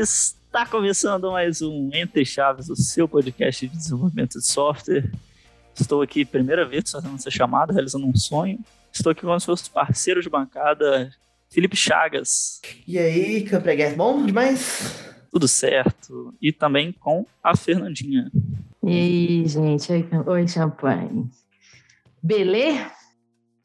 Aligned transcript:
Está 0.00 0.64
começando 0.64 1.32
mais 1.32 1.60
um 1.60 1.90
Entre 1.92 2.24
Chaves, 2.24 2.70
o 2.70 2.76
seu 2.76 3.08
podcast 3.08 3.66
de 3.66 3.76
desenvolvimento 3.76 4.38
de 4.38 4.46
software. 4.46 5.10
Estou 5.74 6.02
aqui, 6.02 6.24
primeira 6.24 6.64
vez 6.64 6.88
fazendo 6.88 7.16
essa 7.16 7.32
chamada, 7.32 7.72
realizando 7.72 8.06
um 8.06 8.14
sonho. 8.14 8.60
Estou 8.92 9.10
aqui 9.10 9.22
com 9.22 9.34
os 9.34 9.44
meus 9.44 9.66
parceiros 9.66 10.22
de 10.22 10.30
bancada, 10.30 11.10
Felipe 11.50 11.76
Chagas. 11.76 12.60
E 12.86 12.96
aí, 12.96 13.42
Campreguer, 13.42 13.96
bom 13.96 14.24
demais? 14.24 15.04
Tudo 15.32 15.48
certo. 15.48 16.32
E 16.40 16.52
também 16.52 16.92
com 16.92 17.26
a 17.42 17.56
Fernandinha. 17.56 18.30
E 18.84 18.92
aí, 18.92 19.48
gente? 19.48 19.90
Oi, 20.26 20.46
champanhe. 20.46 21.28
Beleza? 22.22 22.92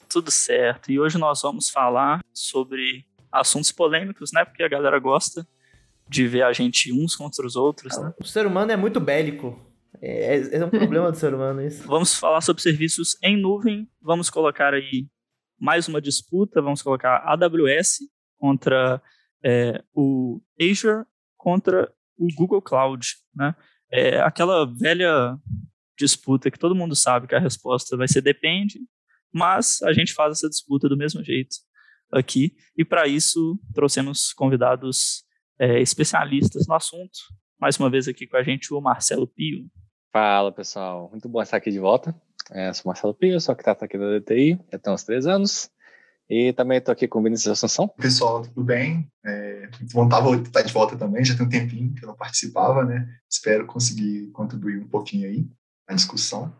Tudo 0.09 0.31
certo. 0.31 0.91
E 0.91 0.99
hoje 0.99 1.19
nós 1.19 1.43
vamos 1.43 1.69
falar 1.69 2.21
sobre 2.33 3.05
assuntos 3.31 3.71
polêmicos, 3.71 4.31
né? 4.33 4.43
Porque 4.43 4.63
a 4.63 4.67
galera 4.67 4.97
gosta 4.97 5.47
de 6.13 6.27
ver 6.27 6.43
a 6.43 6.53
gente 6.53 6.93
uns 6.93 7.15
contra 7.15 7.45
os 7.45 7.55
outros, 7.55 7.97
né? 7.97 8.13
O 8.19 8.23
ser 8.23 8.45
humano 8.45 8.71
é 8.71 8.75
muito 8.75 8.99
bélico. 8.99 9.59
É, 9.99 10.37
é, 10.37 10.55
é 10.57 10.65
um 10.65 10.69
problema 10.69 11.11
do 11.11 11.17
ser 11.17 11.33
humano 11.33 11.59
isso. 11.65 11.87
Vamos 11.87 12.13
falar 12.13 12.41
sobre 12.41 12.61
serviços 12.61 13.17
em 13.23 13.35
nuvem. 13.35 13.89
Vamos 13.99 14.29
colocar 14.29 14.75
aí 14.75 15.07
mais 15.59 15.87
uma 15.87 15.99
disputa. 15.99 16.61
Vamos 16.61 16.83
colocar 16.83 17.15
a 17.15 17.33
AWS 17.33 18.01
contra 18.37 19.01
é, 19.43 19.83
o 19.91 20.39
Azure 20.61 21.03
contra 21.35 21.91
o 22.15 22.27
Google 22.35 22.61
Cloud, 22.61 23.15
né? 23.35 23.55
É 23.91 24.19
aquela 24.21 24.65
velha 24.65 25.35
disputa 25.97 26.51
que 26.51 26.59
todo 26.59 26.75
mundo 26.75 26.95
sabe 26.95 27.27
que 27.27 27.35
a 27.35 27.39
resposta 27.39 27.97
vai 27.97 28.07
ser 28.07 28.21
depende, 28.21 28.79
mas 29.31 29.81
a 29.81 29.91
gente 29.93 30.13
faz 30.13 30.37
essa 30.37 30.49
disputa 30.49 30.87
do 30.87 30.95
mesmo 30.95 31.23
jeito 31.23 31.55
aqui. 32.11 32.55
E 32.77 32.85
para 32.85 33.07
isso 33.07 33.59
trouxemos 33.73 34.31
convidados 34.31 35.23
é, 35.59 35.81
especialistas 35.81 36.67
no 36.67 36.75
assunto. 36.75 37.19
Mais 37.59 37.77
uma 37.79 37.89
vez 37.89 38.07
aqui 38.07 38.27
com 38.27 38.37
a 38.37 38.43
gente 38.43 38.73
o 38.73 38.81
Marcelo 38.81 39.27
Pio. 39.27 39.65
Fala 40.11 40.51
pessoal, 40.51 41.09
muito 41.09 41.27
bom 41.27 41.41
estar 41.41 41.57
aqui 41.57 41.71
de 41.71 41.79
volta. 41.79 42.15
É, 42.51 42.71
sou 42.73 42.89
Marcelo 42.89 43.13
Pio, 43.13 43.39
sou 43.39 43.53
arquiteto 43.53 43.85
aqui 43.85 43.97
da 43.97 44.19
DTI, 44.19 44.59
já 44.71 44.79
tem 44.79 44.93
uns 44.93 45.03
três 45.03 45.25
anos. 45.25 45.69
E 46.29 46.53
também 46.53 46.77
estou 46.77 46.91
aqui 46.91 47.07
com 47.07 47.19
o 47.19 47.23
Vinícius 47.23 47.51
Assunção. 47.51 47.87
Pessoal, 47.89 48.41
tudo 48.41 48.63
bem? 48.63 49.09
É, 49.25 49.69
bom 49.91 50.05
estar 50.05 50.61
de 50.61 50.73
volta 50.73 50.95
também, 50.95 51.23
já 51.23 51.35
tem 51.35 51.45
um 51.45 51.49
tempinho 51.49 51.93
que 51.93 52.03
eu 52.03 52.07
não 52.07 52.15
participava, 52.15 52.83
né? 52.85 53.07
Espero 53.29 53.65
conseguir 53.65 54.31
contribuir 54.31 54.79
um 54.79 54.87
pouquinho 54.87 55.27
aí 55.27 55.47
na 55.87 55.95
discussão. 55.95 56.55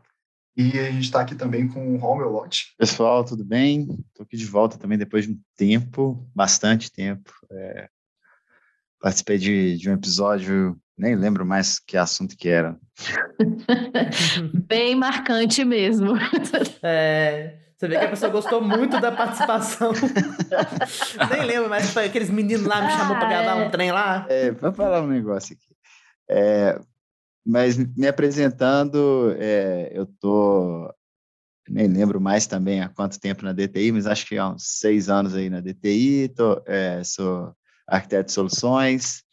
E 0.55 0.77
a 0.77 0.91
gente 0.91 1.05
está 1.05 1.21
aqui 1.21 1.33
também 1.33 1.67
com 1.67 1.95
o 1.95 1.97
Romeu 1.97 2.29
Lotti. 2.29 2.75
Pessoal, 2.77 3.23
tudo 3.23 3.43
bem? 3.43 3.87
Estou 4.09 4.23
aqui 4.23 4.37
de 4.37 4.45
volta 4.45 4.77
também 4.77 4.97
depois 4.97 5.25
de 5.25 5.31
um 5.31 5.39
tempo, 5.55 6.29
bastante 6.35 6.91
tempo. 6.91 7.31
É, 7.51 7.89
participei 9.03 9.37
de, 9.37 9.77
de 9.77 9.89
um 9.89 9.93
episódio, 9.93 10.79
nem 10.97 11.13
lembro 11.13 11.45
mais 11.45 11.77
que 11.77 11.97
assunto 11.97 12.37
que 12.37 12.47
era. 12.47 12.79
Bem 14.65 14.95
marcante 14.95 15.65
mesmo. 15.65 16.13
É, 16.85 17.57
você 17.77 17.87
vê 17.87 17.97
que 17.97 18.05
a 18.05 18.09
pessoa 18.09 18.31
gostou 18.31 18.61
muito 18.61 18.99
da 18.99 19.11
participação. 19.11 19.93
nem 21.31 21.45
lembro, 21.45 21.69
mas 21.69 21.95
aqueles 21.95 22.29
meninos 22.29 22.65
lá 22.65 22.81
me 22.81 22.91
chamou 22.91 23.15
para 23.15 23.29
gravar 23.29 23.55
um 23.55 23.71
trem 23.71 23.91
lá. 23.91 24.25
É, 24.29 24.51
vou 24.51 24.73
falar 24.73 25.01
um 25.01 25.07
negócio 25.07 25.55
aqui. 25.55 25.73
É, 26.29 26.77
mas 27.45 27.77
me 27.77 28.05
apresentando, 28.05 29.33
é, 29.37 29.91
eu 29.93 30.05
tô 30.05 30.93
nem 31.69 31.87
lembro 31.87 32.19
mais 32.19 32.47
também 32.47 32.81
há 32.81 32.89
quanto 32.89 33.19
tempo 33.19 33.45
na 33.45 33.53
DTI, 33.53 33.93
mas 33.93 34.07
acho 34.07 34.25
que 34.25 34.37
há 34.37 34.49
uns 34.49 34.63
seis 34.79 35.09
anos 35.09 35.33
aí 35.33 35.49
na 35.49 35.61
DTI, 35.61 36.29
tô, 36.35 36.61
é, 36.65 37.01
sou 37.03 37.55
arquiteto 37.87 38.27
de 38.27 38.31
soluções, 38.33 39.23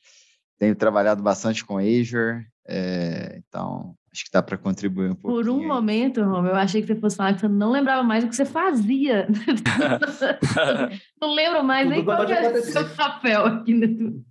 tenho 0.59 0.75
trabalhado 0.77 1.23
bastante 1.23 1.65
com 1.65 1.79
Azure, 1.79 2.47
é, 2.69 3.37
então 3.39 3.95
acho 4.13 4.25
que 4.25 4.31
dá 4.33 4.43
para 4.43 4.59
contribuir 4.59 5.11
um 5.11 5.15
pouco. 5.15 5.37
Por 5.37 5.49
um 5.49 5.61
aí. 5.61 5.67
momento, 5.67 6.23
Romeu, 6.23 6.53
eu 6.53 6.57
achei 6.57 6.81
que 6.81 6.89
você 6.89 6.97
fosse 6.97 7.17
falar 7.17 7.35
que 7.35 7.41
você 7.41 7.49
não 7.49 7.71
lembrava 7.71 8.03
mais 8.03 8.25
o 8.25 8.29
que 8.29 8.37
você 8.37 8.45
fazia. 8.45 9.27
não 11.21 11.35
lembro 11.35 11.65
mais 11.65 11.89
nem 11.89 12.05
qual 12.05 12.25
é 12.25 12.53
o 12.53 12.63
seu 12.63 12.89
papel 12.91 13.47
aqui. 13.47 13.75
No... 13.75 14.25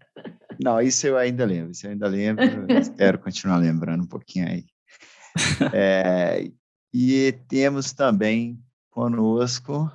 Não, 0.62 0.82
isso 0.82 1.08
eu 1.08 1.18
ainda 1.18 1.46
lembro, 1.46 1.72
isso 1.72 1.88
eu 1.88 1.92
ainda 1.92 2.08
lembro, 2.08 2.44
espero 2.70 3.20
continuar 3.20 3.58
lembrando 3.58 4.04
um 4.04 4.08
pouquinho 4.08 4.48
aí. 4.48 4.66
É, 5.74 6.50
e 6.94 7.32
temos 7.48 7.94
também 7.94 8.60
conosco. 8.90 9.90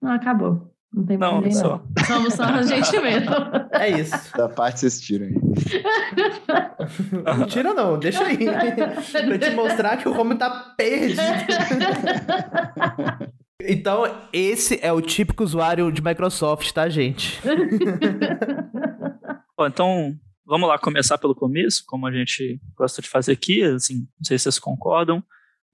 Não, 0.00 0.12
acabou. 0.12 0.69
Não 0.92 1.06
tem 1.06 1.16
Não, 1.16 1.36
ninguém, 1.36 1.52
só. 1.52 1.80
não. 1.96 2.04
Somos 2.04 2.34
só 2.34 2.42
a 2.44 2.62
gente 2.62 2.90
mesmo. 3.00 3.30
É 3.72 3.88
isso. 4.00 4.36
Da 4.36 4.48
parte 4.48 4.80
vocês 4.80 5.00
tiram 5.00 5.26
aí. 5.26 5.34
Não 7.38 7.46
tira 7.46 7.72
não, 7.74 7.96
deixa 7.98 8.24
aí. 8.24 8.36
pra 8.36 9.38
te 9.38 9.50
mostrar 9.54 9.96
que 9.98 10.08
o 10.08 10.12
Romeu 10.12 10.36
tá 10.36 10.74
perdido. 10.76 11.20
Então, 13.62 14.04
esse 14.32 14.80
é 14.82 14.92
o 14.92 15.00
típico 15.00 15.44
usuário 15.44 15.92
de 15.92 16.02
Microsoft, 16.02 16.72
tá, 16.72 16.88
gente? 16.88 17.40
Bom, 19.56 19.66
então, 19.66 20.14
vamos 20.46 20.68
lá 20.68 20.78
começar 20.78 21.18
pelo 21.18 21.34
começo, 21.34 21.84
como 21.86 22.06
a 22.06 22.12
gente 22.12 22.58
gosta 22.76 23.02
de 23.02 23.08
fazer 23.08 23.32
aqui, 23.32 23.62
assim, 23.62 23.98
não 24.18 24.24
sei 24.24 24.38
se 24.38 24.44
vocês 24.44 24.58
concordam, 24.58 25.22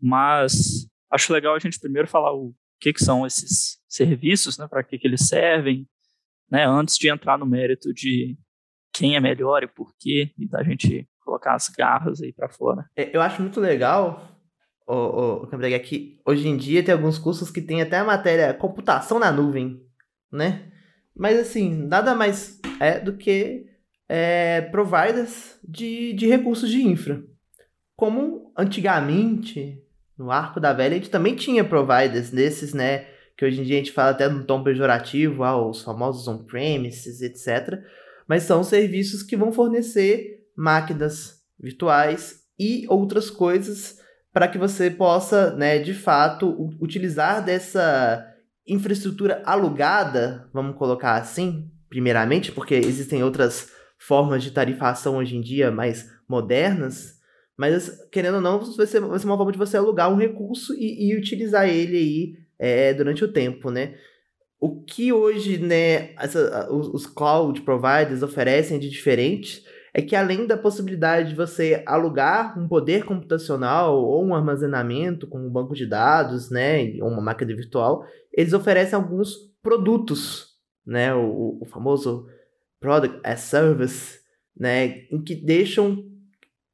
mas 0.02 0.86
acho 1.10 1.32
legal 1.32 1.54
a 1.54 1.58
gente 1.60 1.78
primeiro 1.78 2.08
falar 2.08 2.34
o 2.34 2.52
que, 2.80 2.92
que 2.92 3.04
são 3.04 3.26
esses 3.26 3.78
serviços, 3.88 4.58
né, 4.58 4.66
para 4.68 4.82
que, 4.82 4.98
que 4.98 5.06
eles 5.06 5.26
servem, 5.26 5.88
né, 6.50 6.66
antes 6.66 6.96
de 6.98 7.10
entrar 7.10 7.38
no 7.38 7.46
mérito 7.46 7.92
de 7.92 8.36
quem 8.92 9.16
é 9.16 9.20
melhor 9.20 9.62
e 9.62 9.66
por 9.66 9.94
quê, 9.98 10.32
e 10.38 10.48
da 10.48 10.62
gente 10.62 11.08
colocar 11.20 11.54
as 11.54 11.68
garras 11.68 12.22
aí 12.22 12.32
para 12.32 12.48
fora. 12.48 12.88
É, 12.96 13.14
Eu 13.14 13.20
acho 13.20 13.42
muito 13.42 13.60
legal, 13.60 14.40
o, 14.86 14.94
o, 14.94 15.42
o 15.42 15.46
Cambrega, 15.48 15.78
que 15.80 16.20
hoje 16.24 16.48
em 16.48 16.56
dia 16.56 16.82
tem 16.82 16.94
alguns 16.94 17.18
cursos 17.18 17.50
que 17.50 17.60
tem 17.60 17.82
até 17.82 17.98
a 17.98 18.04
matéria 18.04 18.54
computação 18.54 19.18
na 19.18 19.32
nuvem, 19.32 19.82
né? 20.32 20.72
Mas 21.14 21.38
assim, 21.38 21.70
nada 21.70 22.14
mais 22.14 22.60
é 22.78 23.00
do 23.00 23.16
que 23.16 23.66
é, 24.08 24.60
providers 24.60 25.58
de, 25.66 26.12
de 26.12 26.26
recursos 26.26 26.70
de 26.70 26.82
infra. 26.82 27.22
Como 27.96 28.52
antigamente, 28.56 29.82
no 30.18 30.30
arco 30.30 30.58
da 30.58 30.72
velha, 30.72 30.94
a 30.94 30.98
gente 30.98 31.10
também 31.10 31.34
tinha 31.34 31.64
providers 31.64 32.30
desses, 32.30 32.72
né? 32.72 33.06
Que 33.36 33.44
hoje 33.44 33.60
em 33.60 33.64
dia 33.64 33.76
a 33.76 33.78
gente 33.78 33.92
fala 33.92 34.10
até 34.10 34.28
no 34.28 34.44
tom 34.44 34.62
pejorativo, 34.62 35.44
ah, 35.44 35.68
os 35.68 35.82
famosos 35.82 36.26
on-premises, 36.26 37.20
etc. 37.20 37.80
Mas 38.26 38.44
são 38.44 38.64
serviços 38.64 39.22
que 39.22 39.36
vão 39.36 39.52
fornecer 39.52 40.46
máquinas 40.56 41.42
virtuais 41.60 42.40
e 42.58 42.86
outras 42.88 43.30
coisas 43.30 43.98
para 44.32 44.48
que 44.48 44.58
você 44.58 44.90
possa, 44.90 45.54
né, 45.54 45.78
de 45.78 45.94
fato, 45.94 46.74
utilizar 46.80 47.44
dessa 47.44 48.26
infraestrutura 48.66 49.42
alugada, 49.44 50.48
vamos 50.52 50.76
colocar 50.76 51.14
assim, 51.14 51.70
primeiramente, 51.88 52.52
porque 52.52 52.74
existem 52.74 53.22
outras 53.22 53.70
formas 53.98 54.42
de 54.42 54.50
tarifação 54.50 55.16
hoje 55.16 55.36
em 55.36 55.40
dia 55.40 55.70
mais 55.70 56.10
modernas, 56.28 57.15
mas 57.56 57.90
querendo 58.10 58.36
ou 58.36 58.40
não, 58.40 58.58
vai 58.60 58.86
ser, 58.86 59.00
vai 59.00 59.18
ser 59.18 59.26
uma 59.26 59.36
forma 59.36 59.52
de 59.52 59.58
você 59.58 59.76
alugar 59.76 60.12
um 60.12 60.16
recurso 60.16 60.74
e, 60.74 61.08
e 61.10 61.16
utilizar 61.16 61.68
ele 61.68 61.96
aí 61.96 62.34
é, 62.58 62.94
durante 62.94 63.24
o 63.24 63.32
tempo, 63.32 63.70
né? 63.70 63.94
O 64.58 64.82
que 64.82 65.12
hoje, 65.12 65.58
né, 65.58 66.14
essa- 66.14 66.68
os, 66.72 66.88
os 66.88 67.06
cloud 67.06 67.60
providers 67.62 68.22
oferecem 68.22 68.78
de 68.78 68.88
diferente 68.88 69.62
é 69.92 70.00
que 70.02 70.16
além 70.16 70.46
da 70.46 70.56
possibilidade 70.56 71.30
de 71.30 71.34
você 71.34 71.82
alugar 71.86 72.58
um 72.58 72.66
poder 72.68 73.04
computacional 73.04 73.96
ou 74.02 74.24
um 74.24 74.34
armazenamento 74.34 75.26
com 75.26 75.38
um 75.38 75.50
banco 75.50 75.74
de 75.74 75.86
dados, 75.86 76.50
né, 76.50 76.94
ou 77.02 77.08
uma 77.08 77.22
máquina 77.22 77.54
virtual, 77.54 78.04
eles 78.32 78.52
oferecem 78.52 78.94
alguns 78.94 79.34
produtos, 79.62 80.48
né, 80.86 81.14
o, 81.14 81.58
o 81.60 81.66
famoso 81.66 82.26
Product 82.80 83.20
as 83.24 83.40
Service, 83.40 84.18
né, 84.58 85.06
em 85.10 85.22
que 85.22 85.34
deixam 85.34 86.04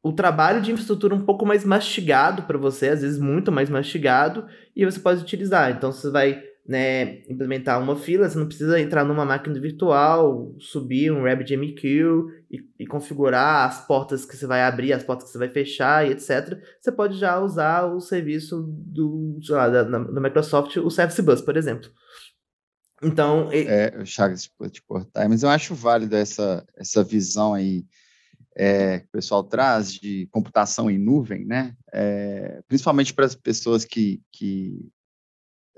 o 0.03 0.13
trabalho 0.13 0.61
de 0.61 0.73
infraestrutura 0.73 1.15
um 1.15 1.25
pouco 1.25 1.47
mais 1.47 1.65
mastigado 1.65 2.43
para 2.43 2.59
você, 2.59 2.89
às 2.89 3.03
vezes 3.03 3.19
muito 3.21 3.53
mais 3.53 3.71
mastigado, 3.71 4.47
e 4.75 4.85
você 4.85 4.99
pode 4.99 5.23
utilizar. 5.23 5.71
Então 5.71 5.93
você 5.93 6.11
vai 6.11 6.43
né, 6.67 7.19
implementar 7.29 7.81
uma 7.81 7.97
fila, 7.97 8.29
você 8.29 8.39
não 8.39 8.47
precisa 8.47 8.81
entrar 8.81 9.05
numa 9.05 9.25
máquina 9.25 9.61
virtual, 9.61 10.55
subir 10.59 11.13
um 11.13 11.25
RabbitMQ 11.25 12.25
e, 12.51 12.59
e 12.81 12.87
configurar 12.87 13.69
as 13.69 13.87
portas 13.87 14.25
que 14.25 14.37
você 14.37 14.47
vai 14.47 14.63
abrir, 14.63 14.93
as 14.93 15.03
portas 15.03 15.27
que 15.27 15.33
você 15.33 15.39
vai 15.39 15.49
fechar 15.49 16.07
e 16.07 16.13
etc. 16.13 16.61
Você 16.81 16.91
pode 16.93 17.19
já 17.19 17.39
usar 17.41 17.87
o 17.87 18.01
serviço 18.01 18.63
do, 18.69 19.39
sei 19.43 19.55
lá, 19.55 19.69
da, 19.69 19.83
da 19.85 20.21
Microsoft, 20.21 20.77
o 20.77 20.91
Service 20.91 21.21
Bus, 21.23 21.41
por 21.41 21.57
exemplo. 21.57 21.91
Então, 23.03 23.53
e- 23.53 23.67
É, 23.67 24.05
Chagas, 24.05 24.43
desculpa 24.43 24.71
te 24.73 24.83
cortar, 24.83 25.29
mas 25.29 25.43
eu 25.43 25.49
acho 25.49 25.75
válido 25.75 26.15
essa, 26.15 26.65
essa 26.77 27.03
visão 27.03 27.55
aí 27.55 27.85
é, 28.55 29.01
que 29.01 29.07
o 29.07 29.11
pessoal 29.11 29.43
traz 29.45 29.93
de 29.93 30.27
computação 30.31 30.91
em 30.91 30.99
nuvem, 30.99 31.45
né? 31.45 31.75
É, 31.93 32.63
principalmente 32.69 33.15
para 33.15 33.25
as 33.25 33.35
pessoas 33.35 33.85
que, 33.85 34.21
que, 34.31 34.91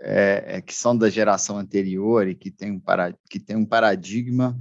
é, 0.00 0.56
é, 0.56 0.60
que 0.60 0.74
são 0.74 0.96
da 0.96 1.08
geração 1.08 1.58
anterior 1.58 2.26
e 2.26 2.34
que 2.34 2.50
tem 2.50 2.72
um, 2.72 2.80
para, 2.80 3.14
que 3.30 3.38
tem 3.38 3.56
um 3.56 3.66
paradigma 3.66 4.56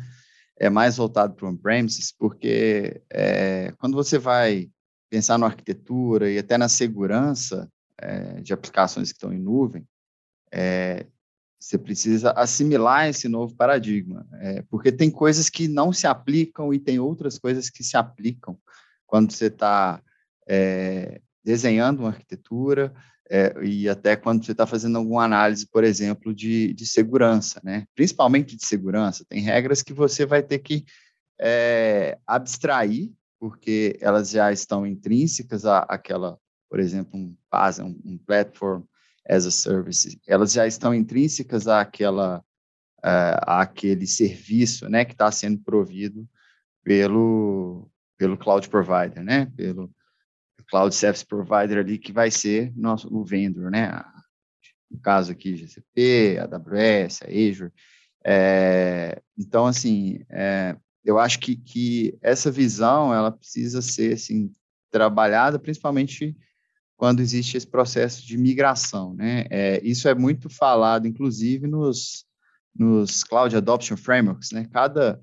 é 0.56 0.70
mais 0.70 0.98
voltado 0.98 1.34
para 1.34 1.46
o 1.46 1.50
on-premises, 1.50 2.12
porque 2.12 3.02
é, 3.10 3.74
quando 3.80 3.96
você 3.96 4.18
vai 4.18 4.70
pensar 5.10 5.38
na 5.38 5.48
arquitetura 5.48 6.30
e 6.32 6.38
até 6.38 6.58
na 6.58 6.70
segurança 6.70 7.70
é, 7.98 8.40
de 8.42 8.54
aplicações 8.54 9.12
que 9.12 9.18
estão 9.18 9.34
em 9.34 9.40
nuvem, 9.40 9.86
é, 10.52 11.08
você 11.64 11.78
precisa 11.78 12.32
assimilar 12.32 13.08
esse 13.08 13.30
novo 13.30 13.56
paradigma, 13.56 14.28
é, 14.34 14.62
porque 14.64 14.92
tem 14.92 15.10
coisas 15.10 15.50
que 15.50 15.66
não 15.68 15.94
se 15.94 16.06
aplicam 16.06 16.74
e 16.74 16.80
tem 16.80 17.00
outras 17.00 17.40
coisas 17.40 17.70
que 17.70 17.84
se 17.84 17.96
aplicam 17.96 18.60
quando 19.08 19.32
você 19.32 19.46
está 19.46 20.02
é, 20.46 21.22
desenhando 21.42 22.02
uma 22.02 22.10
arquitetura 22.10 22.94
é, 23.30 23.54
e 23.64 23.88
até 23.88 24.18
quando 24.18 24.44
você 24.46 24.52
está 24.52 24.68
fazendo 24.68 24.98
alguma 24.98 25.24
análise, 25.24 25.66
por 25.66 25.86
exemplo, 25.86 26.34
de, 26.34 26.74
de 26.74 26.86
segurança, 26.86 27.62
né? 27.64 27.86
Principalmente 27.96 28.58
de 28.58 28.66
segurança, 28.66 29.26
tem 29.30 29.42
regras 29.42 29.82
que 29.82 29.94
você 29.94 30.26
vai 30.26 30.44
ter 30.44 30.60
que 30.60 30.84
é, 31.40 32.18
abstrair, 32.28 33.10
porque 33.40 33.98
elas 34.02 34.32
já 34.32 34.52
estão 34.52 34.86
intrínsecas 34.86 35.66
à, 35.66 35.80
àquela, 35.80 36.38
por 36.70 36.82
exemplo, 36.82 37.18
um 37.18 37.34
PaaS, 37.50 37.80
um, 37.80 37.98
um 38.04 38.18
Platform 38.18 38.84
as 39.28 39.46
a 39.46 39.52
Service, 39.52 40.20
elas 40.28 40.52
já 40.52 40.68
estão 40.68 40.94
intrínsecas 40.94 41.68
àquela, 41.68 42.40
uh, 43.00 43.40
àquele 43.48 44.06
serviço, 44.06 44.90
né, 44.90 45.06
que 45.06 45.14
está 45.14 45.32
sendo 45.32 45.60
provido 45.60 46.28
pelo, 46.84 47.90
pelo 48.18 48.38
cloud 48.38 48.68
provider, 48.70 49.24
né, 49.24 49.46
pelo 49.56 49.90
cloud 50.70 50.94
service 50.94 51.26
provider 51.26 51.78
ali 51.78 51.98
que 51.98 52.12
vai 52.12 52.32
ser 52.32 52.74
nosso 52.76 53.14
o 53.14 53.24
vendor, 53.24 53.72
né, 53.72 54.04
no 54.90 55.00
caso 55.00 55.32
aqui 55.32 55.56
GCP, 55.56 56.38
AWS, 56.40 57.22
Azure. 57.24 57.72
É, 58.26 59.22
então, 59.38 59.66
assim, 59.66 60.24
é, 60.30 60.76
eu 61.04 61.20
acho 61.20 61.40
que, 61.40 61.56
que 61.56 62.18
essa 62.22 62.50
visão 62.50 63.14
ela 63.14 63.32
precisa 63.32 63.82
ser 63.82 64.14
assim 64.14 64.52
trabalhada, 64.90 65.60
principalmente 65.60 66.36
quando 67.04 67.20
existe 67.20 67.58
esse 67.58 67.68
processo 67.68 68.26
de 68.26 68.38
migração, 68.38 69.14
né? 69.14 69.44
É, 69.50 69.86
isso 69.86 70.08
é 70.08 70.16
muito 70.16 70.50
falado, 70.50 71.06
inclusive, 71.06 71.68
nos, 71.68 72.26
nos 72.74 73.26
Cloud 73.26 73.54
Adoption 73.58 73.98
Frameworks, 73.98 74.52
né? 74.52 74.70
Cada, 74.72 75.22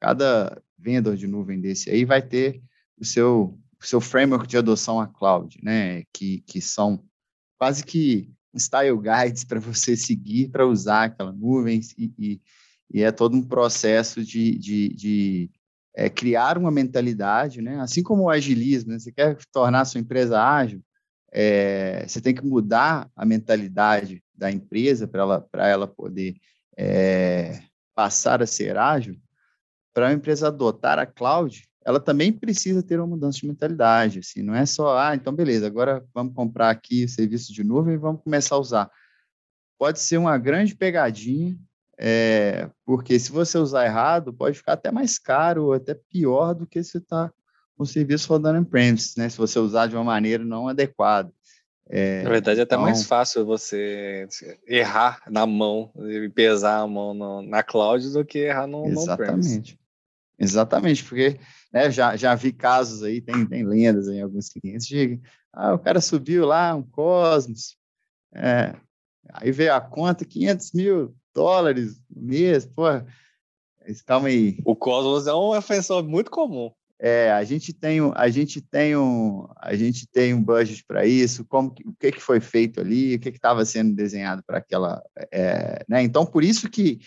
cada 0.00 0.58
vendedor 0.78 1.18
de 1.18 1.26
nuvem 1.26 1.60
desse 1.60 1.90
aí 1.90 2.06
vai 2.06 2.22
ter 2.22 2.62
o 2.98 3.04
seu, 3.04 3.60
o 3.78 3.86
seu 3.86 4.00
framework 4.00 4.46
de 4.46 4.56
adoção 4.56 4.98
à 4.98 5.06
cloud, 5.06 5.60
né? 5.62 6.02
Que, 6.14 6.40
que 6.46 6.62
são 6.62 7.04
quase 7.58 7.84
que 7.84 8.32
style 8.56 8.96
guides 8.96 9.44
para 9.44 9.60
você 9.60 9.98
seguir 9.98 10.48
para 10.48 10.66
usar 10.66 11.04
aquela 11.04 11.30
nuvem 11.30 11.82
e, 11.98 12.10
e, 12.18 12.40
e, 12.90 13.02
é 13.02 13.12
todo 13.12 13.36
um 13.36 13.44
processo 13.46 14.24
de, 14.24 14.56
de, 14.56 14.88
de 14.94 15.50
é, 15.94 16.08
criar 16.08 16.56
uma 16.56 16.70
mentalidade, 16.70 17.60
né? 17.60 17.78
Assim 17.80 18.02
como 18.02 18.22
o 18.22 18.30
agilismo, 18.30 18.92
né? 18.92 18.98
você 18.98 19.12
quer 19.12 19.36
tornar 19.52 19.82
a 19.82 19.84
sua 19.84 20.00
empresa 20.00 20.42
ágil, 20.42 20.82
é, 21.32 22.06
você 22.06 22.20
tem 22.20 22.34
que 22.34 22.44
mudar 22.44 23.10
a 23.14 23.24
mentalidade 23.24 24.22
da 24.34 24.50
empresa 24.50 25.06
para 25.06 25.20
ela, 25.22 25.48
ela 25.54 25.86
poder 25.86 26.36
é, 26.76 27.60
passar 27.94 28.42
a 28.42 28.46
ser 28.46 28.76
ágil. 28.76 29.16
Para 29.92 30.08
a 30.08 30.12
empresa 30.12 30.48
adotar 30.48 30.98
a 30.98 31.06
cloud, 31.06 31.68
ela 31.84 31.98
também 31.98 32.32
precisa 32.32 32.82
ter 32.82 32.98
uma 32.98 33.06
mudança 33.06 33.38
de 33.38 33.46
mentalidade. 33.46 34.20
Assim, 34.20 34.42
não 34.42 34.54
é 34.54 34.64
só, 34.64 34.96
ah, 34.98 35.14
então 35.14 35.34
beleza, 35.34 35.66
agora 35.66 36.04
vamos 36.14 36.34
comprar 36.34 36.70
aqui 36.70 37.04
o 37.04 37.08
serviço 37.08 37.52
de 37.52 37.64
nuvem 37.64 37.94
e 37.94 37.98
vamos 37.98 38.22
começar 38.22 38.54
a 38.54 38.60
usar. 38.60 38.90
Pode 39.78 39.98
ser 39.98 40.18
uma 40.18 40.36
grande 40.38 40.74
pegadinha, 40.74 41.56
é, 41.98 42.70
porque 42.84 43.18
se 43.18 43.32
você 43.32 43.58
usar 43.58 43.86
errado, 43.86 44.32
pode 44.32 44.56
ficar 44.56 44.74
até 44.74 44.90
mais 44.90 45.18
caro 45.18 45.66
ou 45.66 45.72
até 45.72 45.94
pior 45.94 46.54
do 46.54 46.66
que 46.66 46.82
se 46.82 46.98
está 46.98 47.32
o 47.82 47.86
serviço 47.86 48.28
rodando 48.28 48.58
em 48.58 48.64
premise, 48.64 49.14
né? 49.16 49.28
Se 49.28 49.38
você 49.38 49.58
usar 49.58 49.86
de 49.86 49.94
uma 49.94 50.04
maneira 50.04 50.44
não 50.44 50.68
adequada. 50.68 51.32
É, 51.90 52.22
na 52.22 52.30
verdade, 52.30 52.60
é 52.60 52.62
até 52.64 52.74
então... 52.74 52.84
mais 52.84 53.04
fácil 53.04 53.46
você 53.46 54.28
errar 54.66 55.22
na 55.28 55.46
mão 55.46 55.90
e 55.96 56.28
pesar 56.28 56.80
a 56.80 56.86
mão 56.86 57.14
no, 57.14 57.42
na 57.42 57.62
cloud 57.62 58.12
do 58.12 58.24
que 58.24 58.40
errar 58.40 58.66
no 58.66 58.86
Exatamente. 58.86 59.78
Exatamente, 60.38 61.02
porque 61.02 61.40
né, 61.72 61.90
já, 61.90 62.14
já 62.14 62.34
vi 62.34 62.52
casos 62.52 63.02
aí, 63.02 63.20
tem, 63.20 63.44
tem 63.44 63.64
lendas 63.64 64.06
em 64.06 64.20
alguns 64.20 64.48
clientes 64.48 64.86
de 64.86 65.20
ah, 65.52 65.74
o 65.74 65.78
cara 65.78 66.00
subiu 66.00 66.46
lá 66.46 66.74
um 66.76 66.82
Cosmos, 66.82 67.76
é, 68.32 68.76
aí 69.32 69.50
veio 69.50 69.74
a 69.74 69.80
conta, 69.80 70.24
500 70.24 70.72
mil 70.72 71.16
dólares 71.34 72.00
no 72.08 72.22
mês, 72.22 72.66
pô, 72.66 72.84
calma 74.06 74.28
aí. 74.28 74.58
O 74.64 74.76
Cosmos 74.76 75.26
é 75.26 75.34
um 75.34 75.56
ofensor 75.56 76.04
muito 76.04 76.30
comum. 76.30 76.70
É, 77.00 77.30
a 77.30 77.44
gente 77.44 77.72
tem 77.72 78.02
um, 78.02 78.12
a 78.14 78.28
gente 78.28 78.60
tem 78.60 78.96
um, 78.96 79.46
a 79.56 79.76
gente 79.76 80.04
tem 80.08 80.34
um 80.34 80.42
budget 80.42 80.84
para 80.84 81.06
isso, 81.06 81.44
como 81.44 81.68
o 81.84 81.92
que, 81.94 82.10
que 82.10 82.20
foi 82.20 82.40
feito 82.40 82.80
ali, 82.80 83.14
o 83.14 83.20
que 83.20 83.28
estava 83.28 83.64
sendo 83.64 83.94
desenhado 83.94 84.42
para 84.44 84.58
aquela, 84.58 85.00
é, 85.32 85.84
né? 85.88 86.02
Então 86.02 86.26
por 86.26 86.42
isso 86.42 86.68
que 86.68 86.98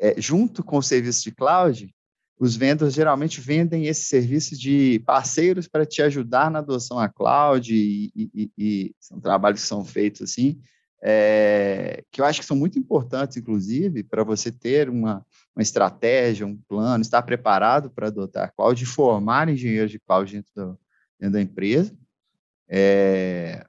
é, 0.00 0.20
junto 0.20 0.64
com 0.64 0.78
o 0.78 0.82
serviço 0.82 1.22
de 1.22 1.30
cloud, 1.30 1.94
os 2.38 2.56
vendedores 2.56 2.94
geralmente 2.94 3.40
vendem 3.40 3.86
esse 3.86 4.04
serviço 4.04 4.58
de 4.58 5.00
parceiros 5.06 5.66
para 5.68 5.86
te 5.86 6.02
ajudar 6.02 6.50
na 6.50 6.58
adoção 6.58 6.98
à 6.98 7.08
cloud 7.08 7.72
e, 7.74 8.10
e, 8.14 8.50
e 8.58 8.94
são 9.00 9.20
trabalhos 9.20 9.62
que 9.62 9.68
são 9.68 9.84
feitos 9.84 10.22
assim, 10.22 10.60
é, 11.02 12.02
que 12.10 12.20
eu 12.20 12.24
acho 12.24 12.40
que 12.40 12.46
são 12.46 12.56
muito 12.56 12.78
importantes, 12.78 13.36
inclusive, 13.36 14.02
para 14.02 14.24
você 14.24 14.50
ter 14.50 14.88
uma 14.88 15.24
uma 15.56 15.62
estratégia, 15.62 16.46
um 16.46 16.56
plano, 16.68 17.00
estar 17.00 17.22
preparado 17.22 17.88
para 17.90 18.08
adotar 18.08 18.52
cloud 18.54 18.82
e 18.82 18.86
formar 18.86 19.48
engenheiros 19.48 19.90
de 19.90 19.98
cloud 19.98 20.30
dentro, 20.30 20.52
do, 20.54 20.78
dentro 21.18 21.32
da 21.32 21.40
empresa, 21.40 21.96
é, 22.68 23.64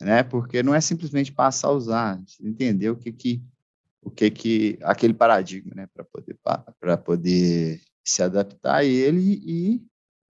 né, 0.00 0.22
porque 0.22 0.62
não 0.62 0.72
é 0.72 0.80
simplesmente 0.80 1.32
passar 1.32 1.68
a 1.68 1.72
usar, 1.72 2.22
entender 2.40 2.90
o 2.90 2.96
que 2.96 3.10
que, 3.10 3.42
o 4.00 4.10
que 4.10 4.30
que, 4.30 4.78
aquele 4.82 5.12
paradigma, 5.12 5.72
né, 5.74 5.88
para 5.92 6.04
poder, 6.04 6.38
para 6.78 6.96
poder 6.96 7.80
se 8.04 8.22
adaptar 8.22 8.76
a 8.76 8.84
ele 8.84 9.42
e 9.44 9.82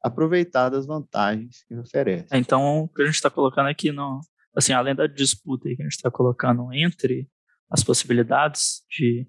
aproveitar 0.03 0.69
das 0.69 0.85
vantagens 0.85 1.65
que 1.67 1.75
oferece. 1.75 2.29
É, 2.31 2.37
então, 2.37 2.83
o 2.83 2.89
que 2.89 3.01
a 3.01 3.07
gente 3.07 3.15
está 3.15 3.31
colocando 3.31 3.71
aqui, 3.71 3.91
no, 3.91 4.21
assim, 4.55 4.75
além 4.75 4.95
da 4.95 5.07
disputa 5.07 5.65
que 5.65 5.81
a 5.81 5.85
gente 5.85 5.97
está 5.97 6.11
colocando 6.11 6.71
entre 6.75 7.27
as 7.71 7.83
possibilidades 7.83 8.83
de 8.91 9.27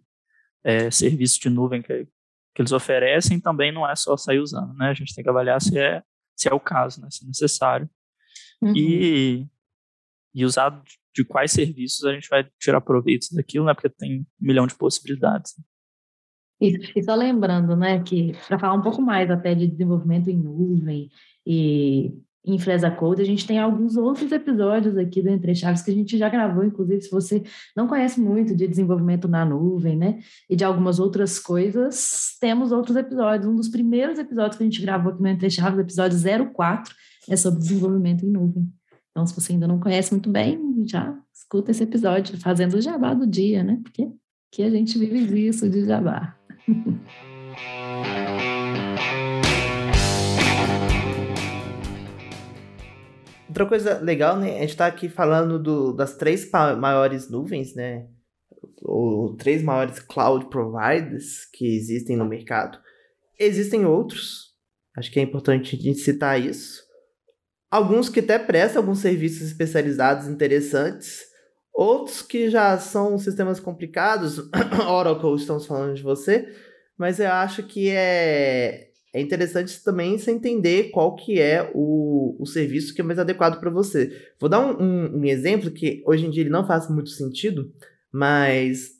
é, 0.66 0.90
serviço 0.90 1.40
de 1.40 1.50
nuvem 1.50 1.82
que, 1.82 2.06
que 2.56 2.62
eles 2.62 2.72
oferecem, 2.72 3.40
também 3.40 3.72
não 3.72 3.88
é 3.88 3.96
só 3.96 4.18
sair 4.18 4.40
usando, 4.40 4.74
né? 4.74 4.90
A 4.90 4.94
gente 4.96 5.14
tem 5.14 5.24
que 5.24 5.30
avaliar 5.30 5.62
se 5.62 5.78
é, 5.78 6.02
se 6.36 6.50
é 6.50 6.54
o 6.54 6.60
caso, 6.60 7.02
né? 7.02 7.08
Se 7.12 7.24
é 7.24 7.28
necessário. 7.28 7.88
Uhum. 8.60 8.74
E, 8.76 9.48
e 10.34 10.44
usar 10.44 10.82
de 11.14 11.24
quais 11.24 11.52
serviços 11.52 12.04
a 12.04 12.14
gente 12.14 12.28
vai 12.28 12.50
tirar 12.60 12.82
proveito 12.82 13.28
daquilo, 13.34 13.66
né? 13.66 13.76
Porque 13.76 13.90
tem 13.90 14.22
um 14.22 14.26
milhão 14.40 14.66
de 14.66 14.76
possibilidades. 14.76 15.54
E, 16.60 16.78
e 16.96 17.04
só 17.04 17.14
lembrando, 17.14 17.76
né, 17.76 18.02
que 18.02 18.32
para 18.48 18.58
falar 18.58 18.74
um 18.74 18.82
pouco 18.82 19.02
mais 19.02 19.30
até 19.30 19.54
de 19.54 19.68
desenvolvimento 19.68 20.30
em 20.30 20.38
nuvem 20.38 21.12
e 21.46 22.14
em 22.46 22.60
Fresa 22.60 22.92
Code. 22.92 23.22
A 23.22 23.26
gente 23.26 23.46
tem 23.46 23.60
alguns 23.60 23.98
outros 23.98 24.32
episódios 24.32 24.98
aqui 24.98 25.22
do 25.22 25.30
Entre 25.30 25.56
Chaves 25.56 25.82
que 25.82 25.92
a 25.92 25.94
gente 25.94 26.18
já 26.18 26.30
gravou, 26.30 26.64
inclusive, 26.64 27.02
se 27.02 27.12
você 27.12 27.44
não 27.76 27.88
conhece 27.88 28.20
muito 28.22 28.56
de 28.56 28.68
desenvolvimento 28.68 29.28
na 29.28 29.44
nuvem, 29.44 29.98
né? 29.98 30.20
E 30.50 30.56
de 30.56 30.64
algumas 30.64 31.00
outras 31.00 31.40
coisas, 31.40 32.38
temos 32.40 32.72
outros 32.72 32.96
episódios. 32.96 33.48
Um 33.48 33.56
dos 33.56 33.68
primeiros 33.68 34.20
episódios 34.20 34.58
que 34.58 34.64
a 34.64 34.66
gente 34.68 34.82
gravou 34.82 35.12
aqui 35.12 35.22
no 35.22 35.28
Entre 35.28 35.50
Chaves, 35.50 35.80
episódio 35.80 36.18
04, 36.54 36.94
é 37.30 37.36
sobre 37.36 37.60
desenvolvimento 37.60 38.26
em 38.26 38.30
nuvem. 38.30 38.72
Então, 39.12 39.26
se 39.26 39.34
você 39.34 39.54
ainda 39.54 39.68
não 39.68 39.80
conhece 39.80 40.12
muito 40.12 40.30
bem, 40.30 40.60
já 40.86 41.18
escuta 41.34 41.72
esse 41.72 41.84
episódio, 41.84 42.38
fazendo 42.38 42.76
o 42.76 42.82
jabá 42.82 43.14
do 43.14 43.26
dia, 43.26 43.64
né? 43.64 43.80
Porque 43.82 44.10
aqui 44.52 44.64
a 44.64 44.70
gente 44.70 45.00
vive 45.00 45.48
isso 45.48 45.70
de 45.70 45.86
jabá. 45.86 46.36
Outra 53.56 53.66
coisa 53.68 54.00
legal, 54.00 54.38
né? 54.38 54.58
A 54.58 54.60
gente 54.60 54.72
está 54.72 54.86
aqui 54.86 55.08
falando 55.08 55.58
do, 55.58 55.94
das 55.94 56.18
três 56.18 56.52
maiores 56.52 57.30
nuvens, 57.30 57.74
né? 57.74 58.06
Ou 58.82 59.34
três 59.38 59.64
maiores 59.64 59.98
cloud 60.00 60.48
providers 60.50 61.46
que 61.54 61.66
existem 61.66 62.18
no 62.18 62.26
mercado. 62.26 62.78
Existem 63.40 63.86
outros, 63.86 64.54
acho 64.98 65.10
que 65.10 65.22
é 65.22 65.24
importante 65.24 65.74
a 65.74 65.80
gente 65.80 66.00
citar 66.00 66.38
isso. 66.38 66.84
Alguns 67.72 68.10
que 68.10 68.20
até 68.20 68.38
prestam 68.38 68.82
alguns 68.82 69.00
serviços 69.00 69.48
especializados 69.48 70.28
interessantes, 70.28 71.22
outros 71.74 72.22
que 72.22 72.50
já 72.50 72.78
são 72.78 73.18
sistemas 73.18 73.62
complicados. 73.62 74.38
Oracle, 74.86 75.36
estamos 75.36 75.66
falando 75.66 75.96
de 75.96 76.04
você, 76.04 76.46
mas 76.98 77.22
eu 77.22 77.32
acho 77.32 77.64
que 77.64 77.90
é, 77.90 78.85
é 79.16 79.22
interessante 79.22 79.82
também 79.82 80.18
você 80.18 80.30
entender 80.30 80.92
qual 80.92 81.16
que 81.16 81.40
é 81.40 81.72
o, 81.74 82.36
o 82.38 82.46
serviço 82.46 82.94
que 82.94 83.00
é 83.00 83.04
mais 83.04 83.18
adequado 83.18 83.62
para 83.62 83.70
você. 83.70 84.12
Vou 84.38 84.50
dar 84.50 84.60
um, 84.60 84.84
um, 84.84 85.20
um, 85.20 85.24
exemplo 85.24 85.72
que 85.72 86.04
hoje 86.06 86.26
em 86.26 86.30
dia 86.30 86.44
ele 86.44 86.50
não 86.50 86.68
faz 86.68 86.90
muito 86.90 87.10
sentido, 87.12 87.72
mas 88.12 88.92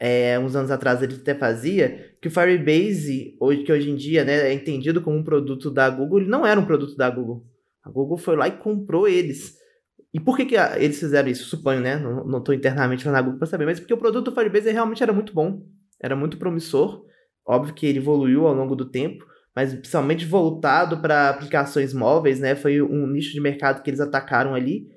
é, 0.00 0.38
uns 0.38 0.56
anos 0.56 0.70
atrás 0.70 1.02
ele 1.02 1.16
até 1.16 1.34
fazia, 1.34 2.14
que 2.18 2.28
o 2.28 2.30
Firebase, 2.30 3.36
hoje, 3.38 3.62
que 3.62 3.70
hoje 3.70 3.90
em 3.90 3.94
dia 3.94 4.24
né, 4.24 4.48
é 4.48 4.54
entendido 4.54 5.02
como 5.02 5.18
um 5.18 5.22
produto 5.22 5.70
da 5.70 5.90
Google, 5.90 6.20
ele 6.20 6.30
não 6.30 6.46
era 6.46 6.58
um 6.58 6.64
produto 6.64 6.96
da 6.96 7.10
Google. 7.10 7.44
A 7.82 7.90
Google 7.90 8.16
foi 8.16 8.36
lá 8.36 8.48
e 8.48 8.52
comprou 8.52 9.06
eles. 9.06 9.58
E 10.14 10.18
por 10.18 10.34
que, 10.34 10.46
que 10.46 10.56
eles 10.56 10.98
fizeram 10.98 11.28
isso? 11.28 11.44
Suponho, 11.44 11.82
né? 11.82 11.98
Não 11.98 12.38
estou 12.38 12.54
internamente 12.54 13.04
falando 13.04 13.16
na 13.16 13.22
Google 13.22 13.38
para 13.38 13.48
saber, 13.48 13.66
mas 13.66 13.78
porque 13.78 13.92
o 13.92 13.98
produto 13.98 14.30
do 14.30 14.34
Firebase 14.34 14.70
realmente 14.70 15.02
era 15.02 15.12
muito 15.12 15.34
bom, 15.34 15.62
era 16.00 16.16
muito 16.16 16.38
promissor. 16.38 17.04
Óbvio 17.46 17.74
que 17.74 17.86
ele 17.86 17.98
evoluiu 17.98 18.46
ao 18.46 18.54
longo 18.54 18.74
do 18.74 18.84
tempo, 18.84 19.24
mas 19.54 19.72
principalmente 19.72 20.26
voltado 20.26 20.98
para 20.98 21.30
aplicações 21.30 21.94
móveis, 21.94 22.40
né? 22.40 22.54
Foi 22.56 22.82
um 22.82 23.06
nicho 23.06 23.32
de 23.32 23.40
mercado 23.40 23.82
que 23.82 23.90
eles 23.90 24.00
atacaram 24.00 24.54
ali 24.54 24.88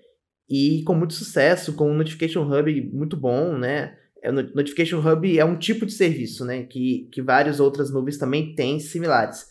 e 0.49 0.83
com 0.83 0.95
muito 0.95 1.13
sucesso, 1.13 1.73
com 1.73 1.91
um 1.91 1.95
Notification 1.95 2.43
Hub 2.43 2.89
muito 2.91 3.15
bom, 3.15 3.57
né? 3.57 3.95
É, 4.23 4.31
Notification 4.31 4.99
Hub 4.99 5.37
é 5.37 5.45
um 5.45 5.57
tipo 5.57 5.85
de 5.85 5.93
serviço, 5.93 6.43
né? 6.43 6.63
Que, 6.63 7.07
que 7.11 7.21
várias 7.21 7.59
outras 7.59 7.91
nuvens 7.91 8.17
também 8.17 8.55
têm 8.55 8.79
similares. 8.79 9.45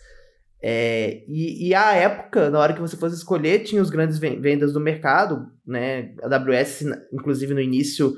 É, 0.61 1.23
e, 1.29 1.69
e 1.69 1.75
a 1.75 1.95
época, 1.95 2.51
na 2.51 2.59
hora 2.59 2.75
que 2.75 2.81
você 2.81 2.97
fosse 2.97 3.15
escolher, 3.15 3.61
tinha 3.61 3.81
os 3.81 3.91
grandes 3.91 4.19
vendas 4.19 4.73
do 4.73 4.81
mercado, 4.81 5.47
né? 5.65 6.15
A 6.21 6.35
AWS, 6.35 6.85
inclusive 7.13 7.55
no 7.55 7.61
início, 7.61 8.17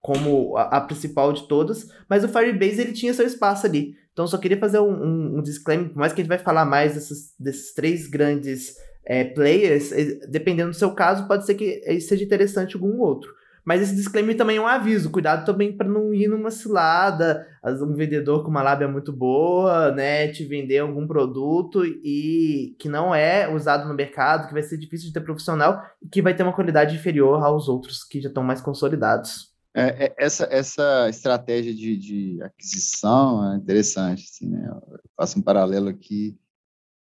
como 0.00 0.56
a, 0.56 0.76
a, 0.76 0.80
principal 0.80 1.32
de 1.32 1.46
todas, 1.48 1.86
mas 2.08 2.24
o 2.24 2.28
Firebase 2.28 2.80
ele 2.80 2.92
tinha 2.92 3.12
seu 3.12 3.26
espaço 3.26 3.66
ali. 3.66 3.94
Então 4.20 4.26
só 4.26 4.36
queria 4.36 4.58
fazer 4.58 4.78
um, 4.80 4.92
um, 4.92 5.38
um 5.38 5.42
disclaimer, 5.42 5.88
por 5.88 5.98
mais 5.98 6.12
que 6.12 6.20
a 6.20 6.22
gente 6.22 6.28
vai 6.28 6.36
falar 6.36 6.66
mais 6.66 6.92
desses, 6.92 7.34
desses 7.40 7.72
três 7.72 8.06
grandes 8.06 8.76
é, 9.02 9.24
players, 9.24 9.92
dependendo 10.28 10.72
do 10.72 10.76
seu 10.76 10.92
caso, 10.92 11.26
pode 11.26 11.46
ser 11.46 11.54
que 11.54 11.80
seja 12.02 12.22
interessante 12.22 12.76
algum 12.76 12.98
outro. 13.00 13.34
Mas 13.64 13.80
esse 13.80 13.96
disclaimer 13.96 14.36
também 14.36 14.58
é 14.58 14.60
um 14.60 14.66
aviso, 14.66 15.10
cuidado 15.10 15.46
também 15.46 15.74
para 15.74 15.88
não 15.88 16.12
ir 16.12 16.28
numa 16.28 16.50
cilada, 16.50 17.46
um 17.64 17.94
vendedor 17.94 18.42
com 18.42 18.50
uma 18.50 18.62
lábia 18.62 18.86
muito 18.86 19.10
boa, 19.10 19.90
né, 19.92 20.28
te 20.28 20.44
vender 20.44 20.80
algum 20.80 21.06
produto 21.06 21.82
e 21.82 22.76
que 22.78 22.90
não 22.90 23.14
é 23.14 23.50
usado 23.50 23.88
no 23.88 23.94
mercado, 23.94 24.48
que 24.48 24.52
vai 24.52 24.62
ser 24.62 24.76
difícil 24.76 25.08
de 25.08 25.14
ter 25.14 25.20
profissional 25.22 25.82
e 26.02 26.06
que 26.06 26.20
vai 26.20 26.34
ter 26.34 26.42
uma 26.42 26.52
qualidade 26.52 26.94
inferior 26.94 27.42
aos 27.42 27.68
outros 27.68 28.04
que 28.04 28.20
já 28.20 28.28
estão 28.28 28.42
mais 28.42 28.60
consolidados. 28.60 29.49
É, 29.74 30.06
é, 30.06 30.14
essa, 30.18 30.44
essa 30.50 31.08
estratégia 31.08 31.72
de, 31.72 31.96
de 31.96 32.42
aquisição 32.42 33.52
é 33.52 33.56
interessante, 33.56 34.24
assim, 34.24 34.48
né? 34.48 34.68
Eu 34.68 34.98
faço 35.16 35.38
um 35.38 35.42
paralelo 35.42 35.88
aqui, 35.88 36.36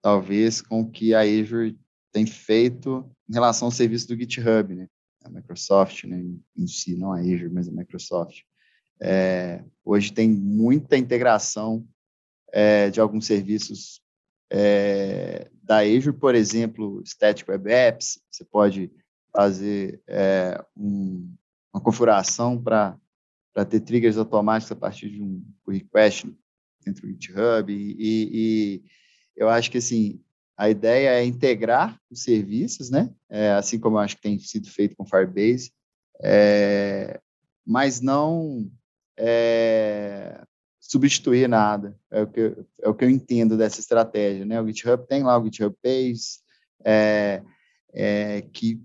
talvez, 0.01 0.63
com 0.63 0.81
o 0.81 0.91
que 0.91 1.15
a 1.15 1.21
Azure 1.21 1.79
tem 2.11 2.27
feito 2.27 3.09
em 3.29 3.35
relação 3.35 3.69
ao 3.69 3.73
serviço 3.73 4.09
do 4.09 4.17
GitHub, 4.17 4.75
né? 4.75 4.89
A 5.25 5.31
Microsoft, 5.31 6.05
né, 6.05 6.23
em 6.57 6.67
si, 6.67 6.97
não 6.97 7.13
a 7.13 7.19
Azure, 7.19 7.49
mas 7.49 7.69
a 7.69 7.73
Microsoft. 7.73 8.43
É, 9.01 9.65
hoje 9.85 10.13
tem 10.13 10.29
muita 10.29 10.97
integração 10.97 11.87
é, 12.53 12.91
de 12.91 13.01
alguns 13.01 13.27
serviços 13.27 14.01
é, 14.51 15.51
da 15.63 15.79
Azure, 15.79 16.13
por 16.13 16.35
exemplo, 16.35 17.03
Static 17.05 17.49
Web 17.49 17.71
Apps, 17.71 18.21
você 18.31 18.45
pode 18.45 18.93
fazer 19.33 20.01
é, 20.07 20.63
um, 20.77 21.35
uma 21.75 21.81
configuração 21.81 22.63
para 22.63 22.97
ter 23.69 23.81
triggers 23.81 24.17
automáticos 24.17 24.71
a 24.71 24.77
partir 24.77 25.11
de 25.11 25.21
um 25.21 25.45
request 25.67 26.33
dentro 26.85 27.03
do 27.03 27.13
GitHub, 27.13 27.73
e, 27.73 27.97
e, 27.99 28.31
e 28.33 28.83
eu 29.37 29.49
acho 29.49 29.71
que, 29.71 29.79
assim, 29.79 30.23
a 30.57 30.71
ideia 30.71 31.09
é 31.09 31.25
integrar 31.25 31.99
os 32.09 32.23
serviços, 32.23 32.91
né? 32.91 33.13
É, 33.29 33.53
assim 33.53 33.81
como 33.81 33.97
eu 33.97 34.01
acho 34.01 34.15
que 34.15 34.23
tem 34.23 34.39
sido 34.39 34.71
feito 34.71 34.95
com 34.95 35.05
Firebase, 35.05 35.73
é, 36.23 37.21
mas 37.67 38.01
não 38.01 38.71
é, 39.19 40.41
substituir 40.79 41.49
nada. 41.49 41.99
É 42.13 42.23
o, 42.23 42.27
que, 42.29 42.57
é 42.83 42.89
o 42.89 42.95
que 42.95 43.05
eu 43.05 43.11
entendo 43.11 43.57
dessa 43.57 43.81
estratégia, 43.81 44.45
né? 44.45 44.61
O 44.61 44.67
GitHub 44.69 45.05
tem 45.09 45.25
lá 45.25 45.37
o 45.37 45.45
GitHub 45.45 45.75
Pace, 45.83 46.39
é, 46.85 47.43
é, 47.93 48.43
que 48.43 48.81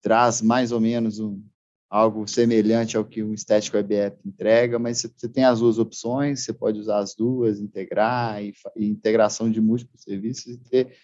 traz 0.00 0.40
mais 0.40 0.70
ou 0.70 0.80
menos 0.80 1.18
um, 1.18 1.42
algo 1.90 2.26
semelhante 2.28 2.96
ao 2.96 3.04
que 3.04 3.20
um 3.20 3.36
Static 3.36 3.74
Web 3.74 3.94
App 3.96 4.20
entrega, 4.24 4.78
mas 4.78 5.02
você 5.02 5.28
tem 5.28 5.44
as 5.44 5.58
duas 5.58 5.76
opções, 5.76 6.44
você 6.44 6.52
pode 6.52 6.78
usar 6.78 6.98
as 6.98 7.16
duas, 7.16 7.58
integrar 7.58 8.40
e, 8.42 8.54
e 8.76 8.86
integração 8.86 9.50
de 9.50 9.60
múltiplos 9.60 10.02
serviços 10.02 10.54
e 10.54 10.58
ter 10.58 10.96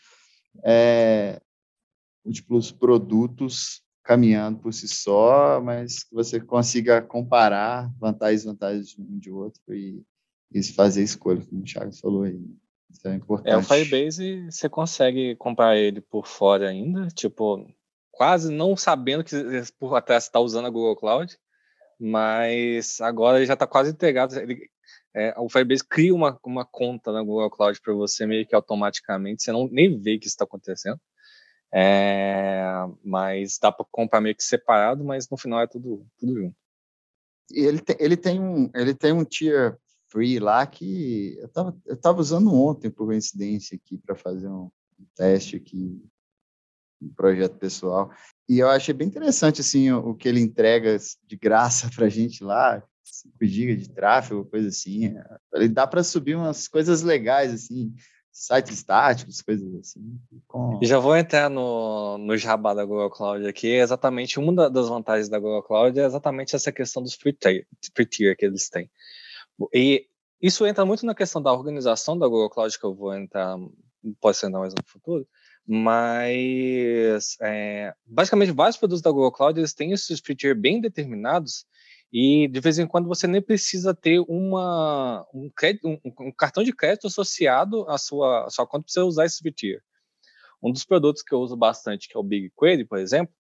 é, 0.65 1.41
múltiplos 2.25 2.71
produtos 2.71 3.83
caminhando 4.05 4.61
por 4.61 4.73
si 4.73 4.87
só, 4.87 5.61
mas 5.61 6.05
que 6.05 6.15
você 6.15 6.39
consiga 6.39 7.03
comparar 7.03 7.93
vantagens 7.99 8.45
e 8.45 8.47
vantagens 8.47 8.89
de 8.91 9.01
um 9.01 9.19
de 9.19 9.31
outro 9.33 9.61
e, 9.75 10.01
e 10.53 10.63
fazer 10.63 11.03
escolha, 11.03 11.45
como 11.45 11.63
o 11.63 11.65
Thiago 11.65 11.93
falou 11.97 12.23
aí. 12.23 12.41
Isso 12.89 13.09
é 13.09 13.17
importante. 13.17 13.53
É, 13.53 13.57
o 13.57 13.63
Firebase, 13.63 14.45
você 14.49 14.69
consegue 14.69 15.35
comprar 15.35 15.77
ele 15.77 16.01
por 16.01 16.29
fora 16.29 16.69
ainda, 16.69 17.09
tipo, 17.09 17.67
quase 18.17 18.51
não 18.51 18.77
sabendo 18.77 19.23
que 19.23 19.37
por 19.79 19.97
está 20.09 20.41
usando 20.41 20.67
a 20.67 20.71
Google 20.71 20.97
Cloud, 20.97 21.39
mas 22.01 23.01
agora 23.01 23.39
ele 23.39 23.47
já 23.47 23.55
está 23.55 23.67
quase 23.67 23.91
integrado. 23.91 24.39
Ele, 24.39 24.69
é, 25.15 25.35
o 25.39 25.49
Firebase 25.49 25.85
cria 25.85 26.15
uma, 26.15 26.39
uma 26.45 26.65
conta 26.65 27.13
na 27.13 27.23
Google 27.23 27.51
Cloud 27.51 27.81
para 27.81 27.93
você 27.95 28.27
meio 28.27 28.47
que 28.47 28.55
automaticamente, 28.55 29.43
você 29.43 29.53
não 29.53 29.69
nem 29.69 29.99
vê 29.99 30.19
que 30.19 30.27
isso 30.27 30.35
está 30.35 30.45
acontecendo. 30.45 31.01
É, 31.73 32.65
mas 33.05 33.59
dá 33.61 33.71
para 33.71 33.85
comprar 33.91 34.21
meio 34.21 34.35
que 34.35 34.43
separado, 34.43 35.05
mas 35.05 35.29
no 35.29 35.37
final 35.37 35.61
é 35.61 35.67
tudo, 35.67 36.07
tudo 36.19 36.35
junto. 36.35 36.57
E 37.51 37.61
ele 37.61 37.81
tem, 37.81 37.97
ele 38.01 38.17
tem 38.17 38.41
um 38.41 38.71
ele 38.75 38.95
tem 38.95 39.13
um 39.13 39.25
tier 39.25 39.79
free 40.09 40.39
lá 40.39 40.67
que 40.67 41.37
eu 41.39 41.47
estava 41.47 41.77
eu 41.85 41.97
tava 41.97 42.21
usando 42.21 42.53
ontem 42.53 42.91
por 42.91 43.07
coincidência 43.07 43.77
aqui 43.77 43.99
para 43.99 44.17
fazer 44.17 44.49
um 44.49 44.71
teste 45.15 45.57
aqui 45.57 46.03
um 47.01 47.09
projeto 47.09 47.57
pessoal. 47.59 48.11
E 48.49 48.59
eu 48.59 48.69
achei 48.69 48.95
bem 48.95 49.09
interessante 49.09 49.61
assim 49.61 49.91
o, 49.91 50.11
o 50.11 50.15
que 50.15 50.29
ele 50.29 50.41
entrega 50.41 50.97
de 51.27 51.37
graça 51.37 51.91
para 51.95 52.07
a 52.07 52.11
gente 52.11 52.43
lá, 52.43 52.83
5 53.05 53.35
GB 53.41 53.77
de 53.77 53.91
tráfego, 53.91 54.45
coisa 54.45 54.69
assim. 54.69 55.15
Ele 55.55 55.69
dá 55.69 55.87
para 55.87 56.03
subir 56.03 56.37
umas 56.37 56.69
coisas 56.69 57.03
legais 57.03 57.53
assim, 57.53 57.95
sites 58.33 58.73
estáticos, 58.73 59.41
coisas 59.41 59.75
assim. 59.75 60.21
Com... 60.47 60.79
Já 60.83 60.99
vou 60.99 61.17
entrar 61.17 61.49
no, 61.49 62.19
no 62.19 62.37
jabá 62.37 62.75
da 62.75 62.85
Google 62.85 63.11
Cloud 63.11 63.47
aqui. 63.47 63.69
É 63.69 63.81
exatamente 63.81 64.39
uma 64.39 64.69
das 64.69 64.89
vantagens 64.89 65.29
da 65.29 65.39
Google 65.39 65.63
Cloud 65.63 65.99
é 65.99 66.05
exatamente 66.05 66.55
essa 66.55 66.71
questão 66.71 67.03
dos 67.03 67.15
free 67.15 67.33
tier, 67.33 67.67
free 67.95 68.07
tier 68.07 68.37
que 68.37 68.45
eles 68.45 68.69
têm. 68.69 68.91
E 69.73 70.07
isso 70.41 70.67
entra 70.67 70.85
muito 70.85 71.07
na 71.07 71.15
questão 71.15 71.41
da 71.41 71.53
organização 71.53 72.19
da 72.19 72.29
Google 72.29 72.51
Cloud, 72.51 72.79
que 72.79 72.85
eu 72.85 72.95
vou 72.95 73.15
entrar, 73.15 73.57
pode 74.21 74.37
ser 74.37 74.51
mais 74.51 74.75
no 74.75 74.83
futuro, 74.85 75.27
mas 75.67 77.37
é, 77.41 77.93
basicamente 78.07 78.53
vários 78.53 78.77
produtos 78.77 79.03
da 79.03 79.11
Google 79.11 79.33
Cloud 79.33 79.59
eles 79.59 79.75
têm 79.75 79.93
esses 79.93 80.21
features 80.21 80.57
bem 80.57 80.81
determinados 80.81 81.67
e 82.13 82.47
de 82.49 82.61
vez 82.61 82.79
em 82.79 82.87
quando 82.87 83.09
você 83.09 83.27
nem 83.27 83.43
precisa 83.43 83.93
ter 83.93 84.21
uma, 84.29 85.27
um, 85.35 85.51
crédito, 85.55 85.89
um, 85.89 86.01
um 86.21 86.33
cartão 86.33 86.63
de 86.63 86.73
crédito 86.73 87.09
associado 87.09 87.89
à 87.89 87.99
sua, 87.99 88.47
à 88.47 88.51
sua 88.51 88.67
conta 88.67 88.85
para 88.85 88.93
você 88.93 89.01
usar 89.01 89.27
esse 89.27 89.43
feature. 89.43 89.81
Um 90.63 90.73
dos 90.73 90.85
produtos 90.85 91.23
que 91.23 91.35
eu 91.35 91.41
uso 91.41 91.57
bastante, 91.57 92.09
que 92.09 92.17
é 92.17 92.21
o 92.21 92.23
BigQuery, 92.23 92.85
por 92.85 92.99
exemplo, 92.99 93.35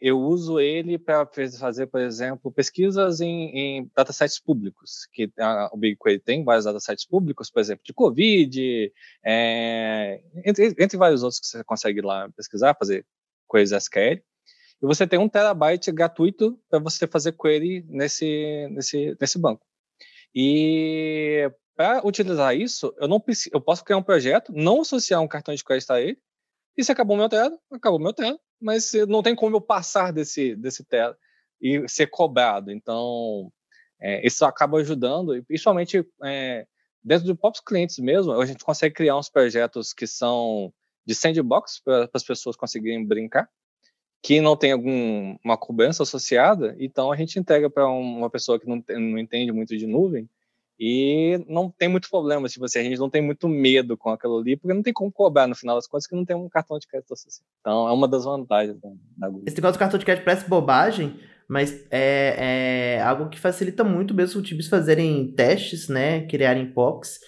eu 0.00 0.18
uso 0.18 0.60
ele 0.60 0.98
para 0.98 1.28
fazer, 1.58 1.86
por 1.86 2.00
exemplo, 2.00 2.52
pesquisas 2.52 3.20
em, 3.20 3.50
em 3.56 3.90
datasets 3.94 4.38
públicos, 4.38 5.06
que 5.12 5.30
a, 5.38 5.70
o 5.72 5.76
BigQuery 5.76 6.20
tem 6.20 6.44
vários 6.44 6.64
datasets 6.64 7.06
públicos, 7.06 7.50
por 7.50 7.60
exemplo, 7.60 7.84
de 7.84 7.92
Covid, 7.92 8.92
é, 9.24 10.22
entre, 10.44 10.74
entre 10.78 10.96
vários 10.96 11.22
outros 11.22 11.40
que 11.40 11.46
você 11.46 11.64
consegue 11.64 12.00
lá 12.00 12.28
pesquisar, 12.36 12.76
fazer 12.78 13.04
queries 13.50 13.72
SQL. 13.72 14.22
E 14.80 14.86
você 14.86 15.06
tem 15.06 15.18
um 15.18 15.28
terabyte 15.28 15.90
gratuito 15.90 16.58
para 16.70 16.78
você 16.78 17.06
fazer 17.06 17.32
query 17.32 17.84
nesse, 17.88 18.68
nesse, 18.70 19.16
nesse 19.20 19.38
banco. 19.38 19.66
E 20.34 21.50
para 21.74 22.04
utilizar 22.06 22.56
isso, 22.56 22.94
eu 22.98 23.08
não 23.08 23.22
eu 23.52 23.60
posso 23.60 23.84
criar 23.84 23.98
um 23.98 24.02
projeto, 24.02 24.52
não 24.52 24.80
associar 24.80 25.20
um 25.20 25.28
cartão 25.28 25.54
de 25.54 25.64
crédito 25.64 25.92
a 25.92 26.00
ele, 26.00 26.18
e 26.76 26.84
se 26.84 26.92
acabou 26.92 27.16
meu 27.16 27.28
tela, 27.28 27.58
acabou 27.72 27.98
meu 27.98 28.12
tela, 28.12 28.38
mas 28.60 28.92
não 29.08 29.22
tem 29.22 29.34
como 29.34 29.56
eu 29.56 29.60
passar 29.60 30.12
desse, 30.12 30.54
desse 30.56 30.84
tela 30.84 31.16
e 31.60 31.88
ser 31.88 32.08
cobrado. 32.08 32.70
Então, 32.70 33.52
é, 34.00 34.26
isso 34.26 34.44
acaba 34.44 34.78
ajudando, 34.78 35.36
e 35.36 35.42
principalmente 35.42 36.06
é, 36.24 36.66
dentro 37.02 37.26
de 37.26 37.34
próprios 37.34 37.64
clientes 37.64 37.98
mesmo, 37.98 38.32
a 38.32 38.46
gente 38.46 38.64
consegue 38.64 38.94
criar 38.94 39.16
uns 39.16 39.28
projetos 39.28 39.92
que 39.92 40.06
são 40.06 40.72
de 41.06 41.14
sandbox 41.14 41.80
para 41.82 42.08
as 42.12 42.22
pessoas 42.22 42.56
conseguirem 42.56 43.04
brincar, 43.04 43.48
que 44.22 44.40
não 44.40 44.56
tem 44.56 44.72
alguma 44.72 45.56
cobrança 45.56 46.02
associada, 46.02 46.76
então 46.78 47.10
a 47.10 47.16
gente 47.16 47.38
entrega 47.38 47.70
para 47.70 47.88
uma 47.88 48.28
pessoa 48.28 48.58
que 48.58 48.66
não, 48.66 48.82
não 48.88 49.18
entende 49.18 49.52
muito 49.52 49.76
de 49.76 49.86
nuvem, 49.86 50.28
e 50.80 51.44
não 51.48 51.68
tem 51.68 51.88
muito 51.88 52.08
problema, 52.08 52.48
tipo 52.48 52.64
assim, 52.64 52.78
a 52.78 52.82
gente 52.84 52.98
não 52.98 53.10
tem 53.10 53.20
muito 53.20 53.48
medo 53.48 53.96
com 53.96 54.10
aquilo 54.10 54.38
ali, 54.38 54.56
porque 54.56 54.72
não 54.72 54.82
tem 54.82 54.92
como 54.92 55.10
cobrar 55.10 55.48
no 55.48 55.54
final 55.56 55.74
das 55.74 55.88
contas 55.88 56.06
que 56.06 56.14
não 56.14 56.24
tem 56.24 56.36
um 56.36 56.48
cartão 56.48 56.78
de 56.78 56.86
crédito 56.86 57.12
associado. 57.12 57.48
Então 57.60 57.88
é 57.88 57.92
uma 57.92 58.06
das 58.06 58.24
vantagens 58.24 58.78
da, 59.16 59.28
Google. 59.28 59.42
Esse 59.44 59.56
negócio 59.56 59.76
do 59.76 59.80
cartão 59.80 59.98
de 59.98 60.04
crédito 60.04 60.24
parece 60.24 60.48
bobagem, 60.48 61.18
mas 61.48 61.84
é, 61.90 62.96
é 62.98 63.02
algo 63.02 63.28
que 63.28 63.40
facilita 63.40 63.82
muito 63.82 64.14
mesmo 64.14 64.40
os 64.40 64.46
times 64.46 64.68
fazerem 64.68 65.32
testes, 65.32 65.88
né, 65.88 66.26
criarem 66.28 66.72
POCs. 66.72 67.18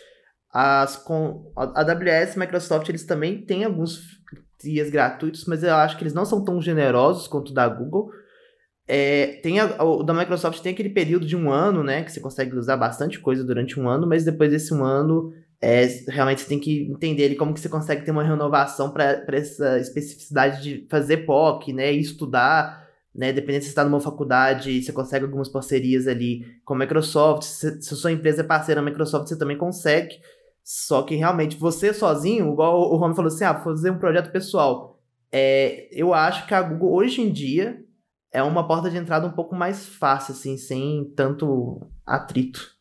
As, 0.52 0.96
com, 0.96 1.52
a 1.56 1.80
AWS 1.80 2.36
Microsoft, 2.36 2.88
eles 2.88 3.04
também 3.04 3.44
têm 3.44 3.64
alguns 3.64 4.20
dias 4.62 4.90
gratuitos, 4.90 5.44
mas 5.46 5.64
eu 5.64 5.74
acho 5.74 5.96
que 5.96 6.04
eles 6.04 6.14
não 6.14 6.24
são 6.24 6.44
tão 6.44 6.60
generosos 6.60 7.26
quanto 7.26 7.50
o 7.50 7.54
da 7.54 7.66
Google. 7.66 8.10
É, 8.92 9.38
tem 9.40 9.60
a, 9.60 9.84
o 9.84 10.02
da 10.02 10.12
Microsoft 10.12 10.60
tem 10.60 10.72
aquele 10.72 10.88
período 10.88 11.24
de 11.24 11.36
um 11.36 11.48
ano, 11.48 11.84
né, 11.84 12.02
que 12.02 12.10
você 12.10 12.18
consegue 12.18 12.56
usar 12.56 12.76
bastante 12.76 13.20
coisa 13.20 13.44
durante 13.44 13.78
um 13.78 13.88
ano, 13.88 14.04
mas 14.04 14.24
depois 14.24 14.50
desse 14.50 14.74
um 14.74 14.82
ano, 14.82 15.32
é, 15.62 15.86
realmente 16.08 16.40
você 16.40 16.48
tem 16.48 16.58
que 16.58 16.90
entender 16.90 17.36
como 17.36 17.54
que 17.54 17.60
você 17.60 17.68
consegue 17.68 18.04
ter 18.04 18.10
uma 18.10 18.24
renovação 18.24 18.90
para 18.90 19.22
essa 19.28 19.78
especificidade 19.78 20.60
de 20.60 20.88
fazer 20.90 21.18
POC, 21.18 21.72
né, 21.72 21.94
e 21.94 22.00
estudar, 22.00 22.84
né, 23.14 23.32
dependendo 23.32 23.62
se 23.62 23.66
você 23.66 23.70
está 23.70 23.84
numa 23.84 24.00
faculdade, 24.00 24.82
você 24.82 24.92
consegue 24.92 25.24
algumas 25.24 25.48
parcerias 25.48 26.08
ali 26.08 26.44
com 26.64 26.74
a 26.74 26.78
Microsoft, 26.78 27.44
se, 27.44 27.80
se 27.80 27.94
a 27.94 27.96
sua 27.96 28.10
empresa 28.10 28.40
é 28.40 28.44
parceira 28.44 28.80
da 28.80 28.84
Microsoft, 28.84 29.28
você 29.28 29.38
também 29.38 29.56
consegue, 29.56 30.16
só 30.64 31.02
que 31.02 31.14
realmente 31.14 31.56
você 31.56 31.94
sozinho, 31.94 32.52
igual 32.52 32.92
o 32.92 32.96
Rome 32.96 33.14
falou 33.14 33.28
assim, 33.28 33.44
ah, 33.44 33.54
fazer 33.54 33.92
um 33.92 33.98
projeto 33.98 34.32
pessoal. 34.32 35.00
É, 35.30 35.86
eu 35.92 36.12
acho 36.12 36.44
que 36.48 36.54
a 36.54 36.60
Google 36.60 36.92
hoje 36.92 37.20
em 37.20 37.30
dia 37.30 37.88
é 38.32 38.42
uma 38.42 38.66
porta 38.66 38.90
de 38.90 38.96
entrada 38.96 39.26
um 39.26 39.32
pouco 39.32 39.54
mais 39.54 39.86
fácil, 39.86 40.32
assim, 40.32 40.56
sem 40.56 41.12
tanto 41.16 41.80
atrito. 42.06 42.80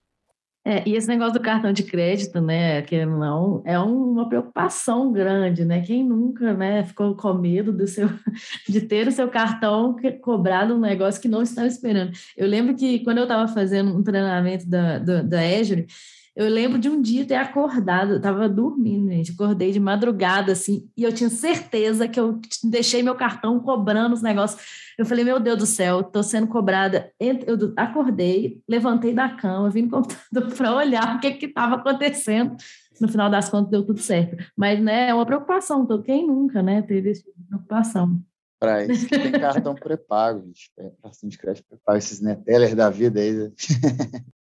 É, 0.66 0.88
e 0.88 0.96
esse 0.96 1.08
negócio 1.08 1.34
do 1.34 1.40
cartão 1.40 1.72
de 1.72 1.84
crédito, 1.84 2.42
né, 2.42 2.82
que 2.82 3.06
não 3.06 3.64
é 3.66 3.80
uma 3.80 4.28
preocupação 4.28 5.12
grande, 5.12 5.64
né? 5.64 5.82
Quem 5.82 6.04
nunca, 6.04 6.54
né, 6.54 6.84
ficou 6.84 7.16
com 7.16 7.34
medo 7.34 7.72
do 7.72 7.88
seu, 7.88 8.08
de 8.68 8.82
ter 8.82 9.08
o 9.08 9.12
seu 9.12 9.30
cartão 9.30 9.96
cobrado 10.22 10.76
um 10.76 10.80
negócio 10.80 11.22
que 11.22 11.30
não 11.30 11.42
estava 11.42 11.66
esperando. 11.66 12.12
Eu 12.38 12.48
lembro 12.48 12.76
que 12.76 13.00
quando 13.00 13.20
eu 13.20 13.24
estava 13.24 13.48
fazendo 13.48 13.98
um 13.98 14.04
treinamento 14.04 14.70
da, 14.70 15.00
da, 15.00 15.22
da 15.24 15.40
Azure, 15.40 15.88
eu 16.36 16.48
lembro 16.48 16.80
de 16.80 16.90
um 16.90 17.02
dia 17.02 17.26
ter 17.26 17.36
acordado, 17.36 18.14
eu 18.14 18.22
tava 18.22 18.48
dormindo, 18.48 19.10
gente, 19.10 19.32
acordei 19.32 19.72
de 19.72 19.80
madrugada, 19.80 20.52
assim, 20.52 20.90
e 20.96 21.04
eu 21.04 21.14
tinha 21.14 21.30
certeza 21.30 22.08
que 22.08 22.20
eu 22.20 22.40
deixei 22.64 23.04
meu 23.04 23.16
cartão 23.16 23.60
cobrando 23.60 24.14
os 24.14 24.22
negócios. 24.22 24.62
Eu 24.98 25.06
falei, 25.06 25.24
meu 25.24 25.40
Deus 25.40 25.58
do 25.58 25.66
céu, 25.66 26.04
tô 26.04 26.22
sendo 26.22 26.48
cobrada. 26.48 27.12
Eu 27.20 27.74
acordei, 27.76 28.62
levantei 28.68 29.14
da 29.14 29.30
cama, 29.30 29.70
vim 29.70 29.84
no 29.84 29.90
computador 30.02 30.56
para 30.56 30.76
olhar 30.76 31.16
o 31.16 31.20
que 31.20 31.32
que 31.32 31.46
estava 31.48 31.76
acontecendo. 31.76 32.56
No 33.00 33.08
final 33.08 33.30
das 33.30 33.50
contas, 33.50 33.72
deu 33.72 33.86
tudo 33.86 34.00
certo. 34.00 34.36
Mas, 34.58 34.82
né, 34.82 35.10
é 35.10 35.14
uma 35.14 35.26
preocupação, 35.26 35.84
então, 35.84 36.02
quem 36.02 36.28
nunca, 36.28 36.62
né, 36.62 36.82
teve 36.82 37.12
essa 37.12 37.24
preocupação. 37.48 38.22
Para 38.60 38.86
isso 38.86 39.08
que 39.08 39.18
tem 39.18 39.32
cartão 39.32 39.74
pré-pago, 39.74 40.46
gente. 40.46 40.70
Cartão 41.02 41.30
de 41.30 41.38
crédito 41.38 41.66
pré-pago, 41.70 41.98
esses 41.98 42.20
Neteller 42.20 42.76
da 42.76 42.90
vida 42.90 43.22
aí. 43.22 43.52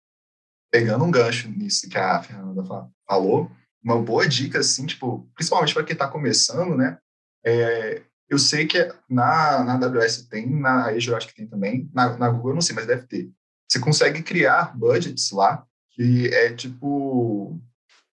Pegando 0.74 1.04
um 1.04 1.10
gancho 1.10 1.48
nisso 1.48 1.88
que 1.88 1.96
a 1.96 2.20
Fernanda 2.20 2.64
falou, 3.06 3.48
uma 3.80 4.02
boa 4.02 4.26
dica, 4.26 4.58
assim, 4.58 4.84
tipo, 4.86 5.24
principalmente 5.32 5.72
para 5.72 5.84
quem 5.84 5.92
está 5.92 6.08
começando, 6.08 6.74
né? 6.76 6.98
É, 7.46 8.02
eu 8.28 8.40
sei 8.40 8.66
que 8.66 8.92
na, 9.08 9.62
na 9.62 9.74
AWS 9.74 10.26
tem, 10.26 10.50
na 10.50 10.86
Azure 10.86 11.14
acho 11.14 11.28
que 11.28 11.36
tem 11.36 11.46
também, 11.46 11.88
na, 11.94 12.16
na 12.16 12.28
Google 12.28 12.50
eu 12.50 12.54
não 12.54 12.60
sei, 12.60 12.74
mas 12.74 12.88
deve 12.88 13.06
ter. 13.06 13.30
Você 13.70 13.78
consegue 13.78 14.20
criar 14.20 14.76
budgets 14.76 15.30
lá, 15.30 15.64
que 15.92 16.26
é 16.34 16.52
tipo. 16.52 17.56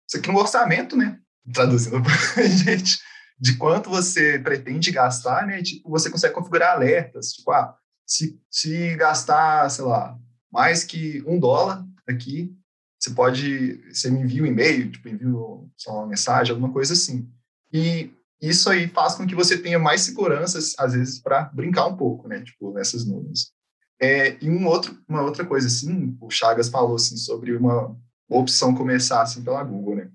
Isso 0.09 0.17
aqui 0.17 0.27
é 0.27 0.33
um 0.33 0.37
orçamento, 0.37 0.97
né? 0.97 1.19
Traduzindo 1.53 2.01
para 2.01 2.43
a 2.43 2.47
gente, 2.47 2.97
de 3.39 3.55
quanto 3.57 3.87
você 3.87 4.39
pretende 4.39 4.91
gastar, 4.91 5.45
né? 5.45 5.61
Tipo, 5.61 5.91
você 5.91 6.09
consegue 6.09 6.33
configurar 6.33 6.73
alertas, 6.73 7.33
tipo, 7.33 7.51
ah, 7.51 7.77
se, 8.03 8.41
se 8.49 8.95
gastar, 8.95 9.69
sei 9.69 9.85
lá, 9.85 10.17
mais 10.51 10.83
que 10.83 11.23
um 11.27 11.39
dólar, 11.39 11.85
aqui, 12.11 12.55
você 12.99 13.11
pode, 13.11 13.83
você 13.91 14.09
me 14.09 14.21
envia 14.21 14.43
um 14.43 14.47
e-mail, 14.47 14.91
tipo, 14.91 15.07
envio 15.07 15.69
só 15.77 15.99
uma 15.99 16.07
mensagem, 16.07 16.51
alguma 16.51 16.71
coisa 16.73 16.93
assim. 16.93 17.29
E 17.71 18.11
isso 18.41 18.69
aí 18.69 18.87
faz 18.87 19.15
com 19.15 19.25
que 19.25 19.35
você 19.35 19.57
tenha 19.57 19.79
mais 19.79 20.01
segurança, 20.01 20.57
às 20.77 20.93
vezes, 20.93 21.19
para 21.19 21.45
brincar 21.53 21.87
um 21.87 21.95
pouco, 21.95 22.27
né, 22.27 22.41
tipo, 22.41 22.73
nessas 22.73 23.05
nuvens. 23.05 23.51
É, 23.99 24.37
e 24.43 24.49
um 24.49 24.67
outro, 24.67 24.97
uma 25.07 25.21
outra 25.21 25.45
coisa, 25.45 25.67
assim, 25.67 26.15
o 26.21 26.29
Chagas 26.29 26.69
falou, 26.69 26.95
assim, 26.95 27.17
sobre 27.17 27.55
uma, 27.55 27.95
uma 28.29 28.41
opção 28.41 28.75
começar, 28.75 29.21
assim, 29.21 29.43
pela 29.43 29.63
Google, 29.63 29.95
né. 29.95 30.11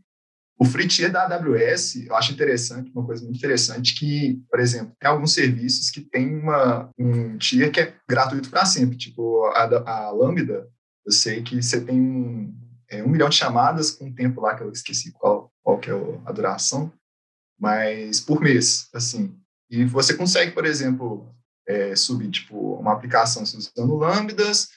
O 0.59 0.65
free 0.65 0.87
tier 0.87 1.11
da 1.11 1.25
AWS, 1.25 2.07
eu 2.07 2.15
acho 2.15 2.33
interessante, 2.33 2.93
uma 2.95 3.05
coisa 3.05 3.25
muito 3.25 3.37
interessante, 3.37 3.97
que, 3.97 4.41
por 4.49 4.61
exemplo, 4.61 4.95
tem 5.01 5.11
alguns 5.11 5.35
serviços 5.35 5.91
que 5.91 6.01
tem 6.01 6.39
uma, 6.39 6.89
um 6.97 7.37
tier 7.37 7.73
que 7.73 7.81
é 7.81 7.97
gratuito 8.09 8.49
para 8.49 8.65
sempre, 8.65 8.97
tipo 8.97 9.45
a, 9.47 9.65
a 9.65 10.11
Lambda, 10.13 10.69
eu 11.05 11.13
sei 11.13 11.43
que 11.43 11.61
você 11.61 11.81
tem 11.81 12.01
um, 12.01 12.55
é, 12.89 13.03
um 13.03 13.09
milhão 13.09 13.29
de 13.29 13.37
chamadas 13.37 13.91
com 13.91 14.07
um 14.07 14.15
tempo 14.15 14.41
lá 14.41 14.55
que 14.55 14.63
eu 14.63 14.71
esqueci 14.71 15.13
qual, 15.13 15.53
qual 15.63 15.79
que 15.79 15.91
é 15.91 15.95
a 16.25 16.33
duração, 16.33 16.93
mas 17.59 18.21
por 18.21 18.41
mês, 18.41 18.89
assim. 18.95 19.37
E 19.71 19.85
você 19.85 20.15
consegue, 20.15 20.53
por 20.53 20.65
exemplo, 20.65 21.35
é, 21.67 21.97
subir 21.97 22.31
tipo 22.31 22.75
uma 22.75 22.93
aplicação 22.93 23.43
usando 23.43 23.97
lambdas, 23.97 24.69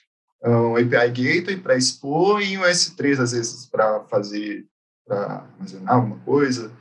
um 0.43 0.75
API 0.75 1.09
Gateway 1.09 1.57
para 1.57 1.75
expor 1.75 2.41
e 2.41 2.57
um 2.57 2.61
S3 2.61 3.19
às 3.19 3.31
vezes 3.31 3.65
para 3.65 4.03
fazer 4.05 4.65
para 5.05 5.47
armazenar 5.53 5.95
alguma 5.95 6.19
coisa. 6.19 6.71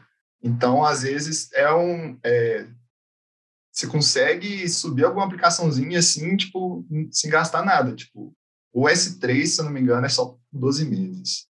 Então, 0.43 0.85
às 0.85 1.03
vezes 1.03 1.51
é 1.53 1.73
um 1.73 2.19
é, 2.23 2.67
você 3.75 3.87
consegue 3.89 4.69
subir 4.69 5.05
alguma 5.05 5.27
aplicaçãozinha 5.27 5.99
assim, 5.99 6.37
tipo, 6.37 6.87
sem 7.11 7.29
gastar 7.29 7.65
nada, 7.65 7.95
tipo, 7.95 8.33
o 8.75 8.89
S3, 8.89 9.47
se 9.47 9.61
eu 9.61 9.65
não 9.67 9.73
me 9.73 9.81
engano, 9.81 10.05
é 10.05 10.09
só 10.09 10.37
12 10.53 10.85
meses. 10.85 11.47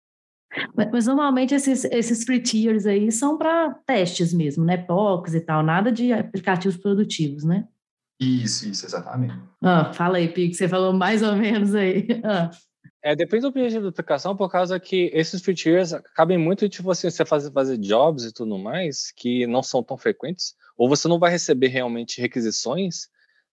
Mas, 0.76 0.90
mas 0.92 1.06
normalmente 1.06 1.54
esses, 1.54 1.84
esses 1.86 2.22
free 2.22 2.40
tiers 2.40 2.86
aí 2.86 3.10
são 3.10 3.38
para 3.38 3.74
testes 3.86 4.32
mesmo, 4.32 4.64
né? 4.64 4.76
POCs 4.76 5.34
e 5.34 5.40
tal, 5.40 5.62
nada 5.62 5.90
de 5.90 6.12
aplicativos 6.12 6.76
produtivos, 6.76 7.42
né? 7.42 7.66
Isso, 8.20 8.68
isso, 8.68 8.86
exatamente. 8.86 9.34
Ah, 9.60 9.92
fala 9.92 10.18
aí, 10.18 10.28
Pico, 10.28 10.54
você 10.54 10.68
falou 10.68 10.92
mais 10.92 11.22
ou 11.22 11.34
menos 11.34 11.74
aí. 11.74 12.06
Ah. 12.22 12.50
É, 13.02 13.14
depende 13.14 13.42
do 13.42 13.48
objetivo 13.48 13.82
da 13.82 13.88
aplicação, 13.90 14.34
por 14.34 14.50
causa 14.50 14.80
que 14.80 15.10
esses 15.12 15.42
free 15.42 15.54
tiers 15.54 15.92
cabem 16.14 16.38
muito, 16.38 16.66
tipo 16.70 16.90
assim, 16.90 17.10
você 17.10 17.22
fazer, 17.22 17.52
fazer 17.52 17.76
jobs 17.76 18.24
e 18.24 18.32
tudo 18.32 18.58
mais, 18.58 19.12
que 19.14 19.46
não 19.46 19.62
são 19.62 19.82
tão 19.82 19.98
frequentes, 19.98 20.54
ou 20.74 20.88
você 20.88 21.06
não 21.06 21.18
vai 21.18 21.30
receber 21.30 21.68
realmente 21.68 22.18
requisições 22.18 23.08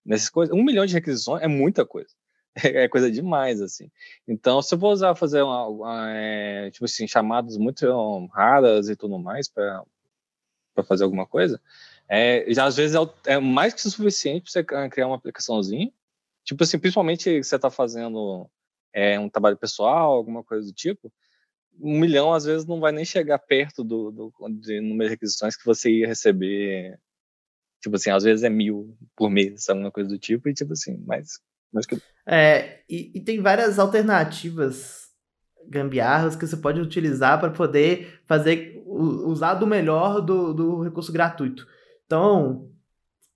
nessas 0.06 0.30
coisas. 0.30 0.56
Um 0.56 0.64
milhão 0.64 0.86
de 0.86 0.94
requisições 0.94 1.42
é 1.42 1.48
muita 1.48 1.84
coisa. 1.84 2.08
É 2.56 2.88
coisa 2.88 3.10
demais, 3.10 3.60
assim. 3.60 3.90
Então, 4.26 4.60
se 4.62 4.74
eu 4.74 4.78
vou 4.78 4.92
usar, 4.92 5.14
fazer 5.14 5.42
uma, 5.42 5.66
uma 5.68 6.10
é, 6.10 6.70
tipo 6.70 6.84
assim, 6.84 7.06
chamadas 7.06 7.56
muito 7.56 8.26
raras 8.26 8.88
e 8.88 8.96
tudo 8.96 9.18
mais 9.18 9.48
para 9.48 9.84
fazer 10.84 11.04
alguma 11.04 11.26
coisa, 11.26 11.60
é, 12.08 12.44
já 12.52 12.66
às 12.66 12.76
vezes 12.76 12.96
é, 12.96 13.34
é 13.34 13.38
mais 13.38 13.74
que 13.74 13.80
suficiente 13.80 14.42
para 14.42 14.52
você 14.52 14.90
criar 14.90 15.06
uma 15.06 15.16
aplicaçãozinha. 15.16 15.92
Tipo 16.44 16.64
assim, 16.64 16.78
principalmente 16.78 17.42
você 17.42 17.56
está 17.56 17.70
fazendo 17.70 18.50
é, 18.92 19.18
um 19.18 19.28
trabalho 19.28 19.56
pessoal, 19.56 20.12
alguma 20.12 20.44
coisa 20.44 20.66
do 20.66 20.72
tipo, 20.72 21.12
um 21.80 21.98
milhão 21.98 22.32
às 22.32 22.44
vezes 22.44 22.66
não 22.66 22.80
vai 22.80 22.92
nem 22.92 23.04
chegar 23.04 23.38
perto 23.38 23.82
do, 23.84 24.10
do 24.10 24.32
de 24.60 24.80
número 24.80 25.08
de 25.08 25.14
requisições 25.14 25.56
que 25.56 25.64
você 25.64 25.90
ia 25.90 26.06
receber. 26.06 26.98
Tipo 27.80 27.96
assim, 27.96 28.10
às 28.10 28.22
vezes 28.24 28.44
é 28.44 28.50
mil 28.50 28.96
por 29.16 29.30
mês, 29.30 29.68
alguma 29.68 29.90
coisa 29.90 30.08
do 30.08 30.18
tipo, 30.18 30.48
e 30.48 30.54
tipo 30.54 30.72
assim, 30.72 30.96
mas 31.06 31.40
que... 31.80 32.00
É, 32.26 32.80
e, 32.88 33.12
e 33.14 33.20
tem 33.20 33.40
várias 33.40 33.78
alternativas 33.78 35.02
gambiarras 35.68 36.36
que 36.36 36.46
você 36.46 36.56
pode 36.56 36.80
utilizar 36.80 37.38
para 37.40 37.50
poder 37.50 38.20
fazer 38.26 38.82
usar 38.86 39.54
do 39.54 39.66
melhor 39.66 40.20
do, 40.20 40.52
do 40.52 40.82
recurso 40.82 41.12
gratuito. 41.12 41.66
Então, 42.04 42.68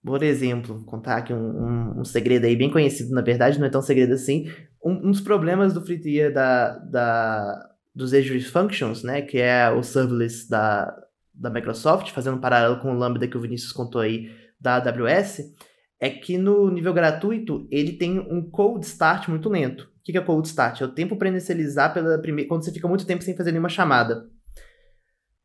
por 0.05 0.22
exemplo, 0.22 0.77
vou 0.77 0.85
contar 0.85 1.16
aqui 1.16 1.33
um, 1.33 1.37
um, 1.37 2.01
um, 2.01 2.05
segredo 2.05 2.44
aí 2.44 2.55
bem 2.55 2.70
conhecido, 2.70 3.14
na 3.14 3.22
verdade, 3.22 3.59
não 3.59 3.66
é 3.66 3.70
tão 3.70 3.83
segredo 3.83 4.12
assim. 4.12 4.51
Um, 4.85 5.09
um 5.09 5.11
dos 5.11 5.20
problemas 5.20 5.72
do 5.72 5.85
free 5.85 5.99
tier 5.99 6.33
da, 6.33 6.79
da, 6.79 7.70
dos 7.94 8.12
Azure 8.12 8.40
Functions, 8.42 9.03
né, 9.03 9.22
que 9.22 9.38
é 9.38 9.70
o 9.70 9.83
serverless 9.83 10.49
da, 10.49 10.94
da 11.35 11.51
Microsoft, 11.51 12.11
fazendo 12.11 12.37
um 12.37 12.40
paralelo 12.40 12.79
com 12.81 12.92
o 12.92 12.99
Lambda 12.99 13.27
que 13.27 13.37
o 13.37 13.40
Vinícius 13.40 13.72
contou 13.72 14.01
aí 14.01 14.31
da 14.61 14.77
AWS, 14.77 15.55
é 15.99 16.11
que 16.11 16.37
no 16.37 16.71
nível 16.71 16.93
gratuito 16.93 17.67
ele 17.71 17.93
tem 17.93 18.19
um 18.19 18.49
cold 18.51 18.85
start 18.85 19.29
muito 19.29 19.49
lento. 19.49 19.85
O 19.85 20.03
que 20.03 20.17
é 20.17 20.21
cold 20.21 20.47
start? 20.47 20.81
É 20.81 20.85
o 20.85 20.93
tempo 20.93 21.17
para 21.17 21.29
inicializar 21.29 21.93
pela 21.93 22.19
primeira, 22.19 22.49
quando 22.49 22.65
você 22.65 22.73
fica 22.73 22.87
muito 22.87 23.07
tempo 23.07 23.25
sem 23.25 23.37
fazer 23.37 23.51
nenhuma 23.51 23.69
chamada. 23.69 24.29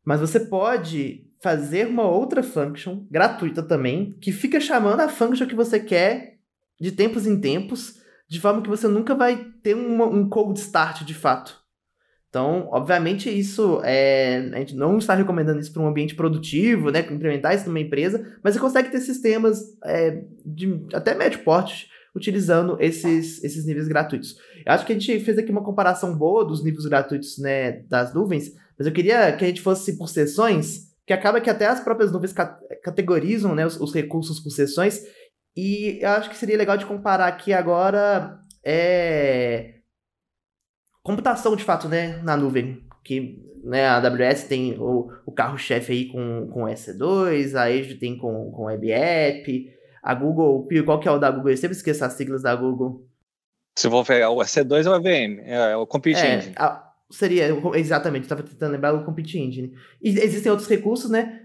Mas 0.04 0.20
você 0.20 0.40
pode 0.40 1.26
fazer 1.42 1.88
uma 1.88 2.04
outra 2.04 2.42
function 2.42 3.04
gratuita 3.10 3.62
também, 3.62 4.16
que 4.20 4.30
fica 4.30 4.60
chamando 4.60 5.00
a 5.00 5.08
function 5.08 5.46
que 5.46 5.54
você 5.54 5.80
quer 5.80 6.38
de 6.80 6.92
tempos 6.92 7.26
em 7.26 7.40
tempos, 7.40 8.00
de 8.28 8.40
forma 8.40 8.62
que 8.62 8.68
você 8.68 8.88
nunca 8.88 9.14
vai 9.14 9.52
ter 9.62 9.74
uma, 9.74 10.06
um 10.06 10.28
cold 10.28 10.58
start 10.58 11.02
de 11.04 11.14
fato. 11.14 11.61
Então, 12.32 12.66
obviamente, 12.72 13.28
isso 13.28 13.82
é. 13.84 14.48
A 14.54 14.58
gente 14.60 14.74
não 14.74 14.96
está 14.96 15.12
recomendando 15.12 15.60
isso 15.60 15.70
para 15.70 15.82
um 15.82 15.86
ambiente 15.86 16.14
produtivo, 16.14 16.90
né? 16.90 17.00
Implementar 17.00 17.54
isso 17.54 17.66
numa 17.66 17.78
empresa, 17.78 18.38
mas 18.42 18.54
você 18.54 18.60
consegue 18.60 18.88
ter 18.88 19.00
sistemas 19.00 19.60
é, 19.84 20.24
de 20.42 20.82
até 20.94 21.14
médio 21.14 21.40
porte 21.40 21.90
utilizando 22.16 22.78
esses, 22.80 23.44
esses 23.44 23.66
níveis 23.66 23.86
gratuitos. 23.86 24.38
Eu 24.64 24.72
acho 24.72 24.86
que 24.86 24.92
a 24.92 24.98
gente 24.98 25.20
fez 25.20 25.36
aqui 25.36 25.52
uma 25.52 25.62
comparação 25.62 26.16
boa 26.16 26.42
dos 26.42 26.64
níveis 26.64 26.86
gratuitos 26.86 27.36
né, 27.36 27.82
das 27.82 28.14
nuvens, 28.14 28.54
mas 28.78 28.86
eu 28.86 28.94
queria 28.94 29.36
que 29.36 29.44
a 29.44 29.48
gente 29.48 29.60
fosse 29.60 29.98
por 29.98 30.08
sessões, 30.08 30.90
que 31.06 31.12
acaba 31.12 31.38
que 31.38 31.50
até 31.50 31.66
as 31.66 31.80
próprias 31.80 32.10
nuvens 32.10 32.32
categorizam 32.82 33.54
né, 33.54 33.66
os, 33.66 33.78
os 33.78 33.92
recursos 33.92 34.40
por 34.40 34.48
sessões, 34.48 35.02
e 35.54 35.98
eu 36.00 36.08
acho 36.08 36.30
que 36.30 36.36
seria 36.36 36.56
legal 36.56 36.78
de 36.78 36.86
comparar 36.86 37.26
aqui 37.26 37.52
agora 37.52 38.38
é, 38.64 39.81
computação 41.02 41.56
de 41.56 41.64
fato 41.64 41.88
né, 41.88 42.20
na 42.22 42.36
nuvem, 42.36 42.82
que 43.04 43.42
né, 43.64 43.86
a 43.86 43.96
AWS 43.96 44.44
tem 44.44 44.78
o, 44.78 45.10
o 45.26 45.32
carro-chefe 45.32 45.92
aí 45.92 46.06
com, 46.06 46.48
com 46.48 46.62
EC2, 46.62 47.54
a 47.54 47.64
Azure 47.64 47.94
tem 47.94 48.16
com, 48.16 48.50
com 48.50 48.64
Web 48.64 48.90
App, 48.90 49.72
a 50.02 50.14
Google, 50.14 50.68
qual 50.84 50.98
que 50.98 51.08
é 51.08 51.10
o 51.10 51.18
da 51.18 51.30
Google? 51.30 51.50
Eu 51.50 51.56
sempre 51.56 51.76
esqueço 51.76 52.04
as 52.04 52.12
siglas 52.14 52.42
da 52.42 52.54
Google. 52.54 53.06
Se 53.78 53.88
for 53.88 54.00
o 54.00 54.04
EC2 54.04 54.86
é 54.86 54.90
o 54.90 55.00
VM, 55.00 55.40
é 55.44 55.76
o 55.76 55.86
Compute 55.86 56.18
é, 56.18 56.36
Engine. 56.36 56.54
A, 56.58 56.92
seria, 57.10 57.48
exatamente, 57.74 58.24
estava 58.24 58.42
tentando 58.42 58.72
lembrar 58.72 58.94
o 58.94 59.04
Compute 59.04 59.38
Engine. 59.38 59.72
E 60.02 60.08
existem 60.08 60.50
outros 60.50 60.68
recursos, 60.68 61.10
né? 61.10 61.42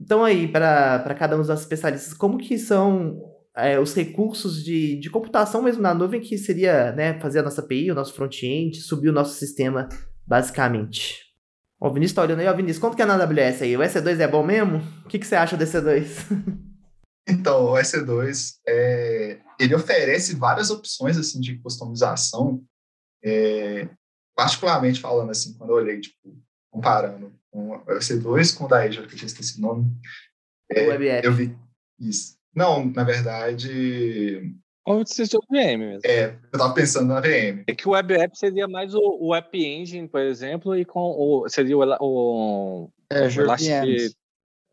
Então 0.00 0.24
aí, 0.24 0.48
para 0.48 1.14
cada 1.14 1.36
um 1.36 1.40
dos 1.40 1.48
especialistas, 1.48 2.12
como 2.12 2.36
que 2.36 2.58
são 2.58 3.33
é, 3.56 3.78
os 3.78 3.94
recursos 3.94 4.64
de, 4.64 4.98
de 4.98 5.10
computação 5.10 5.62
mesmo 5.62 5.82
na 5.82 5.94
nuvem, 5.94 6.20
que 6.20 6.36
seria 6.36 6.92
né, 6.92 7.18
fazer 7.20 7.40
a 7.40 7.42
nossa 7.42 7.60
API, 7.60 7.90
o 7.90 7.94
nosso 7.94 8.14
front-end, 8.14 8.80
subir 8.80 9.08
o 9.08 9.12
nosso 9.12 9.34
sistema, 9.34 9.88
basicamente. 10.26 11.24
Ó, 11.80 11.88
o 11.88 11.92
Vinícius 11.92 12.16
tá 12.16 12.22
olhando 12.22 12.40
aí, 12.40 12.46
ó, 12.46 12.54
Vinícius, 12.54 12.78
quanto 12.78 12.96
que 12.96 13.02
é 13.02 13.06
na 13.06 13.14
AWS 13.14 13.62
aí? 13.62 13.76
O 13.76 13.80
EC2 13.80 14.20
é 14.20 14.28
bom 14.28 14.44
mesmo? 14.44 14.78
O 15.04 15.08
que, 15.08 15.18
que 15.18 15.26
você 15.26 15.36
acha 15.36 15.56
do 15.56 15.64
EC2? 15.64 16.64
Então, 17.26 17.64
o 17.64 17.72
EC2, 17.72 18.58
é, 18.68 19.40
ele 19.58 19.74
oferece 19.74 20.36
várias 20.36 20.68
opções, 20.68 21.16
assim, 21.16 21.40
de 21.40 21.58
customização, 21.58 22.62
é, 23.24 23.88
particularmente 24.36 25.00
falando, 25.00 25.30
assim, 25.30 25.56
quando 25.56 25.70
eu 25.70 25.76
olhei, 25.76 26.00
tipo, 26.00 26.38
comparando 26.70 27.32
com 27.50 27.70
o 27.70 27.86
EC2 27.86 28.54
com 28.54 28.64
o 28.64 28.68
da 28.68 28.82
Azure, 28.82 29.06
que 29.06 29.14
eu 29.14 29.18
tinha 29.18 29.26
esquecido 29.26 29.58
o 29.60 29.62
nome, 29.62 29.90
é, 30.70 31.26
eu 31.26 31.32
vi 31.32 31.56
isso. 31.98 32.33
Não, 32.54 32.84
na 32.86 33.04
verdade, 33.04 34.54
como 34.84 35.06
se 35.06 35.22
fosse 35.22 35.36
o 35.36 35.40
VM 35.50 35.78
mesmo. 35.78 36.00
É, 36.04 36.36
eu 36.52 36.58
tava 36.58 36.74
pensando 36.74 37.08
na 37.08 37.20
VM. 37.20 37.64
É 37.66 37.74
que 37.74 37.88
o 37.88 37.92
Web 37.92 38.14
App 38.14 38.38
seria 38.38 38.68
mais 38.68 38.94
o, 38.94 39.00
o 39.18 39.34
App 39.34 39.56
Engine, 39.58 40.06
por 40.06 40.20
exemplo, 40.20 40.76
e 40.76 40.84
com 40.84 41.00
o. 41.00 41.48
Seria 41.48 41.76
o. 41.76 41.82
o 42.00 42.90
é, 43.10 43.26
o 43.26 43.40
Elastic, 43.40 44.14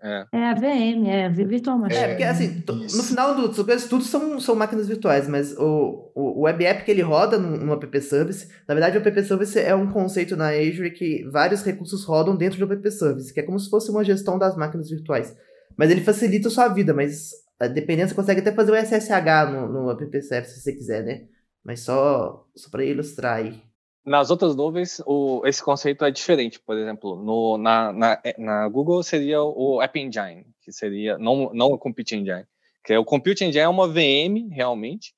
é. 0.03 0.25
é 0.33 0.49
a 0.49 0.53
VM, 0.55 1.07
é 1.07 1.29
Virtual 1.29 1.77
Machine. 1.77 2.03
É, 2.03 2.07
porque 2.09 2.23
assim, 2.23 2.63
no 2.67 3.03
final 3.03 3.35
do 3.35 3.53
tudo 3.53 4.01
são, 4.01 4.39
são 4.39 4.55
máquinas 4.55 4.87
virtuais, 4.87 5.27
mas 5.27 5.55
o, 5.57 6.11
o, 6.15 6.41
Web 6.41 6.65
App 6.65 6.83
que 6.83 6.89
ele 6.89 7.03
roda 7.03 7.37
no, 7.37 7.55
no 7.55 7.73
App 7.73 8.01
Service, 8.01 8.47
na 8.67 8.73
verdade 8.73 8.97
o 8.97 9.07
App 9.07 9.23
Service 9.23 9.59
é 9.59 9.75
um 9.75 9.91
conceito 9.91 10.35
na 10.35 10.49
Azure 10.49 10.89
que 10.89 11.23
vários 11.31 11.61
recursos 11.61 12.03
rodam 12.03 12.35
dentro 12.35 12.65
do 12.65 12.73
App 12.73 12.91
Service, 12.91 13.31
que 13.31 13.41
é 13.41 13.43
como 13.43 13.59
se 13.59 13.69
fosse 13.69 13.91
uma 13.91 14.03
gestão 14.03 14.39
das 14.39 14.57
máquinas 14.57 14.89
virtuais. 14.89 15.37
Mas 15.77 15.91
ele 15.91 16.01
facilita 16.01 16.47
a 16.47 16.51
sua 16.51 16.67
vida, 16.67 16.95
mas 16.95 17.29
dependendo, 17.67 18.09
você 18.09 18.15
consegue 18.15 18.41
até 18.41 18.51
fazer 18.51 18.71
o 18.71 18.75
SSH 18.75 19.51
no, 19.51 19.67
no 19.67 19.89
AppServe 19.89 20.47
se 20.47 20.61
você 20.61 20.73
quiser, 20.73 21.03
né? 21.03 21.27
Mas 21.63 21.81
só, 21.81 22.47
só 22.55 22.69
para 22.69 22.83
ilustrar 22.83 23.37
aí. 23.37 23.61
Nas 24.03 24.31
outras 24.31 24.55
nuvens, 24.55 24.99
o, 25.05 25.43
esse 25.45 25.63
conceito 25.63 26.03
é 26.03 26.09
diferente. 26.09 26.59
Por 26.59 26.75
exemplo, 26.75 27.15
no, 27.15 27.57
na, 27.57 27.93
na, 27.93 28.21
na, 28.37 28.67
Google 28.67 29.03
seria 29.03 29.41
o 29.43 29.81
App 29.81 29.99
Engine, 29.99 30.45
que 30.61 30.71
seria 30.71 31.17
não, 31.19 31.51
não 31.53 31.67
o 31.67 31.77
Compute 31.77 32.15
Engine. 32.15 32.45
Que 32.83 32.93
é, 32.93 32.99
o 32.99 33.05
Compute 33.05 33.43
Engine 33.43 33.59
é 33.59 33.69
uma 33.69 33.87
VM, 33.87 34.49
realmente, 34.49 35.13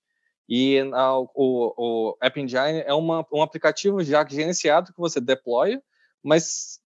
e 0.50 0.82
o, 1.34 1.74
o 2.14 2.18
App 2.22 2.40
Engine 2.40 2.84
é 2.86 2.94
uma, 2.94 3.26
um 3.32 3.42
aplicativo 3.42 4.04
já 4.04 4.28
gerenciado 4.28 4.92
que 4.92 5.00
você 5.00 5.22
deploya, 5.22 5.82
mas 6.22 6.80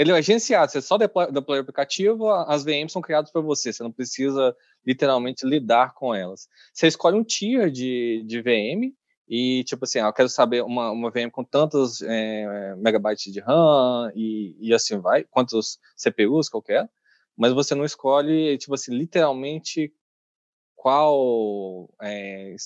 ele 0.00 0.12
é 0.12 0.14
agenciado, 0.14 0.72
você 0.72 0.80
só 0.80 0.96
deploy, 0.96 1.26
o 1.26 1.60
aplicativo, 1.60 2.30
as 2.30 2.64
VMs 2.64 2.90
são 2.90 3.02
criadas 3.02 3.30
para 3.30 3.42
você, 3.42 3.70
você 3.70 3.82
não 3.82 3.92
precisa 3.92 4.56
literalmente 4.86 5.46
lidar 5.46 5.92
com 5.92 6.14
elas. 6.14 6.48
Você 6.72 6.86
escolhe 6.86 7.18
um 7.18 7.22
tier 7.22 7.70
de, 7.70 8.24
de 8.26 8.40
VM 8.40 8.94
e, 9.28 9.62
tipo 9.64 9.84
assim, 9.84 9.98
ah, 9.98 10.06
eu 10.06 10.12
quero 10.14 10.30
saber 10.30 10.62
uma, 10.62 10.90
uma 10.90 11.10
VM 11.10 11.30
com 11.30 11.44
tantos 11.44 12.00
é, 12.00 12.74
megabytes 12.76 13.30
de 13.30 13.40
RAM 13.40 14.10
e, 14.14 14.56
e 14.58 14.72
assim 14.72 14.98
vai, 14.98 15.24
quantos 15.24 15.78
CPUs 15.98 16.48
qualquer, 16.48 16.88
mas 17.36 17.52
você 17.52 17.74
não 17.74 17.84
escolhe, 17.84 18.56
tipo 18.56 18.72
assim, 18.72 18.96
literalmente 18.96 19.92
qual 20.74 21.90
é, 22.00 22.56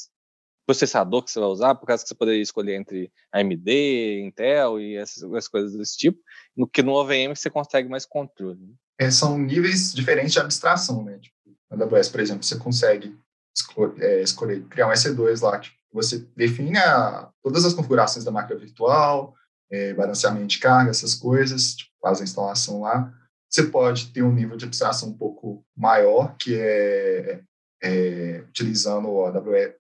processador 0.67 1.23
que 1.23 1.31
você 1.31 1.39
vai 1.39 1.49
usar, 1.49 1.75
por 1.75 1.87
causa 1.87 2.03
que 2.03 2.09
você 2.09 2.15
poderia 2.15 2.43
escolher 2.43 2.75
entre 2.75 3.13
AMD, 3.33 4.23
Intel 4.23 4.81
e 4.81 4.97
essas, 4.97 5.49
coisas 5.49 5.77
desse 5.77 5.97
tipo, 5.97 6.19
no 6.57 6.67
que 6.67 6.83
no 6.83 6.93
OVM 6.93 7.35
você 7.35 7.51
consegue 7.51 7.89
mais 7.89 8.07
controle. 8.07 8.61
Né? 8.61 8.75
É, 8.99 9.11
são 9.11 9.39
níveis 9.39 9.93
diferentes 9.93 10.33
de 10.33 10.41
abstração, 10.41 11.05
né? 11.05 11.19
Tipo, 11.19 11.35
na 11.71 11.85
AWS, 11.85 12.09
por 12.09 12.21
exemplo, 12.21 12.45
você 12.45 12.57
consegue 12.57 13.17
escolher, 13.55 14.03
é, 14.03 14.23
escolher 14.23 14.63
criar 14.65 14.89
um 14.89 14.93
EC2 14.93 15.43
lá, 15.43 15.59
que 15.59 15.71
você 15.93 16.27
define 16.37 16.79
a, 16.79 17.31
todas 17.43 17.65
as 17.65 17.75
configurações 17.75 18.25
da 18.25 18.31
máquina 18.31 18.59
virtual, 18.59 19.35
é, 19.71 19.93
balanceamento 19.95 20.47
de 20.47 20.59
carga, 20.59 20.91
essas 20.91 21.15
coisas, 21.15 21.75
tipo, 21.75 21.91
faz 22.01 22.21
a 22.21 22.25
instalação 22.25 22.81
lá. 22.81 23.13
Você 23.51 23.65
pode 23.65 24.13
ter 24.13 24.23
um 24.23 24.33
nível 24.33 24.57
de 24.57 24.65
abstração 24.65 25.11
um 25.11 25.17
pouco 25.17 25.65
maior, 25.77 26.37
que 26.37 26.57
é, 26.57 27.41
é 27.83 28.45
utilizando 28.49 29.09
o 29.09 29.25
AWS, 29.27 29.75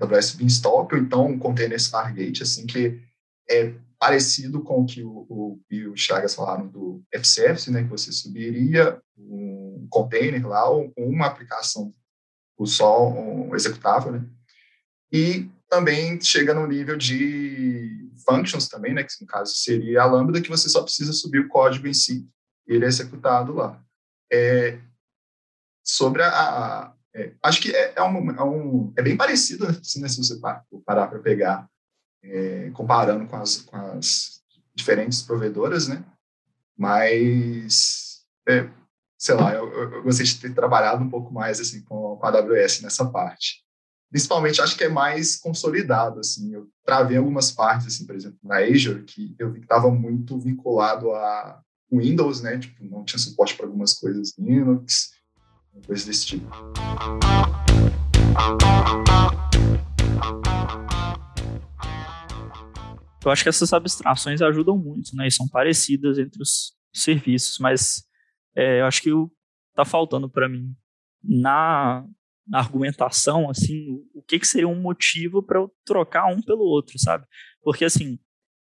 AWS 0.00 0.32
Beanstalk, 0.32 0.94
ou 0.94 1.00
então 1.00 1.26
um 1.26 1.38
container 1.38 1.78
Stargate, 1.78 2.42
assim, 2.42 2.66
que 2.66 3.00
é 3.48 3.74
parecido 3.98 4.62
com 4.62 4.80
o 4.80 4.86
que 4.86 5.02
o, 5.02 5.26
o 5.28 5.60
o 5.90 5.96
Chagas 5.96 6.34
falaram 6.34 6.66
do 6.66 7.02
FCF, 7.12 7.70
né, 7.70 7.82
que 7.82 7.88
você 7.88 8.10
subiria 8.10 9.00
um 9.16 9.86
container 9.90 10.46
lá, 10.46 10.68
ou 10.68 10.92
uma 10.96 11.26
aplicação 11.26 11.94
por 12.56 12.66
só 12.66 13.08
um 13.08 13.54
executável, 13.54 14.12
né, 14.12 14.24
e 15.12 15.48
também 15.68 16.20
chega 16.20 16.54
no 16.54 16.66
nível 16.66 16.96
de 16.96 18.10
functions 18.26 18.68
também, 18.68 18.94
né, 18.94 19.04
que 19.04 19.12
no 19.20 19.26
caso 19.26 19.54
seria 19.54 20.02
a 20.02 20.06
Lambda, 20.06 20.40
que 20.40 20.48
você 20.48 20.68
só 20.68 20.82
precisa 20.82 21.12
subir 21.12 21.40
o 21.40 21.48
código 21.48 21.86
em 21.86 21.94
si, 21.94 22.26
ele 22.66 22.84
é 22.84 22.88
executado 22.88 23.54
lá. 23.54 23.82
É, 24.32 24.78
sobre 25.84 26.22
a, 26.22 26.94
é, 27.14 27.32
acho 27.42 27.60
que 27.60 27.74
é, 27.74 27.94
é, 27.96 28.02
um, 28.02 28.30
é, 28.30 28.44
um, 28.44 28.92
é 28.96 29.02
bem 29.02 29.16
parecido, 29.16 29.66
assim, 29.66 30.00
né, 30.00 30.08
se 30.08 30.18
você 30.18 30.38
parar 30.84 31.08
para 31.08 31.18
pegar, 31.18 31.68
é, 32.22 32.70
comparando 32.70 33.26
com 33.26 33.36
as, 33.36 33.58
com 33.62 33.76
as 33.76 34.42
diferentes 34.74 35.22
provedoras, 35.22 35.88
né? 35.88 36.04
Mas, 36.76 38.24
é, 38.48 38.68
sei 39.18 39.34
lá, 39.34 39.54
eu, 39.54 39.70
eu, 39.72 40.08
de 40.08 40.40
ter 40.40 40.54
trabalhado 40.54 41.02
um 41.02 41.10
pouco 41.10 41.32
mais 41.32 41.60
assim 41.60 41.82
com, 41.82 42.16
com 42.16 42.26
a 42.26 42.30
AWS 42.30 42.82
nessa 42.82 43.04
parte. 43.04 43.62
Principalmente, 44.10 44.60
acho 44.60 44.76
que 44.76 44.84
é 44.84 44.88
mais 44.88 45.36
consolidado, 45.36 46.20
assim. 46.20 46.52
Eu 46.52 46.68
travei 46.84 47.16
algumas 47.16 47.52
partes, 47.52 47.86
assim, 47.86 48.06
por 48.06 48.16
exemplo, 48.16 48.38
na 48.42 48.58
Azure, 48.58 49.04
que 49.04 49.36
eu 49.38 49.52
vi 49.52 49.60
que 49.60 49.66
estava 49.66 49.90
muito 49.90 50.38
vinculado 50.38 51.12
a 51.12 51.62
Windows, 51.92 52.40
né? 52.40 52.58
Tipo, 52.58 52.84
não 52.84 53.04
tinha 53.04 53.18
suporte 53.18 53.56
para 53.56 53.66
algumas 53.66 53.94
coisas 53.94 54.36
Linux, 54.36 55.12
desse 55.88 56.26
tipo. 56.26 56.46
Eu 63.24 63.30
acho 63.30 63.42
que 63.42 63.48
essas 63.48 63.72
abstrações 63.72 64.40
ajudam 64.40 64.78
muito, 64.78 65.14
né? 65.14 65.26
E 65.26 65.30
são 65.30 65.46
parecidas 65.46 66.18
entre 66.18 66.40
os 66.40 66.72
serviços, 66.92 67.58
mas 67.58 68.02
é, 68.56 68.80
eu 68.80 68.86
acho 68.86 69.02
que 69.02 69.10
está 69.70 69.84
faltando 69.84 70.28
para 70.28 70.48
mim 70.48 70.74
na, 71.22 72.04
na, 72.46 72.58
argumentação, 72.58 73.50
assim, 73.50 73.90
o, 73.90 74.20
o 74.20 74.22
que, 74.22 74.38
que 74.38 74.46
seria 74.46 74.68
um 74.68 74.80
motivo 74.80 75.42
para 75.42 75.58
eu 75.58 75.70
trocar 75.84 76.26
um 76.26 76.40
pelo 76.40 76.64
outro, 76.64 76.98
sabe? 76.98 77.26
Porque, 77.62 77.84
assim, 77.84 78.18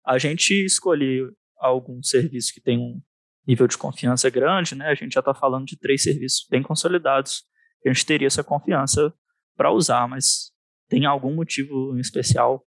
a 0.07 0.17
gente 0.19 0.53
escolher 0.65 1.29
algum 1.59 2.03
serviço 2.03 2.53
que 2.55 2.61
tem 2.61 2.79
um, 2.79 3.03
nível 3.47 3.67
de 3.67 3.79
confiança 3.79 4.29
grande, 4.29 4.75
né? 4.75 4.89
A 4.89 4.95
gente 4.95 5.13
já 5.13 5.21
está 5.21 5.33
falando 5.33 5.67
de 5.67 5.79
três 5.79 6.03
serviços 6.03 6.47
bem 6.51 6.63
consolidados. 6.63 7.45
A 7.85 7.89
gente 7.89 8.05
teria 8.05 8.27
essa 8.27 8.43
confiança 8.43 9.15
para 9.57 9.71
usar, 9.71 10.09
mas 10.09 10.53
tem 10.89 11.07
algum 11.07 11.35
motivo 11.35 11.97
em 11.97 12.01
especial 12.01 12.65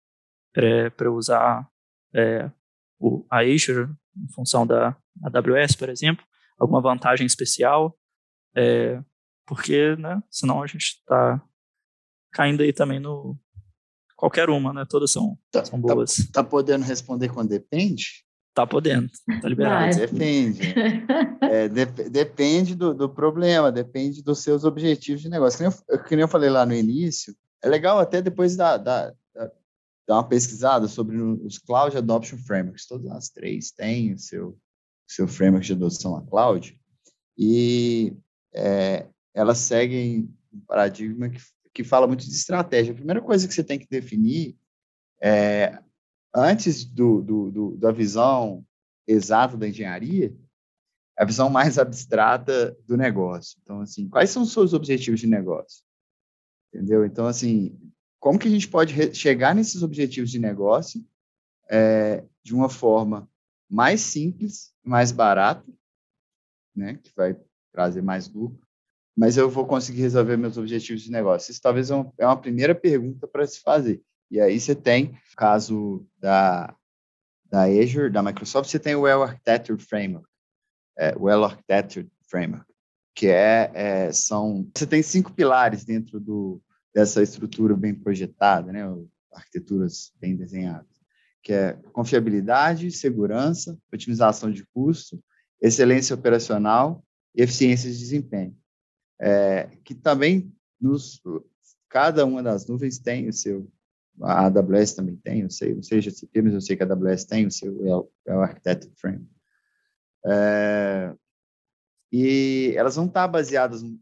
para 0.96 1.12
usar 1.12 1.68
é, 2.14 2.50
o, 3.00 3.26
a 3.30 3.40
Azure 3.40 3.90
em 4.18 4.34
função 4.34 4.66
da 4.66 4.96
AWS, 5.24 5.76
por 5.76 5.90
exemplo? 5.90 6.26
Alguma 6.58 6.82
vantagem 6.82 7.26
especial? 7.26 7.98
É, 8.56 9.02
porque, 9.46 9.96
né? 9.96 10.22
Senão 10.30 10.62
a 10.62 10.68
gente 10.68 10.86
está 10.86 11.42
caindo 12.32 12.62
aí 12.62 12.74
também 12.74 13.00
no 13.00 13.38
qualquer 14.16 14.50
uma, 14.50 14.74
né? 14.74 14.86
Todas 14.88 15.12
são, 15.12 15.38
tá, 15.52 15.64
são 15.64 15.82
tá 15.82 15.94
boas. 15.94 16.16
Tá, 16.32 16.44
tá 16.44 16.44
podendo 16.44 16.86
responder 16.86 17.30
quando 17.30 17.50
depende? 17.50 18.26
Tá 18.60 18.68
podendo, 18.68 19.10
tá 19.42 19.48
liberado. 19.48 19.96
Depende. 19.96 20.60
é, 21.42 21.70
de, 21.70 21.86
depende 22.10 22.76
do, 22.76 22.94
do 22.94 23.08
problema, 23.08 23.72
depende 23.72 24.22
dos 24.22 24.40
seus 24.40 24.66
objetivos 24.66 25.22
de 25.22 25.30
negócio. 25.30 25.58
Que 25.58 25.64
nem, 25.64 25.74
eu, 25.88 26.04
que 26.04 26.16
nem 26.18 26.24
eu 26.24 26.28
falei 26.28 26.50
lá 26.50 26.66
no 26.66 26.74
início, 26.74 27.34
é 27.64 27.70
legal 27.70 28.00
até 28.00 28.22
depois 28.22 28.58
da, 28.58 28.76
da, 28.76 29.14
da, 29.34 29.52
dar 30.06 30.16
uma 30.16 30.28
pesquisada 30.28 30.90
sobre 30.90 31.16
os 31.22 31.58
Cloud 31.58 31.96
Adoption 31.96 32.38
Frameworks. 32.38 32.86
Todas 32.86 33.10
as 33.12 33.30
três 33.30 33.72
têm 33.72 34.12
o 34.14 34.20
seu, 34.20 34.58
seu 35.08 35.26
framework 35.26 35.66
de 35.66 35.72
adoção 35.72 36.18
a 36.18 36.22
cloud 36.22 36.78
e 37.38 38.14
é, 38.54 39.08
elas 39.34 39.60
seguem 39.60 40.30
um 40.52 40.60
paradigma 40.68 41.30
que, 41.30 41.40
que 41.74 41.84
fala 41.86 42.08
muito 42.08 42.26
de 42.26 42.36
estratégia. 42.36 42.92
A 42.92 42.98
primeira 42.98 43.22
coisa 43.22 43.48
que 43.48 43.54
você 43.54 43.64
tem 43.64 43.80
que 43.80 43.88
definir 43.90 44.58
é, 45.22 45.80
antes 46.34 46.86
do, 46.86 47.22
do, 47.22 47.52
do, 47.52 47.78
da 47.78 47.92
visão 47.92 48.66
exata 49.08 49.58
da 49.58 49.68
engenharia, 49.68 50.36
a 51.18 51.26
visão 51.26 51.50
mais 51.50 51.78
abstrata 51.78 52.78
do 52.88 52.96
negócio. 52.96 53.60
Então, 53.62 53.82
assim, 53.82 54.08
quais 54.08 54.30
são 54.30 54.44
os 54.44 54.54
seus 54.54 54.74
objetivos 54.74 55.20
de 55.20 55.28
negócio? 55.28 55.84
Entendeu? 56.74 57.06
Então, 57.06 57.26
assim, 57.28 57.78
como 58.20 58.40
que 58.40 58.48
a 58.48 58.52
gente 58.52 58.68
pode 58.68 59.16
chegar 59.16 59.56
nesses 59.56 59.84
objetivos 59.84 60.30
de 60.30 60.40
negócio 60.40 61.06
é, 61.70 62.24
de 62.44 62.54
uma 62.54 62.70
forma 62.70 63.30
mais 63.70 64.02
simples, 64.02 64.74
mais 64.84 65.12
barata, 65.12 65.66
né, 66.76 66.96
que 66.96 67.12
vai 67.16 67.38
trazer 67.72 68.02
mais 68.02 68.30
lucro, 68.30 68.60
mas 69.18 69.36
eu 69.36 69.50
vou 69.50 69.66
conseguir 69.66 70.02
resolver 70.02 70.38
meus 70.38 70.58
objetivos 70.58 71.02
de 71.02 71.12
negócio? 71.12 71.52
Isso 71.52 71.62
talvez 71.62 71.92
é 71.92 71.96
uma, 71.96 72.14
é 72.18 72.26
uma 72.26 72.40
primeira 72.40 72.74
pergunta 72.74 73.28
para 73.28 73.46
se 73.46 73.60
fazer. 73.60 74.02
E 74.30 74.40
aí 74.40 74.60
você 74.60 74.76
tem, 74.76 75.06
no 75.06 75.36
caso 75.36 76.06
da, 76.20 76.76
da 77.50 77.64
Azure, 77.64 78.12
da 78.12 78.22
Microsoft, 78.22 78.70
você 78.70 78.80
tem 78.80 78.96
o 78.96 79.02
Well 79.02 79.24
Architecture 79.24 79.82
Framework, 79.82 80.28
é, 80.98 81.16
Well 81.18 81.44
Architecture 81.44 82.08
Framework, 82.30 82.66
que 83.16 83.28
é, 83.28 83.72
é, 83.74 84.12
são 84.12 84.70
você 84.76 84.86
tem 84.86 85.02
cinco 85.02 85.34
pilares 85.34 85.84
dentro 85.84 86.20
do, 86.20 86.62
dessa 86.94 87.24
estrutura 87.24 87.76
bem 87.76 87.94
projetada, 87.96 88.72
né, 88.72 88.84
arquiteturas 89.34 90.12
bem 90.20 90.36
desenhadas, 90.36 90.88
que 91.42 91.54
é 91.54 91.74
confiabilidade, 91.92 92.92
segurança, 92.92 93.78
otimização 93.92 94.52
de 94.52 94.66
custo, 94.74 95.24
excelência 95.62 96.14
operacional 96.14 97.04
e 97.36 97.42
eficiência 97.42 97.90
de 97.90 97.98
desempenho, 97.98 98.56
é, 99.20 99.70
que 99.84 99.96
também 99.96 100.54
nos 100.80 101.22
cada 101.90 102.26
uma 102.26 102.44
das 102.44 102.68
nuvens 102.68 103.00
tem 103.00 103.28
o 103.28 103.34
seu 103.34 103.68
a 104.22 104.46
AWS 104.46 104.94
também 104.94 105.16
tem, 105.18 105.42
eu 105.42 105.50
sei, 105.50 105.76
não 105.76 105.84
sei 105.84 106.02
GCP, 106.02 106.42
mas 106.42 106.54
eu 106.54 106.62
sei 106.62 106.76
que 106.76 106.84
a 106.84 106.86
AWS 106.86 107.26
tem 107.26 107.46
o 107.46 107.52
seu 107.52 108.12
é 108.26 108.36
o 108.36 108.42
Architecture 108.42 108.94
Framework. 108.96 109.30
É, 110.26 111.14
e 112.12 112.74
elas 112.76 112.96
vão 112.96 113.06
estar 113.06 113.28
baseadas 113.28 113.84
um 113.84 113.98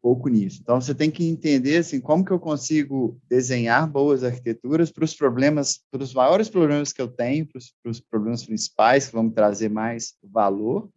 pouco 0.00 0.28
nisso. 0.28 0.60
Então, 0.60 0.80
você 0.80 0.94
tem 0.94 1.10
que 1.10 1.24
entender 1.24 1.78
assim, 1.78 2.00
como 2.00 2.24
que 2.24 2.32
eu 2.32 2.40
consigo 2.40 3.20
desenhar 3.28 3.88
boas 3.88 4.24
arquiteturas 4.24 4.90
para 4.90 5.04
os 5.04 5.14
problemas, 5.14 5.80
para 5.90 6.02
os 6.02 6.12
maiores 6.12 6.48
problemas 6.48 6.92
que 6.92 7.00
eu 7.00 7.08
tenho, 7.08 7.46
para 7.46 7.58
os, 7.58 7.72
para 7.82 7.90
os 7.90 8.00
problemas 8.00 8.44
principais 8.44 9.06
que 9.06 9.12
vão 9.12 9.24
me 9.24 9.32
trazer 9.32 9.68
mais 9.68 10.14
valor, 10.22 10.90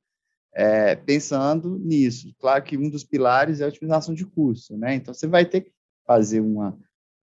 é, 0.53 0.95
pensando 0.95 1.77
nisso. 1.77 2.33
Claro 2.39 2.63
que 2.63 2.77
um 2.77 2.89
dos 2.89 3.03
pilares 3.03 3.59
é 3.59 3.65
a 3.65 3.67
otimização 3.67 4.13
de 4.15 4.25
custo, 4.25 4.75
né? 4.77 4.95
Então, 4.95 5.13
você 5.13 5.27
vai 5.27 5.45
ter 5.45 5.61
que 5.61 5.71
fazer 6.07 6.39
uma, 6.39 6.77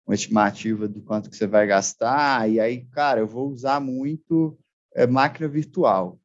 uma 0.07 0.15
estimativa 0.15 0.89
do 0.89 1.01
quanto 1.03 1.31
que 1.31 1.37
você 1.37 1.47
vai 1.47 1.67
gastar, 1.67 2.49
e 2.51 2.59
aí, 2.59 2.85
cara, 2.87 3.21
eu 3.21 3.27
vou 3.27 3.49
usar 3.49 3.81
muito 3.81 4.59
é, 4.95 5.07
máquina 5.07 5.49
virtual. 5.49 6.21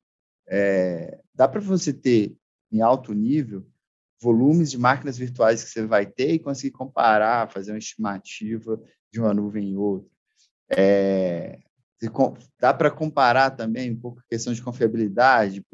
É, 0.48 1.20
dá 1.34 1.48
para 1.48 1.62
você 1.62 1.94
ter 1.94 2.36
em 2.72 2.82
alto 2.82 3.14
nível 3.14 3.66
volumes 4.20 4.72
de 4.72 4.78
máquinas 4.78 5.18
virtuais 5.18 5.64
que 5.64 5.70
você 5.70 5.86
vai 5.86 6.06
ter 6.06 6.34
e 6.34 6.40
conseguir 6.40 6.72
comparar, 6.72 7.52
fazer 7.52 7.72
uma 7.72 7.78
estimativa 7.78 8.82
de 9.12 9.20
uma 9.20 9.34
nuvem 9.34 9.70
em 9.70 9.78
outra. 9.78 10.10
É, 10.70 11.60
dá 12.60 12.74
para 12.74 12.92
comparar 12.92 13.52
também 13.52 13.92
um 13.92 14.00
pouco 14.00 14.20
a 14.20 14.28
questão 14.28 14.54
de 14.54 14.62
confiabilidade, 14.62 15.66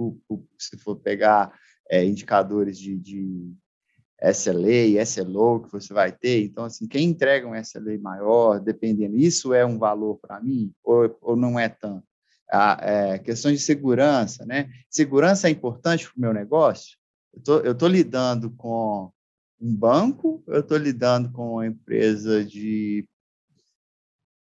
se 0.57 0.77
for 0.77 0.97
pegar 0.97 1.57
é, 1.89 2.03
indicadores 2.03 2.77
de, 2.77 2.97
de 2.97 3.53
SLA, 4.21 5.02
SLO 5.06 5.62
que 5.62 5.71
você 5.71 5.93
vai 5.93 6.12
ter. 6.12 6.43
Então, 6.43 6.65
assim, 6.65 6.88
quem 6.88 7.10
entrega 7.10 7.47
um 7.47 7.56
SLA 7.56 7.97
maior, 7.99 8.60
dependendo, 8.60 9.17
isso 9.17 9.54
é 9.54 9.65
um 9.65 9.78
valor 9.78 10.17
para 10.21 10.41
mim 10.41 10.71
ou, 10.84 11.17
ou 11.21 11.36
não 11.36 11.60
é 11.60 11.69
tanto? 11.69 12.06
a 12.54 12.78
é, 12.82 13.19
questões 13.19 13.60
de 13.60 13.65
segurança, 13.65 14.45
né? 14.45 14.69
Segurança 14.88 15.47
é 15.47 15.52
importante 15.52 16.06
para 16.06 16.17
o 16.17 16.21
meu 16.21 16.34
negócio? 16.34 16.97
Eu 17.47 17.71
estou 17.71 17.89
lidando 17.89 18.52
com 18.52 19.12
um 19.60 19.76
banco, 19.76 20.43
eu 20.45 20.60
estou 20.60 20.78
lidando 20.78 21.32
com 21.32 21.54
uma 21.54 21.65
empresa 21.65 22.45
de 22.45 23.08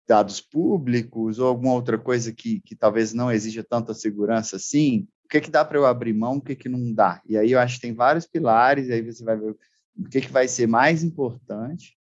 dados 0.06 0.42
públicos 0.42 1.40
ou 1.40 1.48
alguma 1.48 1.74
outra 1.74 1.98
coisa 1.98 2.34
que, 2.34 2.60
que 2.62 2.76
talvez 2.76 3.14
não 3.14 3.32
exija 3.32 3.64
tanta 3.64 3.94
segurança 3.94 4.58
assim, 4.58 5.08
que, 5.32 5.40
que 5.40 5.50
dá 5.50 5.64
para 5.64 5.78
eu 5.78 5.86
abrir 5.86 6.14
mão, 6.14 6.36
o 6.36 6.42
que, 6.42 6.56
que 6.56 6.68
não 6.68 6.94
dá? 6.94 7.22
E 7.26 7.38
aí 7.38 7.54
eu 7.54 7.60
acho 7.60 7.76
que 7.76 7.84
tem 7.84 7.94
vários 7.94 8.28
pilares, 8.28 8.90
aí 8.90 9.02
você 9.02 9.24
vai 9.24 9.38
ver 9.38 9.56
o 9.98 10.10
que, 10.10 10.20
que 10.20 10.32
vai 10.32 10.46
ser 10.46 10.68
mais 10.68 11.04
importante 11.04 11.98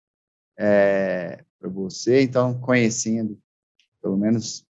é, 0.59 1.45
para 1.61 1.69
você. 1.69 2.23
Então, 2.23 2.59
conhecendo, 2.59 3.39
pelo 4.01 4.17
menos, 4.17 4.67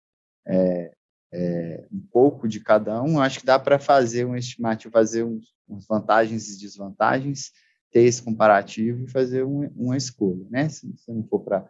é, 0.46 0.94
é, 1.32 1.86
um 1.92 2.00
pouco 2.12 2.46
de 2.46 2.60
cada 2.60 3.02
um, 3.02 3.20
acho 3.20 3.40
que 3.40 3.46
dá 3.46 3.58
para 3.58 3.76
fazer 3.76 4.24
um 4.24 4.36
estimativo, 4.36 4.92
fazer 4.92 5.24
uns, 5.24 5.52
uns, 5.68 5.84
vantagens 5.88 6.48
e 6.48 6.60
desvantagens, 6.60 7.50
ter 7.90 8.02
esse 8.02 8.22
comparativo 8.22 9.02
e 9.02 9.10
fazer 9.10 9.44
um, 9.44 9.68
uma 9.74 9.96
escolha, 9.96 10.46
né? 10.48 10.68
Se, 10.68 10.80
se 10.96 11.12
não 11.12 11.26
for 11.26 11.40
para 11.40 11.68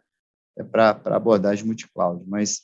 é 0.57 0.63
para 0.63 0.91
abordagem 1.07 1.65
multi-cloud, 1.65 2.23
mas 2.29 2.63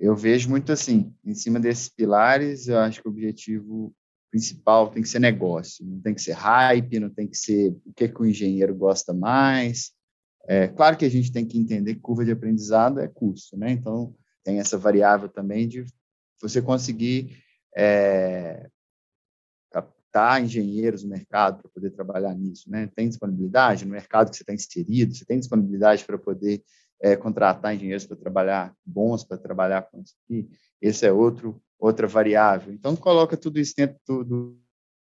eu 0.00 0.16
vejo 0.16 0.48
muito 0.48 0.72
assim, 0.72 1.14
em 1.22 1.34
cima 1.34 1.60
desses 1.60 1.90
pilares, 1.90 2.66
eu 2.66 2.78
acho 2.78 3.02
que 3.02 3.06
o 3.06 3.10
objetivo 3.10 3.94
principal 4.30 4.90
tem 4.90 5.02
que 5.02 5.08
ser 5.08 5.18
negócio, 5.18 5.84
não 5.84 6.00
tem 6.00 6.14
que 6.14 6.22
ser 6.22 6.32
hype, 6.32 6.98
não 6.98 7.10
tem 7.10 7.28
que 7.28 7.36
ser 7.36 7.76
o 7.84 7.92
que, 7.94 8.08
que 8.08 8.22
o 8.22 8.24
engenheiro 8.24 8.74
gosta 8.74 9.12
mais. 9.12 9.92
É, 10.48 10.68
claro 10.68 10.96
que 10.96 11.04
a 11.04 11.10
gente 11.10 11.30
tem 11.30 11.46
que 11.46 11.58
entender 11.58 11.94
que 11.94 12.00
curva 12.00 12.24
de 12.24 12.32
aprendizado 12.32 12.98
é 12.98 13.08
custo, 13.08 13.58
né? 13.58 13.72
Então, 13.72 14.14
tem 14.42 14.58
essa 14.58 14.78
variável 14.78 15.28
também 15.28 15.68
de 15.68 15.84
você 16.40 16.62
conseguir 16.62 17.36
é, 17.76 18.70
captar 19.70 20.42
engenheiros 20.42 21.02
no 21.02 21.10
mercado 21.10 21.60
para 21.60 21.70
poder 21.70 21.90
trabalhar 21.90 22.34
nisso, 22.34 22.70
né? 22.70 22.88
Tem 22.96 23.06
disponibilidade 23.06 23.84
no 23.84 23.92
mercado 23.92 24.30
que 24.30 24.36
você 24.36 24.42
está 24.44 24.54
inserido, 24.54 25.14
você 25.14 25.26
tem 25.26 25.38
disponibilidade 25.38 26.04
para 26.06 26.16
poder 26.16 26.62
é, 27.00 27.16
contratar 27.16 27.74
engenheiros 27.74 28.06
para 28.06 28.16
trabalhar 28.16 28.74
bons 28.84 29.24
para 29.24 29.38
trabalhar 29.38 29.82
com 29.82 30.00
isso 30.00 30.14
aqui. 30.24 30.48
Esse 30.80 31.06
é 31.06 31.12
outro 31.12 31.60
outra 31.78 32.06
variável. 32.06 32.72
Então 32.72 32.94
coloca 32.94 33.36
tudo 33.36 33.58
isso 33.58 33.74
dentro 33.74 33.98
do, 34.06 34.58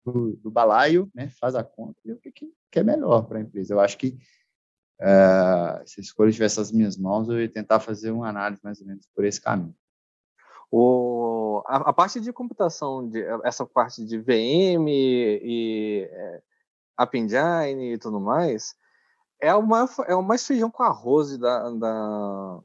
do, 0.04 0.36
do 0.36 0.50
balaio, 0.50 1.08
né? 1.14 1.30
Faz 1.40 1.54
a 1.54 1.62
conta 1.62 1.98
e 2.04 2.12
o 2.12 2.18
que, 2.18 2.32
que 2.32 2.78
é 2.78 2.82
melhor 2.82 3.22
para 3.26 3.38
a 3.38 3.42
empresa. 3.42 3.72
Eu 3.72 3.80
acho 3.80 3.96
que 3.96 4.18
uh, 5.00 5.86
se 5.86 6.00
a 6.00 6.02
escolha 6.02 6.32
tivesse 6.32 6.58
as 6.58 6.72
minhas 6.72 6.96
mãos, 6.96 7.28
eu 7.28 7.40
ia 7.40 7.48
tentar 7.48 7.78
fazer 7.78 8.10
uma 8.10 8.28
análise 8.28 8.60
mais 8.64 8.80
ou 8.80 8.86
menos 8.86 9.06
por 9.14 9.24
esse 9.24 9.40
caminho. 9.40 9.74
O, 10.70 11.62
a, 11.66 11.90
a, 11.90 11.92
parte 11.92 12.20
de 12.20 12.32
computação, 12.32 13.08
de, 13.08 13.24
essa 13.44 13.64
parte 13.64 14.04
de 14.04 14.18
VM 14.18 14.88
e 14.88 16.08
é, 16.10 16.42
App 16.98 17.16
Engine 17.16 17.92
e 17.92 17.98
tudo 17.98 18.20
mais, 18.20 18.74
é 19.46 19.62
mais, 19.62 19.98
é 20.06 20.14
o 20.14 20.22
mais 20.22 20.46
feijão 20.46 20.70
com 20.70 20.82
arroz 20.82 21.36
da, 21.38 21.70
da, 21.70 22.60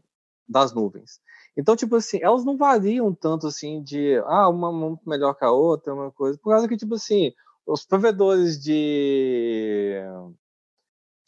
das 0.47 0.73
nuvens. 0.73 1.19
Então, 1.57 1.75
tipo 1.75 1.95
assim, 1.95 2.19
elas 2.21 2.45
não 2.45 2.57
variam 2.57 3.13
tanto 3.13 3.47
assim 3.47 3.83
de 3.83 4.17
ah, 4.25 4.49
uma 4.49 4.97
melhor 5.05 5.33
que 5.33 5.43
a 5.45 5.51
outra, 5.51 5.93
uma 5.93 6.11
coisa, 6.11 6.39
por 6.41 6.51
causa 6.51 6.67
que, 6.67 6.77
tipo 6.77 6.95
assim, 6.95 7.33
os 7.65 7.85
provedores 7.85 8.61
de 8.61 10.01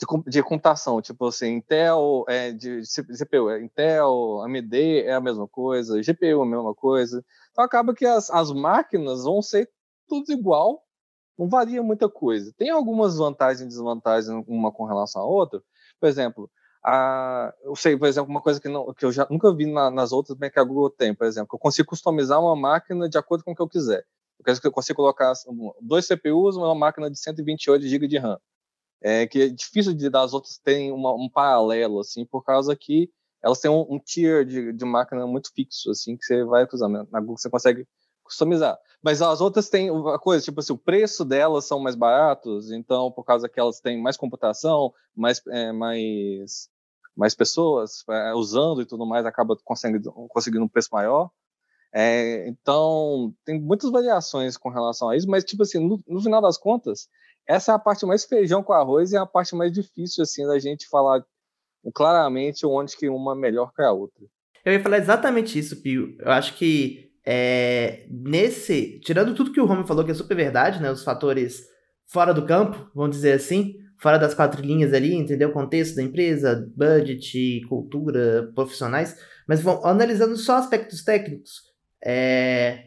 de, 0.02 0.32
de 0.32 0.44
computação, 0.44 1.02
tipo 1.02 1.28
assim, 1.28 1.58
Intel, 1.58 2.26
é, 2.28 2.52
de 2.52 2.82
CPU, 2.82 3.50
é 3.50 3.64
Intel, 3.64 4.42
AMD 4.42 5.04
é 5.04 5.14
a 5.14 5.22
mesma 5.22 5.48
coisa, 5.48 6.02
GPU 6.02 6.26
é 6.26 6.42
a 6.42 6.46
mesma 6.46 6.74
coisa. 6.74 7.24
Então 7.52 7.64
acaba 7.64 7.94
que 7.94 8.06
as, 8.06 8.30
as 8.32 8.52
máquinas 8.52 9.24
vão 9.24 9.42
ser 9.42 9.70
tudo 10.08 10.32
igual, 10.32 10.84
não 11.42 11.50
varia 11.50 11.82
muita 11.84 12.10
coisa. 12.10 12.54
Tem 12.58 12.70
algumas 12.70 13.18
vantagens 13.18 13.62
e 13.62 13.68
desvantagens 13.68 14.30
uma 14.48 14.72
com 14.72 14.86
relação 14.86 15.22
à 15.22 15.26
outra. 15.26 15.62
Por 16.00 16.08
exemplo, 16.08 16.50
a, 16.86 17.54
eu 17.64 17.76
sei, 17.76 17.98
por 17.98 18.08
exemplo, 18.08 18.30
uma 18.30 18.42
coisa 18.42 18.60
que, 18.62 18.70
não, 18.70 18.94
que 18.94 19.06
eu 19.06 19.12
já 19.12 19.28
nunca 19.30 19.54
vi 19.54 19.66
na, 19.66 19.92
nas 19.92 20.12
outras, 20.12 20.38
mas 20.40 20.52
que 20.52 20.60
a 20.60 20.64
Google 20.64 20.90
tem, 20.90 21.14
por 21.14 21.28
exemplo, 21.28 21.50
eu 21.54 21.60
consigo 21.60 21.90
customizar 21.90 22.40
uma 22.40 22.56
máquina 22.56 23.10
de 23.10 23.18
acordo 23.18 23.44
com 23.44 23.52
o 23.52 23.56
que 23.56 23.62
eu 23.62 23.70
quiser. 23.70 24.04
Eu 24.64 24.72
consigo 24.72 24.98
colocar 24.98 25.34
dois 25.82 26.08
CPUs, 26.08 26.56
uma 26.56 26.74
máquina 26.74 27.10
de 27.12 27.20
128 27.20 27.86
GB 27.88 28.08
de 28.08 28.18
RAM 28.18 28.40
é, 29.02 29.26
que 29.26 29.42
é 29.42 29.50
difícil 29.50 29.94
de 29.94 30.10
das 30.10 30.34
outras 30.34 30.60
terem 30.60 30.92
uma, 30.92 31.14
um 31.14 31.28
paralelo, 31.30 32.00
assim, 32.00 32.26
por 32.26 32.44
causa 32.44 32.76
que 32.76 33.10
elas 33.44 33.60
têm 33.60 33.72
um, 33.72 33.86
um 33.90 34.00
tier 34.00 34.46
de, 34.46 34.72
de, 34.72 34.86
máquina 34.86 35.26
muito 35.26 35.52
fixo, 35.54 35.90
assim, 35.90 36.16
que 36.16 36.24
você 36.24 36.44
vai 36.44 36.68
usar. 36.72 36.88
Na 36.88 37.20
Google 37.20 37.38
você 37.38 37.50
consegue 37.50 37.88
customizar. 38.32 38.80
Mas 39.04 39.22
as 39.22 39.41
outras 39.41 39.70
têm 39.70 39.91
uma 39.91 40.17
coisa, 40.17 40.44
tipo 40.44 40.60
assim, 40.60 40.74
o 40.74 40.78
preço 40.78 41.26
delas 41.26 41.65
são 41.65 41.80
mais 41.80 41.96
baratos, 41.96 42.72
então, 42.72 43.12
por 43.12 43.24
causa 43.24 43.50
que 43.50 43.60
elas 43.60 43.80
têm 43.80 44.02
mais 44.02 44.15
computação, 44.15 44.94
mais, 45.15 45.41
é, 45.48 45.72
mais 45.72 46.70
mais 47.15 47.36
pessoas 47.36 48.04
é, 48.10 48.34
usando 48.34 48.82
e 48.82 48.86
tudo 48.86 49.06
mais, 49.06 49.26
acaba 49.26 49.56
conseguindo, 49.65 50.12
conseguindo 50.30 50.63
um 50.63 50.67
preço 50.67 50.89
maior. 50.94 51.30
É, 51.94 52.48
então, 52.48 53.34
tem 53.44 53.60
muitas 53.60 53.91
variações 53.91 54.56
com 54.56 54.70
relação 54.70 55.10
a 55.10 55.17
isso, 55.17 55.30
mas, 55.30 55.44
tipo 55.44 55.63
assim, 55.63 55.78
no, 55.78 56.02
no, 56.08 56.22
final 56.22 56.41
das 56.41 56.58
contas, 56.58 57.10
essa 57.46 57.74
é 57.74 57.76
a 57.76 57.80
parte 57.80 58.06
mais 58.06 58.24
feijão 58.24 58.63
com 58.63 58.72
arroz 58.72 59.12
e 59.12 59.17
é 59.17 59.20
a 59.20 59.26
parte 59.26 59.54
mais 59.56 59.74
difícil, 59.74 60.24
assim, 60.24 60.48
da 60.48 60.58
gente 60.58 60.88
falar 60.88 61.22
claramente 61.94 62.65
onde 62.65 62.96
que 62.96 63.10
uma 63.10 63.34
é 63.34 63.36
melhor 63.36 63.74
que 63.74 63.82
a 63.82 63.91
outra. 63.91 64.26
Eu 64.63 64.74
ia 64.74 64.82
falar 64.82 65.00
exatamente 65.00 65.60
isso, 65.60 65.82
Pio. 65.82 66.15
Eu 66.20 66.32
acho 66.32 66.56
que 66.56 67.11
é, 67.26 68.06
nesse, 68.10 69.00
tirando 69.02 69.36
tudo 69.36 69.52
que 69.52 69.62
o 69.62 69.66
Romy 69.66 69.88
falou, 69.88 70.04
que 70.04 70.12
é 70.12 70.14
super 70.16 70.36
verdade, 70.36 70.82
né, 70.82 70.92
os 70.92 71.04
fatores 71.04 71.64
fora 72.08 72.34
do 72.34 72.46
campo, 72.46 72.90
vamos 72.94 73.16
dizer 73.16 73.34
assim, 73.34 73.76
fora 74.02 74.18
das 74.18 74.34
quatro 74.34 74.62
linhas 74.62 74.94
ali, 74.94 75.14
entendeu? 75.14 75.50
O 75.50 75.54
contexto 75.54 75.96
da 75.96 76.02
empresa, 76.02 76.68
budget, 76.76 77.62
cultura, 77.70 78.52
profissionais, 78.56 79.16
mas 79.48 79.62
vão 79.62 79.86
analisando 79.86 80.36
só 80.36 80.58
aspectos 80.58 81.04
técnicos. 81.04 81.62
É, 82.04 82.86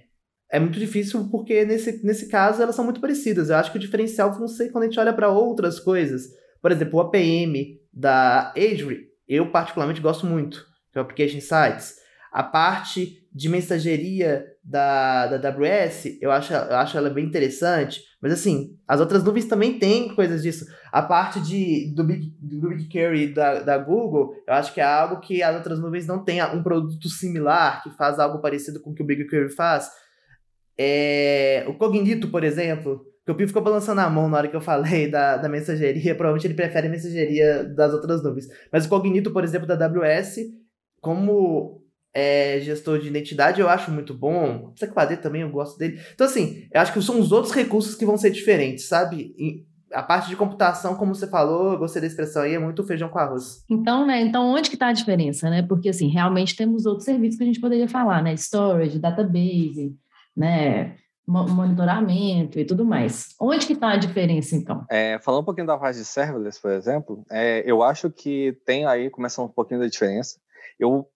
é 0.51 0.59
muito 0.59 0.79
difícil 0.79 1.29
porque 1.31 1.65
nesse, 1.65 2.05
nesse 2.05 2.29
caso 2.29 2.61
elas 2.61 2.75
são 2.75 2.85
muito 2.85 3.01
parecidas. 3.01 3.49
Eu 3.49 3.57
acho 3.57 3.71
que 3.71 3.79
o 3.79 3.81
diferencial 3.81 4.33
ser 4.49 4.71
quando 4.71 4.85
a 4.85 4.87
gente 4.87 4.99
olha 4.99 5.13
para 5.13 5.29
outras 5.29 5.79
coisas. 5.79 6.29
Por 6.61 6.73
exemplo, 6.73 6.99
o 6.99 7.03
APM 7.03 7.79
da 7.93 8.51
Adri, 8.51 9.07
eu 9.29 9.51
particularmente 9.51 10.01
gosto 10.01 10.27
muito, 10.27 10.67
que 10.93 10.99
é 10.99 11.01
o 11.01 11.05
Application 11.05 11.39
Insights. 11.39 11.97
A 12.33 12.43
parte 12.43 13.24
de 13.35 13.49
mensageria 13.49 14.47
da, 14.63 15.27
da 15.27 15.49
AWS, 15.49 16.19
eu 16.21 16.31
acho, 16.31 16.53
eu 16.53 16.77
acho 16.77 16.97
ela 16.97 17.11
bem 17.11 17.25
interessante. 17.25 18.01
Mas 18.23 18.33
assim, 18.33 18.79
as 18.87 19.01
outras 19.01 19.25
nuvens 19.25 19.47
também 19.47 19.77
têm 19.77 20.15
coisas 20.15 20.41
disso. 20.41 20.65
A 20.93 21.03
parte 21.03 21.41
de, 21.41 21.93
do, 21.97 22.05
Big, 22.05 22.33
do 22.41 22.69
BigQuery 22.69 23.35
da, 23.35 23.59
da 23.59 23.77
Google, 23.77 24.35
eu 24.47 24.55
acho 24.55 24.73
que 24.73 24.81
é 24.81 24.85
algo 24.85 25.21
que 25.21 25.43
as 25.43 25.57
outras 25.57 25.81
nuvens 25.81 26.07
não 26.07 26.25
têm 26.25 26.43
um 26.45 26.63
produto 26.63 27.09
similar, 27.09 27.83
que 27.83 27.91
faz 27.91 28.21
algo 28.21 28.39
parecido 28.41 28.81
com 28.81 28.91
o 28.91 28.95
que 28.95 29.03
o 29.03 29.07
BigQuery 29.07 29.51
faz. 29.51 29.91
É, 30.79 31.65
o 31.67 31.75
Cognito, 31.75 32.29
por 32.29 32.45
exemplo, 32.45 33.05
que 33.27 33.33
o 33.33 33.35
Pio 33.35 33.49
ficou 33.49 33.63
balançando 33.63 34.01
a 34.01 34.09
mão 34.09 34.29
na 34.29 34.37
hora 34.37 34.49
que 34.49 34.57
eu 34.57 34.61
falei 34.61 35.11
da, 35.11 35.39
da 35.39 35.49
mensageria, 35.49 36.15
provavelmente 36.15 36.47
ele 36.47 36.55
prefere 36.55 36.87
a 36.87 36.91
mensageria 36.91 37.65
das 37.65 37.93
outras 37.93 38.23
nuvens. 38.23 38.47
Mas 38.73 38.87
o 38.87 38.89
Cognito, 38.89 39.33
por 39.33 39.43
exemplo, 39.43 39.67
da 39.67 39.87
AWS, 39.87 40.37
como 41.01 41.84
é, 42.15 42.61
gestor 42.61 43.01
de 43.01 43.09
identidade 43.09 43.61
eu 43.61 43.69
acho 43.69 43.91
muito 43.91 44.15
bom. 44.15 44.69
O 44.69 44.75
CQAD 44.75 45.17
também 45.17 45.43
eu 45.43 45.51
gosto 45.51 45.77
dele. 45.77 46.01
Então, 46.15 46.27
assim, 46.27 46.67
eu 46.73 46.81
acho 46.81 46.93
que 46.93 47.03
são 47.03 47.19
os 47.19 47.33
outros 47.33 47.53
recursos 47.53 47.97
que 47.97 48.07
vão 48.07 48.17
ser 48.17 48.31
diferentes, 48.31 48.87
sabe? 48.87 49.35
E 49.37 49.67
a 49.93 50.03
parte 50.03 50.29
de 50.29 50.37
computação, 50.37 50.97
como 50.97 51.15
você 51.15 51.27
falou, 51.27 51.73
eu 51.73 51.79
gostei 51.79 52.01
da 52.01 52.07
expressão 52.07 52.43
aí, 52.43 52.55
é 52.55 52.59
muito 52.59 52.85
feijão 52.85 53.09
com 53.09 53.19
arroz. 53.19 53.65
Então, 53.69 54.07
né? 54.07 54.21
Então, 54.21 54.47
onde 54.47 54.69
que 54.69 54.77
está 54.77 54.89
a 54.89 54.93
diferença, 54.93 55.51
né? 55.51 55.63
Porque, 55.63 55.89
assim, 55.89 56.09
realmente 56.09 56.57
temos 56.57 56.87
outros 56.87 57.05
serviços 57.05 57.37
que 57.37 57.45
a 57.45 57.47
gente 57.47 57.61
poderia 57.61 57.89
falar, 57.89 58.23
né? 58.23 58.35
Storage, 58.35 58.99
database, 58.99 59.95
né? 60.37 60.97
monitoramento 61.27 62.59
e 62.59 62.67
tudo 62.67 62.85
mais. 62.85 63.29
Onde 63.41 63.67
que 63.67 63.73
está 63.73 63.93
a 63.93 63.97
diferença, 63.97 64.55
então? 64.55 64.85
É, 64.91 65.19
falando 65.21 65.41
um 65.41 65.45
pouquinho 65.45 65.67
da 65.67 65.79
parte 65.79 65.99
de 65.99 66.05
serverless, 66.05 66.61
por 66.61 66.71
exemplo, 66.71 67.25
é, 67.31 67.63
eu 67.65 67.83
acho 67.83 68.11
que 68.11 68.55
tem 68.67 68.85
aí, 68.85 69.09
começa 69.09 69.41
um 69.41 69.49
pouquinho 69.49 69.81
da 69.81 69.87
diferença. 69.87 70.39
Eu 70.79 71.09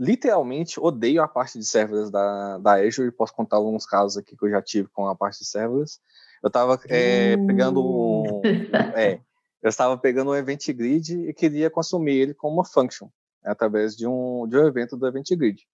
literalmente 0.00 0.80
odeio 0.80 1.22
a 1.22 1.28
parte 1.28 1.58
de 1.58 1.66
serverless 1.66 2.10
da, 2.10 2.56
da 2.56 2.74
Azure 2.76 3.08
e 3.08 3.12
posso 3.12 3.34
contar 3.34 3.56
alguns 3.56 3.84
casos 3.84 4.16
aqui 4.16 4.34
que 4.34 4.46
eu 4.46 4.50
já 4.50 4.62
tive 4.62 4.88
com 4.88 5.06
a 5.06 5.14
parte 5.14 5.40
de 5.40 5.44
serverless. 5.44 6.00
Eu 6.42 6.46
estava 6.46 6.80
é, 6.88 7.36
pegando 7.36 7.84
um, 7.84 8.40
é, 8.96 9.20
eu 9.62 9.68
estava 9.68 9.98
pegando 9.98 10.30
um 10.30 10.34
Event 10.34 10.66
Grid 10.68 11.28
e 11.28 11.34
queria 11.34 11.68
consumir 11.68 12.16
ele 12.16 12.34
como 12.34 12.54
uma 12.54 12.64
function 12.64 13.10
né, 13.44 13.50
através 13.50 13.94
de 13.94 14.06
um, 14.06 14.48
de 14.48 14.56
um 14.56 14.66
evento 14.66 14.96
do 14.96 15.06
Event 15.06 15.28
Grid. 15.32 15.66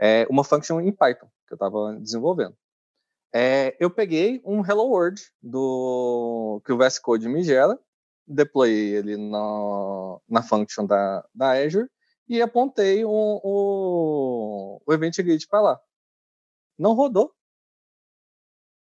É, 0.00 0.26
uma 0.30 0.44
function 0.44 0.80
em 0.80 0.90
Python 0.90 1.28
que 1.46 1.52
eu 1.52 1.56
estava 1.56 1.94
desenvolvendo. 2.00 2.56
É, 3.34 3.76
eu 3.78 3.90
peguei 3.90 4.40
um 4.46 4.64
Hello 4.64 4.88
World 4.88 5.20
do 5.42 6.62
que 6.64 6.72
o 6.72 6.78
VS 6.78 6.98
Code 6.98 7.28
me 7.28 7.42
gera, 7.42 7.78
deployei 8.26 8.94
ele 8.94 9.18
na, 9.18 10.18
na 10.26 10.42
function 10.42 10.86
da, 10.86 11.22
da 11.34 11.50
Azure 11.50 11.86
e 12.28 12.42
apontei 12.42 13.04
o, 13.04 13.10
o, 13.10 14.82
o 14.86 14.92
Event 14.92 15.16
Grid 15.18 15.46
para 15.48 15.60
lá. 15.60 15.80
Não 16.78 16.92
rodou. 16.92 17.32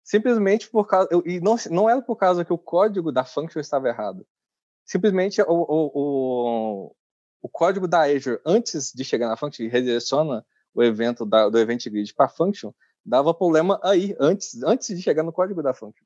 Simplesmente 0.04 0.70
por 0.70 0.88
causa. 0.88 1.10
Eu, 1.12 1.24
e 1.26 1.40
não, 1.40 1.56
não 1.70 1.90
era 1.90 2.02
por 2.02 2.16
causa 2.16 2.46
que 2.46 2.54
o 2.54 2.58
código 2.58 3.12
da 3.12 3.24
function 3.24 3.60
estava 3.60 3.88
errado. 3.88 4.26
Simplesmente 4.86 5.42
o, 5.42 5.46
o, 5.48 5.92
o, 5.94 6.96
o 7.42 7.50
código 7.50 7.88
da 7.88 8.04
Azure, 8.04 8.42
antes 8.46 8.92
de 8.94 9.04
chegar 9.04 9.30
na 9.30 9.38
function, 9.38 9.68
redireciona 9.68 10.46
o 10.74 10.84
evento 10.84 11.26
da, 11.26 11.50
do 11.50 11.58
Event 11.58 11.88
Grid 11.88 12.14
para 12.14 12.26
a 12.26 12.30
function, 12.30 12.74
dava 13.06 13.34
problema 13.34 13.80
aí, 13.84 14.16
antes, 14.20 14.62
antes 14.64 14.88
de 14.96 15.02
chegar 15.02 15.24
no 15.24 15.34
código 15.34 15.62
da 15.62 15.74
function. 15.74 16.06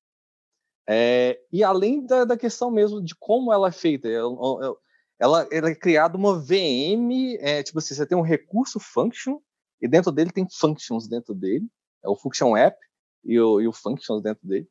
É, 0.87 1.39
e 1.51 1.63
além 1.63 2.05
da, 2.05 2.25
da, 2.25 2.37
questão 2.37 2.69
mesmo 2.69 3.01
de 3.01 3.15
como 3.15 3.51
ela 3.51 3.69
é 3.69 3.71
feita, 3.71 4.07
eu, 4.07 4.37
eu, 4.61 4.77
ela, 5.19 5.47
ela 5.51 5.69
é 5.69 5.75
criada 5.75 6.17
uma 6.17 6.37
VM, 6.39 7.37
é, 7.39 7.63
tipo 7.63 7.79
assim, 7.79 7.93
você 7.93 8.05
tem 8.05 8.17
um 8.17 8.21
recurso 8.21 8.79
function, 8.79 9.39
e 9.81 9.87
dentro 9.87 10.11
dele 10.11 10.31
tem 10.31 10.47
functions 10.49 11.07
dentro 11.07 11.33
dele, 11.33 11.67
é 12.03 12.09
o 12.09 12.15
function 12.15 12.55
app 12.55 12.77
e 13.23 13.39
o, 13.39 13.61
e 13.61 13.67
o 13.67 13.73
functions 13.73 14.21
dentro 14.21 14.47
dele. 14.47 14.67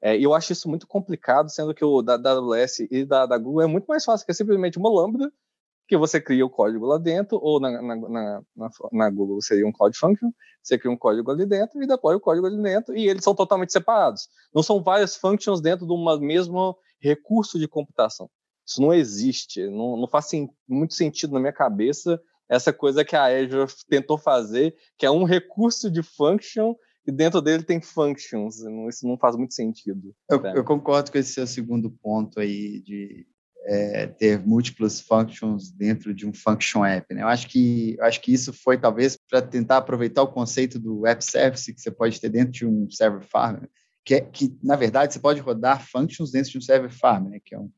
É, 0.00 0.16
e 0.16 0.22
eu 0.22 0.32
acho 0.32 0.52
isso 0.52 0.68
muito 0.68 0.86
complicado, 0.86 1.50
sendo 1.50 1.74
que 1.74 1.84
o 1.84 2.02
da, 2.02 2.16
da 2.16 2.32
AWS 2.32 2.80
e 2.90 3.04
da, 3.04 3.26
da 3.26 3.36
Google 3.36 3.62
é 3.62 3.66
muito 3.66 3.86
mais 3.86 4.04
fácil, 4.04 4.24
que 4.24 4.30
é 4.30 4.34
simplesmente 4.34 4.78
uma 4.78 4.90
lambda 4.90 5.32
que 5.88 5.96
você 5.96 6.20
cria 6.20 6.44
o 6.44 6.50
código 6.50 6.84
lá 6.84 6.98
dentro, 6.98 7.38
ou 7.40 7.58
na, 7.58 7.70
na, 7.82 7.96
na, 7.96 8.42
na, 8.92 9.10
Google 9.10 9.40
seria 9.40 9.66
um 9.66 9.72
Cloud 9.72 9.96
Function, 9.96 10.30
você 10.62 10.78
cria 10.78 10.92
um 10.92 10.96
código 10.98 11.30
ali 11.30 11.46
dentro 11.46 11.82
e 11.82 11.86
deploy 11.86 12.14
o 12.14 12.20
código 12.20 12.46
ali 12.46 12.62
dentro, 12.62 12.94
e 12.94 13.08
eles 13.08 13.24
são 13.24 13.34
totalmente 13.34 13.72
separados. 13.72 14.28
Não 14.54 14.62
são 14.62 14.82
várias 14.82 15.16
functions 15.16 15.62
dentro 15.62 15.86
de 15.86 15.92
um 15.92 16.18
mesmo 16.20 16.76
recurso 17.00 17.58
de 17.58 17.66
computação. 17.66 18.30
Isso 18.68 18.82
não 18.82 18.92
existe, 18.92 19.66
não, 19.66 19.96
não 19.96 20.06
faz 20.06 20.26
muito 20.68 20.92
sentido 20.92 21.32
na 21.32 21.40
minha 21.40 21.52
cabeça 21.52 22.20
essa 22.50 22.72
coisa 22.72 23.04
que 23.04 23.16
a 23.16 23.24
Azure 23.24 23.72
tentou 23.88 24.18
fazer, 24.18 24.74
que 24.96 25.06
é 25.06 25.10
um 25.10 25.24
recurso 25.24 25.90
de 25.90 26.02
function 26.02 26.74
e 27.06 27.12
dentro 27.12 27.40
dele 27.40 27.62
tem 27.62 27.80
functions. 27.80 28.56
Isso 28.88 29.06
não 29.06 29.18
faz 29.18 29.36
muito 29.36 29.54
sentido. 29.54 30.14
Eu, 30.30 30.42
eu 30.54 30.64
concordo 30.64 31.10
com 31.10 31.18
esse 31.18 31.32
seu 31.32 31.46
segundo 31.46 31.90
ponto 31.90 32.40
aí 32.40 32.80
de 32.80 33.26
é, 33.64 34.06
ter 34.06 34.38
múltiplas 34.38 35.00
functions 35.00 35.70
dentro 35.70 36.14
de 36.14 36.26
um 36.26 36.32
function 36.32 36.84
app. 36.84 37.14
Né? 37.14 37.22
Eu 37.22 37.28
acho 37.28 37.48
que 37.48 37.96
eu 37.98 38.04
acho 38.04 38.20
que 38.20 38.32
isso 38.32 38.52
foi 38.52 38.78
talvez 38.78 39.16
para 39.28 39.42
tentar 39.42 39.78
aproveitar 39.78 40.22
o 40.22 40.32
conceito 40.32 40.78
do 40.78 41.06
app 41.06 41.24
service 41.24 41.72
que 41.72 41.80
você 41.80 41.90
pode 41.90 42.20
ter 42.20 42.28
dentro 42.28 42.52
de 42.52 42.66
um 42.66 42.90
server 42.90 43.22
farm, 43.26 43.64
que 44.04 44.14
é 44.14 44.20
que 44.20 44.58
na 44.62 44.76
verdade 44.76 45.12
você 45.12 45.20
pode 45.20 45.40
rodar 45.40 45.86
functions 45.86 46.30
dentro 46.30 46.50
de 46.50 46.58
um 46.58 46.62
server 46.62 46.90
farm, 46.90 47.28
né? 47.28 47.40
Que 47.44 47.54
é 47.54 47.58
um 47.58 47.70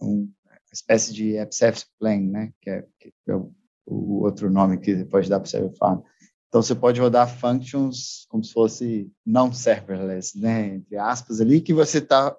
uma 0.00 0.28
espécie 0.72 1.12
de 1.12 1.34
service 1.50 1.86
plane, 1.98 2.28
né? 2.28 2.52
Que 2.60 2.70
é, 2.70 2.86
que 2.98 3.12
é 3.28 3.34
o, 3.34 4.22
outro 4.22 4.50
nome 4.50 4.78
que 4.78 5.04
pode 5.06 5.28
dar 5.28 5.40
para 5.40 5.46
o 5.46 5.50
server 5.50 5.76
farm. 5.76 6.00
Então, 6.48 6.62
você 6.62 6.74
pode 6.74 7.00
rodar 7.00 7.28
functions 7.38 8.26
como 8.28 8.42
se 8.42 8.52
fosse 8.52 9.12
não 9.24 9.52
serverless, 9.52 10.38
né? 10.38 10.76
Entre 10.76 10.96
aspas, 10.96 11.40
ali, 11.40 11.60
que 11.60 11.74
você 11.74 11.98
está 11.98 12.36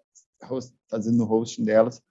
fazendo 0.90 1.24
o 1.24 1.32
hosting 1.32 1.64
delas 1.64 2.02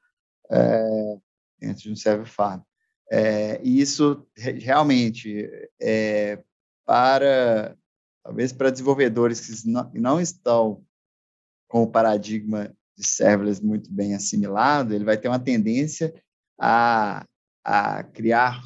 é, 0.50 1.16
dentro 1.58 1.82
de 1.82 1.92
um 1.92 1.96
server 1.96 2.26
farm. 2.26 2.62
É, 3.10 3.60
e 3.62 3.80
isso 3.80 4.26
realmente 4.36 5.48
é 5.80 6.42
para, 6.84 7.76
talvez 8.22 8.52
para 8.52 8.70
desenvolvedores 8.70 9.40
que 9.40 9.68
não, 9.68 9.90
não 9.94 10.20
estão 10.20 10.84
com 11.68 11.82
o 11.82 11.90
paradigma 11.90 12.74
de 12.98 13.06
serverless 13.06 13.64
muito 13.64 13.92
bem 13.92 14.14
assimilado, 14.14 14.92
ele 14.92 15.04
vai 15.04 15.16
ter 15.16 15.28
uma 15.28 15.38
tendência 15.38 16.12
a, 16.60 17.24
a 17.64 18.02
criar 18.02 18.60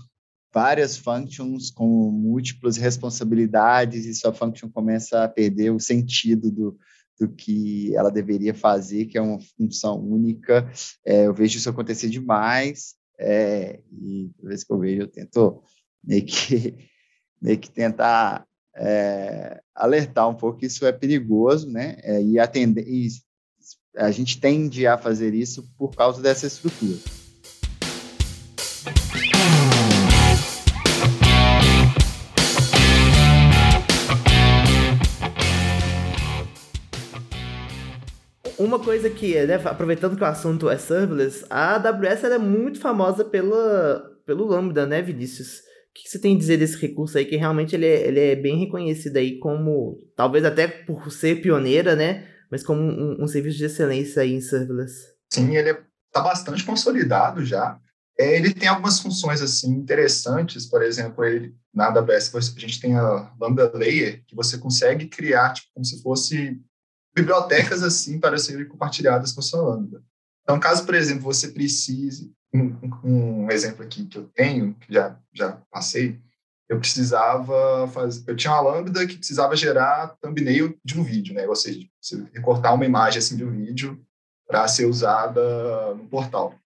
várias 0.52 0.96
functions 0.96 1.70
com 1.70 2.10
múltiplas 2.10 2.78
responsabilidades 2.78 4.06
e 4.06 4.14
sua 4.14 4.32
function 4.32 4.70
começa 4.70 5.22
a 5.22 5.28
perder 5.28 5.70
o 5.70 5.78
sentido 5.78 6.50
do, 6.50 6.78
do 7.20 7.28
que 7.28 7.94
ela 7.94 8.10
deveria 8.10 8.54
fazer, 8.54 9.04
que 9.06 9.18
é 9.18 9.20
uma 9.20 9.38
função 9.56 10.00
única. 10.00 10.70
É, 11.04 11.26
eu 11.26 11.34
vejo 11.34 11.58
isso 11.58 11.68
acontecer 11.68 12.08
demais 12.08 12.94
é, 13.18 13.80
e 13.92 14.30
toda 14.36 14.48
vez 14.48 14.64
que 14.64 14.72
eu 14.72 14.78
vejo 14.78 15.02
eu 15.02 15.08
tento 15.08 15.62
meio 16.02 16.24
que, 16.24 16.88
meio 17.40 17.58
que 17.58 17.70
tentar 17.70 18.46
é, 18.74 19.60
alertar 19.74 20.28
um 20.28 20.34
pouco 20.34 20.58
que 20.58 20.66
isso 20.66 20.86
é 20.86 20.92
perigoso, 20.92 21.70
né? 21.70 21.96
É, 22.02 22.22
e, 22.22 22.38
atender, 22.38 22.86
e 22.88 23.08
a 23.96 24.10
gente 24.10 24.40
tende 24.40 24.86
a 24.86 24.96
fazer 24.96 25.34
isso 25.34 25.64
por 25.76 25.94
causa 25.94 26.22
dessa 26.22 26.46
estrutura. 26.46 26.96
Uma 38.58 38.78
coisa 38.78 39.10
que, 39.10 39.34
né, 39.44 39.56
aproveitando 39.56 40.16
que 40.16 40.22
o 40.22 40.26
assunto 40.26 40.70
é 40.70 40.78
serverless, 40.78 41.44
a 41.50 41.74
AWS 41.74 42.24
é 42.24 42.38
muito 42.38 42.80
famosa 42.80 43.24
pela 43.24 44.10
pelo 44.24 44.46
Lambda, 44.46 44.86
né, 44.86 45.02
Vinícius? 45.02 45.58
O 45.58 45.94
que 45.94 46.08
você 46.08 46.18
tem 46.18 46.36
a 46.36 46.38
dizer 46.38 46.56
desse 46.56 46.80
recurso 46.80 47.18
aí, 47.18 47.24
que 47.24 47.36
realmente 47.36 47.74
ele 47.74 47.86
é, 47.86 48.06
ele 48.06 48.20
é 48.20 48.36
bem 48.36 48.56
reconhecido 48.56 49.16
aí 49.16 49.38
como, 49.40 49.98
talvez 50.16 50.44
até 50.44 50.68
por 50.68 51.10
ser 51.10 51.42
pioneira, 51.42 51.96
né, 51.96 52.31
mas 52.52 52.62
como 52.62 52.82
um, 52.82 53.24
um 53.24 53.26
serviço 53.26 53.56
de 53.56 53.64
excelência 53.64 54.20
aí 54.20 54.34
em 54.34 54.40
serverless? 54.42 55.14
Sim, 55.32 55.56
ele 55.56 55.70
está 55.70 56.20
bastante 56.20 56.62
consolidado 56.66 57.42
já. 57.42 57.80
É, 58.20 58.36
ele 58.36 58.52
tem 58.52 58.68
algumas 58.68 59.00
funções 59.00 59.40
assim 59.40 59.72
interessantes, 59.72 60.66
por 60.66 60.82
exemplo, 60.82 61.24
ele, 61.24 61.56
na 61.72 61.86
AWS 61.86 62.34
a 62.34 62.60
gente 62.60 62.78
tem 62.78 62.94
a 62.94 63.32
Lambda 63.40 63.72
Layer, 63.74 64.22
que 64.26 64.36
você 64.36 64.58
consegue 64.58 65.08
criar 65.08 65.54
tipo, 65.54 65.68
como 65.72 65.86
se 65.86 66.02
fosse 66.02 66.60
bibliotecas 67.16 67.82
assim 67.82 68.20
para 68.20 68.36
serem 68.36 68.68
compartilhadas 68.68 69.32
com 69.32 69.40
a 69.40 69.42
sua 69.42 69.62
Lambda. 69.62 70.02
Então, 70.42 70.60
caso, 70.60 70.84
por 70.84 70.94
exemplo, 70.94 71.22
você 71.22 71.48
precise, 71.48 72.30
um, 72.52 72.76
um 73.02 73.50
exemplo 73.50 73.82
aqui 73.82 74.04
que 74.04 74.18
eu 74.18 74.24
tenho, 74.24 74.74
que 74.74 74.92
já, 74.92 75.18
já 75.32 75.52
passei, 75.70 76.20
eu 76.72 76.80
precisava 76.80 77.86
fazer, 77.88 78.24
eu 78.26 78.34
tinha 78.34 78.52
uma 78.54 78.62
lambda 78.62 79.06
que 79.06 79.18
precisava 79.18 79.54
gerar 79.54 80.16
thumbnail 80.22 80.78
de 80.82 80.98
um 80.98 81.04
vídeo, 81.04 81.34
né? 81.34 81.46
Ou 81.46 81.54
seja, 81.54 81.86
você 82.00 82.24
recortar 82.32 82.74
uma 82.74 82.86
imagem 82.86 83.18
assim 83.18 83.36
de 83.36 83.44
um 83.44 83.50
vídeo 83.50 84.02
para 84.46 84.66
ser 84.66 84.86
usada 84.86 85.94
no 85.94 86.08
portal. 86.08 86.58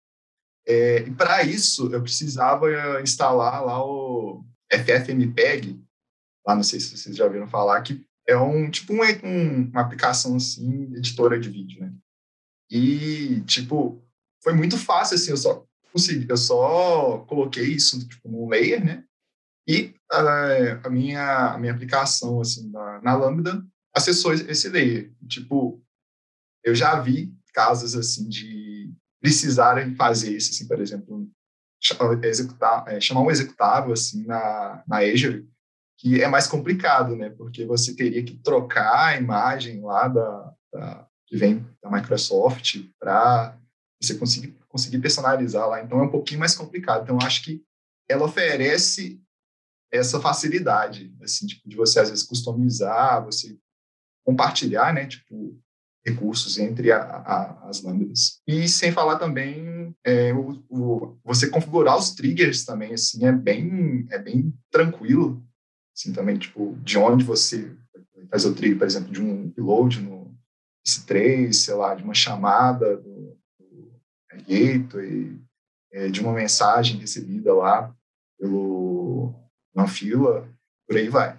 É, 0.65 1.01
e 1.01 1.11
para 1.11 1.43
isso 1.43 1.93
eu 1.93 2.01
precisava 2.03 2.69
instalar 3.03 3.65
lá 3.65 3.85
o 3.85 4.45
FFmpeg, 4.73 5.81
lá 6.47 6.55
não 6.55 6.63
sei 6.63 6.79
se 6.79 6.97
vocês 6.97 7.17
já 7.17 7.25
ouviram 7.25 7.49
falar, 7.49 7.83
que 7.83 8.07
é 8.29 8.37
um 8.37 8.71
tipo 8.71 8.93
um, 8.93 9.01
um, 9.25 9.71
uma 9.71 9.81
aplicação 9.81 10.37
assim, 10.37 10.85
editora 10.95 11.39
de 11.39 11.51
vídeo, 11.51 11.81
né? 11.81 11.93
E 12.71 13.41
tipo, 13.41 14.01
foi 14.41 14.53
muito 14.53 14.79
fácil 14.79 15.17
assim, 15.17 15.33
eu 15.33 15.37
só 15.37 15.67
consegui, 15.93 16.27
eu 16.29 16.37
só 16.37 17.19
coloquei 17.29 17.65
isso 17.65 18.07
tipo 18.09 18.29
no 18.29 18.49
layer, 18.49 18.85
né? 18.85 19.03
E 19.67 19.96
a, 20.11 20.87
a 20.87 20.91
minha 20.91 21.55
a 21.55 21.59
minha 21.59 21.73
aplicação 21.73 22.41
assim 22.41 22.71
na, 22.71 23.01
na 23.03 23.17
Lambda 23.17 23.65
acessou 23.95 24.33
esse 24.35 24.69
layer. 24.69 25.13
Tipo, 25.27 25.83
eu 26.63 26.75
já 26.75 27.01
vi 27.01 27.35
casos 27.55 27.95
assim 27.95 28.29
de 28.29 28.93
precisarem 29.21 29.95
fazer 29.95 30.37
isso, 30.37 30.51
assim, 30.51 30.69
por 30.69 30.79
exemplo, 30.79 31.29
executar, 32.23 32.85
é, 32.87 33.01
chamar 33.01 33.23
um 33.23 33.31
executável 33.31 33.93
assim 33.93 34.25
na, 34.27 34.85
na 34.87 34.99
Azure 34.99 35.49
que 35.99 36.23
é 36.23 36.29
mais 36.29 36.47
complicado, 36.47 37.17
né? 37.17 37.31
Porque 37.31 37.65
você 37.65 37.95
teria 37.97 38.23
que 38.23 38.37
trocar 38.37 39.07
a 39.07 39.17
imagem 39.17 39.81
lá 39.81 40.09
da, 40.09 40.55
da 40.73 41.09
que 41.27 41.37
vem 41.37 41.67
da 41.83 41.91
Microsoft 41.91 42.85
para 43.01 43.59
você 44.01 44.15
conseguir, 44.15 44.57
conseguir 44.69 44.99
personalizar 44.99 45.67
lá. 45.69 45.83
Então 45.83 45.99
é 45.99 46.03
um 46.03 46.11
pouquinho 46.11 46.39
mais 46.41 46.55
complicado. 46.55 47.03
Então 47.03 47.19
acho 47.23 47.43
que 47.43 47.65
ela 48.09 48.25
oferece 48.25 49.21
essa 49.93 50.21
facilidade, 50.21 51.15
assim, 51.23 51.47
tipo, 51.47 51.69
de 51.69 51.77
você 51.77 52.01
às 52.01 52.11
vezes 52.11 52.25
customizar, 52.25 53.25
você 53.25 53.57
compartilhar, 54.25 54.93
né? 54.93 55.07
Tipo 55.07 55.59
recursos 56.05 56.57
entre 56.57 56.93
a, 56.93 57.01
a, 57.01 57.69
as 57.69 57.83
lambdas. 57.83 58.41
E 58.47 58.69
sem 58.69 58.93
falar 58.93 59.19
também 59.19 59.93
é, 60.05 60.33
o, 60.33 60.63
o, 60.69 61.19
você 61.25 61.51
configurar 61.51 61.97
os 61.97 62.13
triggers 62.13 62.65
também, 62.65 62.95
assim, 62.95 63.27
é 63.27 63.33
bem, 63.33 64.07
é 64.11 64.19
bem 64.19 64.55
tranquilo 64.71 65.45
assim, 65.97 66.13
também, 66.13 66.37
tipo, 66.37 66.77
de 66.83 66.99
onde 66.99 67.25
você 67.25 67.75
faz 68.31 68.45
o 68.45 68.55
trigger, 68.55 68.79
por 68.79 68.87
exemplo, 68.87 69.11
de 69.11 69.23
um 69.23 69.47
upload 69.47 70.01
no 70.01 70.37
S3, 70.87 71.53
sei 71.53 71.75
lá, 71.75 71.95
de 71.95 72.05
uma 72.05 72.15
chamada 72.15 72.99
do, 72.99 73.37
do 73.59 73.93
gateway, 74.47 75.41
é, 75.93 76.09
de 76.09 76.21
uma 76.21 76.35
mensagem 76.35 76.99
recebida 76.99 77.55
lá 77.55 77.95
pelo 78.39 79.35
na 79.77 79.87
fila, 79.87 80.49
por 80.89 80.97
aí 80.97 81.09
vai. 81.09 81.39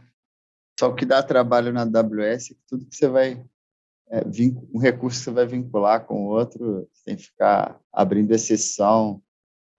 Só 0.79 0.89
o 0.89 0.95
que 0.95 1.05
dá 1.05 1.23
trabalho 1.23 1.73
na 1.73 1.81
AWS 1.81 2.51
é 2.51 2.53
que 2.53 2.61
tudo 2.67 2.85
que 2.85 2.95
você 2.95 3.07
vai 3.07 3.43
é, 4.09 4.21
um 4.73 4.77
recurso 4.77 5.19
que 5.19 5.25
você 5.25 5.31
vai 5.31 5.45
vincular 5.45 6.05
com 6.05 6.27
o 6.27 6.29
outro, 6.29 6.87
você 6.93 7.03
tem 7.03 7.15
que 7.15 7.23
ficar 7.23 7.79
abrindo 7.91 8.31
exceção 8.31 9.21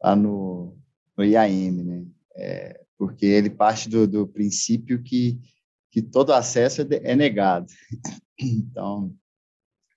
lá 0.02 0.14
no, 0.14 0.76
no 1.16 1.24
IAM, 1.24 1.82
né? 1.84 2.06
É, 2.36 2.84
porque 2.98 3.24
ele 3.24 3.48
parte 3.48 3.88
do, 3.88 4.06
do 4.06 4.26
princípio 4.26 5.02
que, 5.02 5.40
que 5.90 6.02
todo 6.02 6.32
acesso 6.32 6.82
é, 6.82 6.86
é 7.02 7.16
negado. 7.16 7.66
Então, 8.40 9.12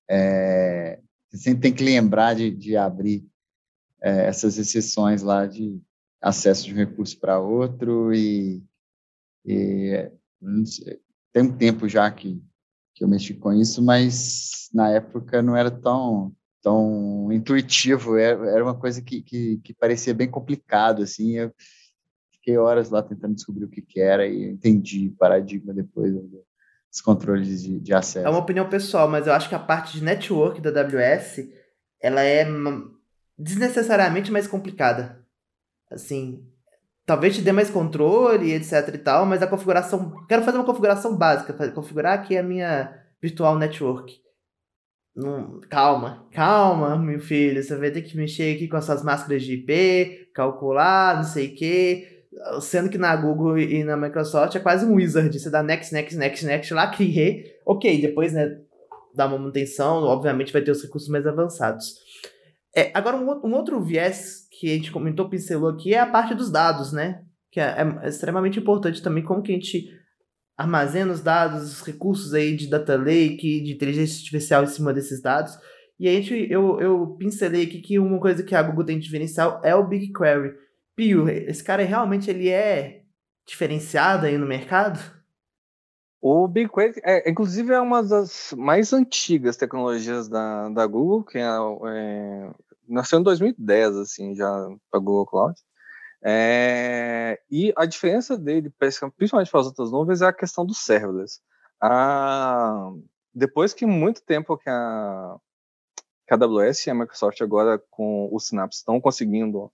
é, 0.09 0.99
você 1.29 1.37
sempre 1.37 1.61
tem 1.61 1.71
que 1.71 1.83
lembrar 1.83 2.33
de, 2.33 2.49
de 2.49 2.75
abrir 2.75 3.23
é, 4.01 4.25
essas 4.25 4.57
exceções 4.57 5.21
lá 5.21 5.45
de 5.45 5.79
acesso 6.21 6.65
de 6.65 6.73
um 6.73 6.77
recurso 6.77 7.19
para 7.19 7.39
outro 7.39 8.13
e, 8.13 8.63
e 9.45 10.11
tem 11.33 11.43
um 11.43 11.57
tempo 11.57 11.87
já 11.89 12.09
que, 12.11 12.41
que 12.93 13.03
eu 13.03 13.07
mexi 13.07 13.33
com 13.33 13.53
isso, 13.53 13.81
mas 13.81 14.69
na 14.73 14.89
época 14.91 15.41
não 15.41 15.55
era 15.55 15.71
tão 15.71 16.33
tão 16.61 17.31
intuitivo, 17.31 18.17
era, 18.17 18.47
era 18.47 18.63
uma 18.63 18.77
coisa 18.77 19.01
que, 19.01 19.23
que, 19.23 19.57
que 19.63 19.73
parecia 19.73 20.13
bem 20.13 20.29
complicado, 20.29 21.01
assim, 21.01 21.31
eu, 21.37 21.51
fiquei 22.41 22.57
horas 22.57 22.89
lá 22.89 23.03
tentando 23.03 23.35
descobrir 23.35 23.65
o 23.65 23.69
que, 23.69 23.81
que 23.81 24.01
era 24.01 24.27
e 24.27 24.49
entendi 24.49 25.13
paradigma 25.17 25.73
depois 25.73 26.11
dos 26.11 27.01
controles 27.01 27.63
de, 27.63 27.79
de 27.79 27.93
acesso. 27.93 28.25
É 28.25 28.29
uma 28.29 28.39
opinião 28.39 28.67
pessoal, 28.67 29.07
mas 29.07 29.27
eu 29.27 29.33
acho 29.33 29.47
que 29.47 29.55
a 29.55 29.59
parte 29.59 29.93
de 29.93 30.03
network 30.03 30.59
da 30.59 30.81
AWS 30.81 31.47
ela 32.01 32.21
é 32.21 32.45
desnecessariamente 33.37 34.31
mais 34.31 34.47
complicada. 34.47 35.20
Assim, 35.91 36.43
talvez 37.05 37.35
te 37.35 37.41
dê 37.41 37.51
mais 37.51 37.69
controle, 37.69 38.53
etc 38.53 38.95
e 38.95 38.97
tal, 38.97 39.25
mas 39.25 39.41
a 39.41 39.47
configuração, 39.47 40.25
quero 40.27 40.43
fazer 40.43 40.57
uma 40.57 40.65
configuração 40.65 41.15
básica, 41.15 41.71
configurar 41.71 42.13
aqui 42.13 42.37
a 42.37 42.43
minha 42.43 42.97
virtual 43.21 43.57
network. 43.57 44.21
Não, 45.15 45.59
calma, 45.69 46.25
calma, 46.31 46.97
meu 46.97 47.19
filho. 47.19 47.61
Você 47.61 47.75
vai 47.75 47.91
ter 47.91 48.01
que 48.01 48.15
mexer 48.15 48.55
aqui 48.55 48.67
com 48.67 48.77
as 48.77 48.85
suas 48.85 49.03
máscaras 49.03 49.43
de 49.43 49.55
IP, 49.55 50.31
calcular, 50.33 51.17
não 51.17 51.23
sei 51.23 51.47
o 51.47 51.55
quê. 51.55 52.25
Sendo 52.61 52.89
que 52.89 52.97
na 52.97 53.13
Google 53.15 53.59
e 53.59 53.83
na 53.83 53.97
Microsoft 53.97 54.55
é 54.55 54.59
quase 54.59 54.85
um 54.85 54.95
wizard. 54.95 55.37
Você 55.37 55.49
dá 55.49 55.61
next, 55.61 55.93
next, 55.93 56.17
next, 56.17 56.45
next 56.45 56.73
lá, 56.73 56.87
criei. 56.95 57.59
Ok, 57.65 58.01
depois, 58.01 58.31
né, 58.31 58.57
dá 59.13 59.27
manutenção, 59.27 60.03
obviamente 60.03 60.53
vai 60.53 60.61
ter 60.61 60.71
os 60.71 60.81
recursos 60.81 61.09
mais 61.09 61.27
avançados. 61.27 61.95
É, 62.75 62.89
agora, 62.93 63.17
um, 63.17 63.29
um, 63.45 63.53
outro 63.53 63.81
viés 63.81 64.40
que 64.61 64.69
a 64.69 64.75
gente 64.75 64.91
comentou, 64.91 65.27
pincelou 65.27 65.71
aqui, 65.71 65.95
é 65.95 65.99
a 65.99 66.05
parte 66.05 66.35
dos 66.35 66.51
dados, 66.51 66.93
né? 66.93 67.23
Que 67.51 67.59
é, 67.59 67.77
é 68.03 68.07
extremamente 68.07 68.59
importante 68.59 69.01
também, 69.01 69.23
como 69.23 69.41
que 69.41 69.51
a 69.51 69.55
gente 69.55 69.89
armazena 70.55 71.11
os 71.11 71.19
dados, 71.19 71.63
os 71.63 71.81
recursos 71.81 72.31
aí 72.35 72.55
de 72.55 72.69
data 72.69 72.95
lake, 72.95 73.63
de 73.63 73.73
inteligência 73.73 74.19
artificial 74.19 74.63
em 74.63 74.67
cima 74.67 74.93
desses 74.93 75.19
dados. 75.19 75.57
E 75.99 76.07
a 76.07 76.11
gente, 76.11 76.47
eu, 76.47 76.79
eu 76.79 77.15
pincelei 77.17 77.63
aqui 77.63 77.81
que 77.81 77.97
uma 77.97 78.19
coisa 78.19 78.43
que 78.43 78.53
a 78.53 78.61
Google 78.61 78.85
tem 78.85 78.99
diferencial 78.99 79.59
é 79.63 79.73
o 79.73 79.87
BigQuery. 79.87 80.53
Pio, 80.95 81.27
esse 81.27 81.63
cara 81.63 81.83
realmente 81.83 82.29
ele 82.29 82.47
é 82.47 83.01
diferenciado 83.47 84.27
aí 84.27 84.37
no 84.37 84.45
mercado? 84.45 84.99
O 86.21 86.47
BigQuery, 86.47 87.01
é, 87.03 87.27
inclusive, 87.27 87.73
é 87.73 87.79
uma 87.79 88.03
das 88.03 88.53
mais 88.55 88.93
antigas 88.93 89.57
tecnologias 89.57 90.29
da, 90.29 90.69
da 90.69 90.85
Google, 90.85 91.23
que 91.23 91.39
é, 91.39 91.41
é, 91.41 92.51
nasceu 92.91 93.19
em 93.19 93.23
2010, 93.23 93.97
assim, 93.97 94.35
já 94.35 94.47
para 94.89 94.99
Google 94.99 95.25
Cloud. 95.25 95.59
É, 96.23 97.39
e 97.49 97.73
a 97.75 97.85
diferença 97.85 98.37
dele, 98.37 98.71
principalmente 99.17 99.49
para 99.49 99.59
as 99.59 99.67
outras 99.67 99.91
nuvens, 99.91 100.21
é 100.21 100.27
a 100.27 100.33
questão 100.33 100.65
dos 100.65 100.79
serverless. 100.79 101.39
A, 101.81 102.91
depois 103.33 103.73
que 103.73 103.85
muito 103.85 104.21
tempo 104.21 104.57
que 104.57 104.69
a, 104.69 105.35
que 106.27 106.33
a 106.33 106.37
AWS 106.37 106.85
e 106.85 106.89
a 106.91 106.95
Microsoft 106.95 107.41
agora 107.41 107.81
com 107.89 108.29
o 108.31 108.39
Synapse 108.39 108.79
estão 108.79 109.01
conseguindo 109.01 109.71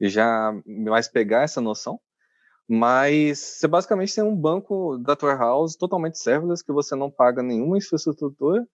já 0.00 0.52
mais 0.64 1.08
pegar 1.08 1.42
essa 1.42 1.60
noção. 1.60 2.00
Mas 2.66 3.38
você 3.38 3.66
basicamente 3.66 4.14
tem 4.14 4.22
um 4.22 4.34
banco 4.34 4.96
data 4.98 5.26
warehouse 5.26 5.76
totalmente 5.76 6.18
serverless 6.18 6.64
que 6.64 6.72
você 6.72 6.94
não 6.94 7.10
paga 7.10 7.42
nenhuma 7.42 7.76
infraestrutura 7.76 8.66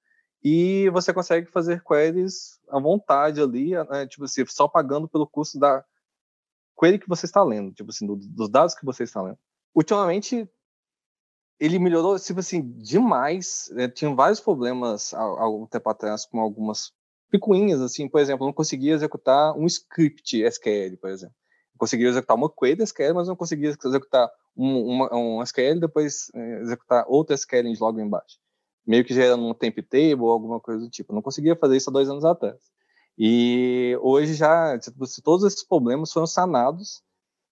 e 0.49 0.89
você 0.91 1.13
consegue 1.13 1.51
fazer 1.51 1.83
queries 1.83 2.61
à 2.69 2.79
vontade 2.79 3.41
ali, 3.41 3.73
né, 3.73 4.07
tipo 4.07 4.27
assim, 4.27 4.47
só 4.47 4.69
pagando 4.69 5.09
pelo 5.09 5.27
custo 5.27 5.59
da 5.59 5.85
query 6.81 7.01
que 7.01 7.09
você 7.09 7.27
está 7.27 7.43
lendo, 7.43 7.73
tipo 7.73 7.91
assim, 7.91 8.07
do, 8.07 8.15
dos 8.15 8.49
dados 8.49 8.73
que 8.73 8.85
você 8.85 9.03
está 9.03 9.21
lendo. 9.21 9.37
Ultimamente, 9.75 10.49
ele 11.59 11.81
melhorou, 11.81 12.17
tipo 12.17 12.39
assim, 12.39 12.63
demais. 12.79 13.69
Né, 13.73 13.89
tinha 13.89 14.15
vários 14.15 14.39
problemas 14.39 15.13
há, 15.13 15.19
há 15.19 15.43
algum 15.43 15.67
tempo 15.67 15.91
atrás 15.91 16.25
com 16.25 16.39
algumas 16.39 16.93
picuinhas, 17.29 17.81
assim, 17.81 18.09
por 18.09 18.21
exemplo, 18.21 18.47
não 18.47 18.53
conseguia 18.53 18.95
executar 18.95 19.53
um 19.59 19.67
script 19.67 20.45
SQL, 20.45 20.97
por 21.01 21.11
exemplo. 21.11 21.35
Eu 21.75 21.79
conseguia 21.79 22.07
executar 22.07 22.37
uma 22.37 22.49
query 22.49 22.85
SQL, 22.85 23.15
mas 23.17 23.27
não 23.27 23.35
conseguia 23.35 23.71
executar 23.71 24.31
um, 24.57 24.79
uma, 24.79 25.13
um 25.13 25.43
SQL 25.43 25.81
depois 25.81 26.31
é, 26.33 26.61
executar 26.61 27.05
outro 27.09 27.35
SQL 27.35 27.75
logo 27.81 27.99
embaixo. 27.99 28.39
Meio 28.87 29.05
que 29.05 29.14
gerando 29.14 29.45
um 29.45 29.55
temp 29.55 29.76
table 29.78 30.20
ou 30.20 30.30
alguma 30.30 30.61
coisa 30.61 30.80
do 30.80 30.91
tipo. 30.91 31.12
Eu 31.12 31.16
não 31.16 31.22
conseguia 31.22 31.57
fazer 31.57 31.76
isso 31.76 31.91
há 31.91 31.93
dois 31.93 32.09
anos 32.09 32.24
atrás. 32.24 32.57
E 33.18 33.99
hoje 34.03 34.34
já, 34.34 34.78
todos 35.24 35.45
esses 35.45 35.64
problemas 35.64 36.12
foram 36.12 36.26
sanados 36.26 37.03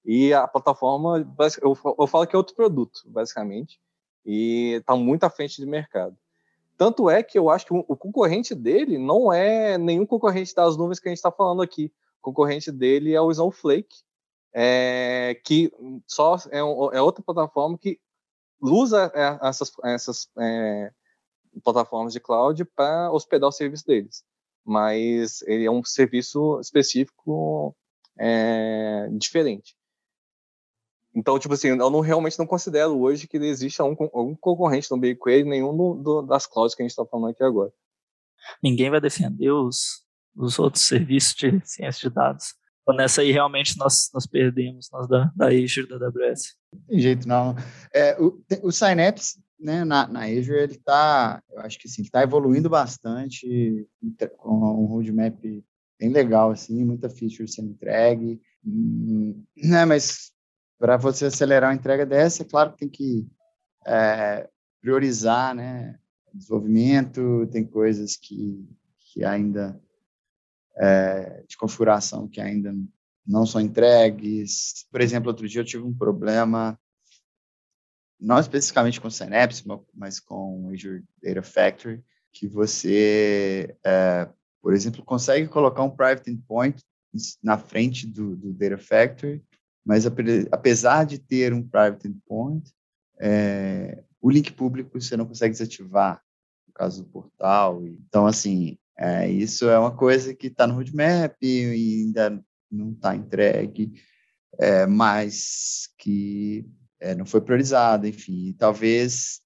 E 0.04 0.32
a 0.34 0.46
plataforma, 0.46 1.26
eu, 1.62 1.76
eu 1.98 2.06
falo 2.06 2.26
que 2.26 2.36
é 2.36 2.38
outro 2.38 2.54
produto, 2.54 3.00
basicamente, 3.06 3.80
e 4.24 4.74
está 4.74 4.94
muito 4.94 5.24
à 5.24 5.30
frente 5.30 5.56
de 5.56 5.66
mercado. 5.66 6.16
Tanto 6.76 7.08
é 7.08 7.22
que 7.22 7.38
eu 7.38 7.48
acho 7.50 7.66
que 7.66 7.72
o 7.72 7.96
concorrente 7.96 8.54
dele 8.54 8.98
não 8.98 9.32
é 9.32 9.78
nenhum 9.78 10.04
concorrente 10.04 10.54
das 10.54 10.76
nuvens 10.76 10.98
que 10.98 11.08
a 11.08 11.10
gente 11.10 11.18
está 11.18 11.30
falando 11.30 11.62
aqui. 11.62 11.92
O 12.20 12.24
concorrente 12.24 12.72
dele 12.72 13.14
é 13.14 13.20
o 13.20 13.30
Snowflake, 13.30 14.02
é, 14.52 15.40
que 15.44 15.72
só 16.06 16.36
é, 16.50 16.58
é, 16.58 17.02
outra 17.02 17.22
plataforma 17.24 17.78
que 17.78 18.00
usa 18.60 19.10
é, 19.14 19.48
essas, 19.48 19.72
essas 19.84 20.28
é, 20.38 20.92
plataformas 21.62 22.12
de 22.12 22.20
cloud 22.20 22.64
para 22.64 23.10
hospedar 23.12 23.48
o 23.48 23.52
serviço 23.52 23.86
deles. 23.86 24.24
Mas 24.64 25.42
ele 25.42 25.64
é 25.64 25.70
um 25.70 25.84
serviço 25.84 26.58
específico 26.60 27.76
é, 28.18 29.08
diferente. 29.12 29.74
Então, 31.14 31.38
tipo 31.38 31.54
assim, 31.54 31.68
eu 31.68 31.76
não, 31.76 32.00
realmente 32.00 32.38
não 32.38 32.46
considero 32.46 32.98
hoje 32.98 33.28
que 33.28 33.36
existe 33.36 33.80
algum, 33.80 34.08
algum 34.12 34.34
concorrente 34.34 34.90
no 34.90 34.98
BigQuery, 34.98 35.44
nenhum 35.44 35.76
do, 35.76 35.94
do, 35.94 36.22
das 36.22 36.46
clouds 36.46 36.74
que 36.74 36.82
a 36.82 36.84
gente 36.84 36.90
está 36.90 37.06
falando 37.06 37.30
aqui 37.30 37.44
agora. 37.44 37.72
Ninguém 38.62 38.90
vai 38.90 39.00
defender 39.00 39.50
os, 39.50 40.04
os 40.34 40.58
outros 40.58 40.82
serviços 40.82 41.34
de 41.34 41.60
ciência 41.64 42.08
de 42.08 42.14
dados. 42.14 42.54
Então, 42.82 42.96
nessa 42.96 43.22
aí, 43.22 43.30
realmente, 43.30 43.78
nós, 43.78 44.10
nós 44.12 44.26
perdemos, 44.26 44.90
nós 44.92 45.08
da, 45.08 45.30
da 45.36 45.46
Azure, 45.46 45.86
da 45.86 45.96
AWS. 46.06 46.56
Tem 46.88 46.98
jeito, 46.98 47.26
não. 47.26 47.54
É, 47.94 48.20
o, 48.20 48.42
o 48.62 48.72
Synapse, 48.72 49.38
né, 49.58 49.84
na, 49.84 50.06
na 50.06 50.24
Azure, 50.24 50.58
ele 50.58 50.74
está, 50.74 51.42
eu 51.50 51.60
acho 51.60 51.78
que 51.78 51.88
assim, 51.88 52.02
está 52.02 52.22
evoluindo 52.22 52.68
bastante, 52.68 53.88
com 54.36 54.82
um 54.82 54.86
roadmap 54.86 55.38
bem 55.98 56.10
legal, 56.10 56.50
assim, 56.50 56.84
muita 56.84 57.08
feature 57.08 57.48
sendo 57.48 57.70
entregue, 57.70 58.40
hum, 58.64 59.42
né, 59.56 59.84
mas 59.84 60.32
para 60.78 60.96
você 60.96 61.26
acelerar 61.26 61.70
a 61.70 61.74
entrega 61.74 62.04
dessa, 62.04 62.42
é 62.42 62.46
claro 62.46 62.72
que 62.72 62.78
tem 62.78 62.88
que 62.88 63.26
é, 63.86 64.48
priorizar, 64.80 65.54
né, 65.54 65.98
desenvolvimento, 66.32 67.46
tem 67.50 67.64
coisas 67.64 68.16
que, 68.16 68.68
que 68.98 69.24
ainda 69.24 69.80
é, 70.76 71.44
de 71.48 71.56
configuração 71.56 72.28
que 72.28 72.40
ainda 72.40 72.74
não 73.26 73.46
são 73.46 73.60
entregues. 73.60 74.86
Por 74.90 75.00
exemplo, 75.00 75.28
outro 75.28 75.48
dia 75.48 75.60
eu 75.60 75.64
tive 75.64 75.84
um 75.84 75.94
problema, 75.94 76.78
não 78.24 78.38
especificamente 78.38 79.00
com 79.00 79.10
Synapse, 79.10 79.62
mas 79.94 80.18
com 80.18 80.70
Azure 80.72 81.04
Data 81.22 81.42
Factory, 81.42 82.02
que 82.32 82.48
você, 82.48 83.76
é, 83.84 84.28
por 84.62 84.72
exemplo, 84.72 85.04
consegue 85.04 85.46
colocar 85.46 85.82
um 85.82 85.90
private 85.90 86.30
endpoint 86.30 86.82
na 87.42 87.58
frente 87.58 88.06
do, 88.06 88.34
do 88.34 88.52
Data 88.54 88.78
Factory, 88.78 89.44
mas 89.84 90.06
apesar 90.50 91.04
de 91.04 91.18
ter 91.18 91.52
um 91.52 91.62
private 91.62 92.08
endpoint, 92.08 92.72
é, 93.20 94.02
o 94.20 94.30
link 94.30 94.52
público 94.52 94.98
você 94.98 95.16
não 95.18 95.26
consegue 95.26 95.52
desativar, 95.52 96.22
no 96.66 96.72
caso 96.72 97.04
do 97.04 97.10
portal. 97.10 97.86
Então, 97.86 98.26
assim, 98.26 98.78
é, 98.98 99.30
isso 99.30 99.68
é 99.68 99.78
uma 99.78 99.94
coisa 99.94 100.34
que 100.34 100.46
está 100.46 100.66
no 100.66 100.74
roadmap 100.74 101.36
e 101.42 102.04
ainda 102.06 102.42
não 102.70 102.92
está 102.92 103.14
entregue, 103.14 103.92
é, 104.58 104.86
mas 104.86 105.90
que 105.98 106.66
é, 107.00 107.14
não 107.14 107.26
foi 107.26 107.40
priorizado, 107.40 108.06
enfim. 108.06 108.54
Talvez 108.58 109.40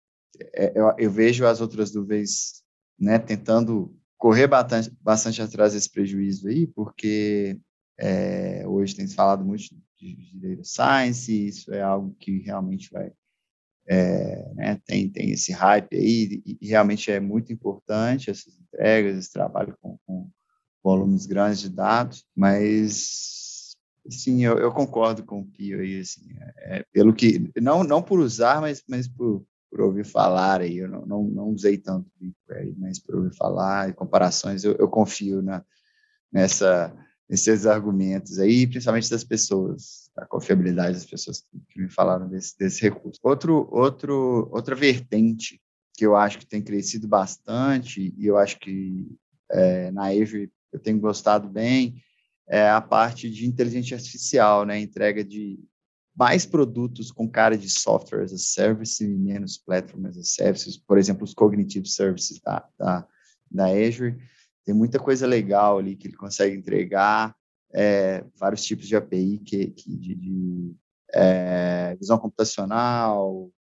é, 0.55 0.73
eu, 0.75 0.95
eu, 0.99 1.11
vejo 1.11 1.47
as 1.47 1.61
outras 1.61 1.91
dúvidas 1.91 2.63
né, 2.99 3.19
tentando 3.19 3.95
correr 4.17 4.47
bastante, 4.47 4.91
bastante 5.01 5.43
atrás 5.43 5.73
desse 5.73 5.91
prejuízo 5.91 6.49
aí, 6.49 6.67
porque 6.67 7.59
é, 7.99 8.67
hoje 8.67 8.95
tem 8.95 9.07
se 9.07 9.15
falado 9.15 9.45
muito 9.45 9.65
de, 9.99 10.15
de 10.15 10.39
data 10.39 10.65
science, 10.65 11.33
e 11.33 11.49
isso 11.49 11.73
é 11.73 11.81
algo 11.81 12.15
que 12.19 12.39
realmente 12.39 12.91
vai 12.91 13.13
é, 13.89 14.53
né, 14.55 14.81
tem, 14.85 15.09
tem 15.09 15.31
esse 15.31 15.51
hype 15.51 15.97
aí, 15.97 16.43
e, 16.45 16.59
e, 16.61 16.69
realmente 16.69 17.11
é 17.11 17.19
muito 17.19 17.53
importante 17.53 18.31
essas 18.31 18.59
entregas, 18.59 19.17
esse 19.17 19.33
trabalho 19.33 19.75
com, 19.81 19.99
com 20.05 20.29
volumes 20.85 21.25
grandes 21.25 21.61
de 21.61 21.71
dados, 21.71 22.27
mas, 22.37 23.38
sim, 24.11 24.45
eu, 24.45 24.59
eu, 24.59 24.73
concordo 24.73 25.23
com 25.25 25.41
o 25.41 25.47
Pio 25.47 25.81
aí, 25.81 26.01
assim, 26.01 26.27
é, 26.59 26.85
pelo 26.93 27.15
que, 27.15 27.51
não, 27.61 27.85
não 27.85 28.03
por 28.03 28.21
usar, 28.21 28.61
mas, 28.61 28.83
mas 28.89 29.09
por, 29.09 29.45
por 29.71 29.81
ouvir 29.81 30.05
falar 30.05 30.61
aí, 30.61 30.79
eu 30.79 30.89
não, 30.89 31.07
não, 31.07 31.23
não 31.25 31.49
usei 31.51 31.79
tanto 31.79 32.11
BigQuery, 32.21 32.75
mas 32.79 32.99
por 32.99 33.17
ouvir 33.17 33.35
falar 33.35 33.89
e 33.89 33.93
comparações, 33.95 34.65
eu, 34.65 34.75
eu 34.77 34.89
confio 34.89 35.43
na, 35.43 35.65
nessa 36.33 36.95
esses 37.29 37.67
argumentos 37.67 38.39
aí, 38.39 38.67
principalmente 38.67 39.11
das 39.11 39.23
pessoas, 39.23 40.11
a 40.17 40.25
confiabilidade 40.25 40.95
das 40.95 41.05
pessoas 41.05 41.45
que 41.69 41.81
me 41.81 41.91
falaram 41.91 42.27
desse, 42.27 42.57
desse 42.57 42.81
recurso. 42.81 43.21
Outro, 43.23 43.69
outro, 43.71 44.49
outra 44.51 44.75
vertente 44.75 45.61
que 45.95 46.07
eu 46.07 46.17
acho 46.17 46.39
que 46.39 46.47
tem 46.47 46.63
crescido 46.63 47.07
bastante, 47.07 48.15
e 48.17 48.27
eu 48.27 48.39
acho 48.39 48.59
que 48.59 49.07
é, 49.51 49.91
na 49.91 50.07
Azure 50.07 50.51
eu 50.73 50.79
tenho 50.79 50.99
gostado 50.99 51.49
bem, 51.49 52.03
é 52.49 52.69
a 52.69 52.81
parte 52.81 53.31
de 53.31 53.47
inteligência 53.47 53.97
artificial, 53.97 54.65
né? 54.65 54.81
Entrega 54.81 55.23
de 55.23 55.59
mais 56.17 56.45
produtos 56.45 57.13
com 57.13 57.31
cara 57.31 57.57
de 57.57 57.71
software 57.71 58.25
as 58.25 58.33
a 58.33 58.39
service 58.39 59.05
e 59.05 59.07
menos 59.07 59.57
platform 59.57 60.07
as 60.07 60.17
a 60.17 60.25
service, 60.25 60.83
por 60.87 60.99
exemplo, 60.99 61.25
os 61.25 61.35
cognitive 61.35 61.89
services 61.89 62.41
da, 62.41 62.69
da, 62.77 63.07
da 63.51 63.67
Azure. 63.67 64.19
Tem 64.65 64.75
muita 64.75 64.99
coisa 64.99 65.27
legal 65.27 65.79
ali 65.79 65.95
que 65.95 66.09
ele 66.09 66.17
consegue 66.17 66.57
entregar, 66.57 67.37
é, 67.73 68.25
vários 68.37 68.65
tipos 68.65 68.89
de 68.89 68.97
API 68.97 69.39
que, 69.39 69.69
que 69.69 69.97
de, 69.97 70.15
de 70.15 70.77
é, 71.15 71.95
visão 71.97 72.19
computacional, 72.19 73.51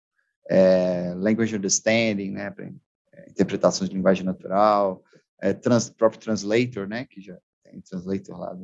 é, 0.50 1.14
language 1.14 1.54
understanding, 1.54 2.32
né, 2.32 2.50
para 2.50 2.66
é, 3.12 3.30
interpretações 3.30 3.88
de 3.88 3.96
linguagem 3.96 4.24
natural, 4.24 5.04
é, 5.40 5.52
trans, 5.52 5.90
próprio 5.90 6.20
translator, 6.20 6.88
né, 6.88 7.04
que 7.04 7.20
já 7.20 7.38
tem 7.62 7.80
translator 7.80 8.38
lá, 8.38 8.58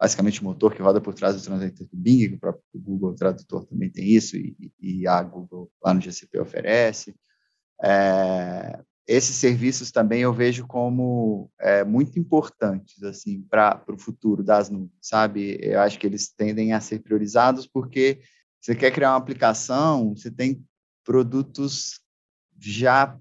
basicamente 0.00 0.40
o 0.40 0.44
motor 0.44 0.74
que 0.74 0.80
roda 0.80 0.98
por 0.98 1.12
trás 1.12 1.36
do 1.36 1.42
translator 1.42 1.86
do 1.86 1.96
Bing, 1.96 2.34
o 2.34 2.38
próprio 2.38 2.64
Google 2.74 3.14
Tradutor 3.14 3.66
também 3.66 3.90
tem 3.90 4.08
isso, 4.08 4.34
e, 4.34 4.72
e 4.80 5.06
a 5.06 5.22
Google 5.22 5.70
lá 5.84 5.92
no 5.92 6.00
GCP 6.00 6.40
oferece. 6.40 7.14
É, 7.82 8.80
esses 9.06 9.36
serviços 9.36 9.90
também 9.90 10.22
eu 10.22 10.32
vejo 10.32 10.66
como 10.66 11.50
é, 11.60 11.84
muito 11.84 12.18
importantes 12.18 13.02
assim 13.02 13.42
para 13.42 13.82
o 13.88 13.98
futuro 13.98 14.42
das 14.42 14.70
nuvens, 14.70 14.90
sabe? 15.02 15.58
Eu 15.60 15.80
acho 15.80 15.98
que 15.98 16.06
eles 16.06 16.32
tendem 16.32 16.72
a 16.72 16.80
ser 16.80 17.00
priorizados 17.00 17.66
porque 17.66 18.22
você 18.58 18.74
quer 18.74 18.92
criar 18.92 19.10
uma 19.10 19.18
aplicação, 19.18 20.16
você 20.16 20.30
tem 20.30 20.64
produtos 21.04 22.00
já 22.58 23.18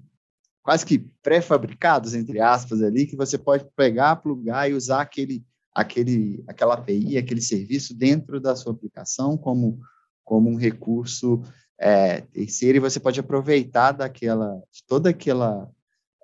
quase 0.63 0.85
que 0.85 0.99
pré-fabricados 1.21 2.13
entre 2.13 2.39
aspas 2.39 2.81
ali 2.81 3.05
que 3.05 3.17
você 3.17 3.37
pode 3.37 3.65
pegar, 3.75 4.17
plugar 4.17 4.69
e 4.69 4.73
usar 4.73 5.01
aquele 5.01 5.43
aquele 5.79 6.43
aquela 6.47 6.75
API, 6.75 7.17
aquele 7.17 7.41
serviço 7.41 7.95
dentro 7.95 8.39
da 8.39 8.55
sua 8.55 8.73
aplicação 8.73 9.37
como 9.37 9.79
como 10.23 10.49
um 10.49 10.55
recurso 10.55 11.41
é, 11.79 12.21
terceiro 12.21 12.77
e 12.77 12.81
você 12.81 12.99
pode 12.99 13.19
aproveitar 13.19 13.93
daquela 13.93 14.61
de 14.71 14.83
toda 14.85 15.09
aquela 15.09 15.69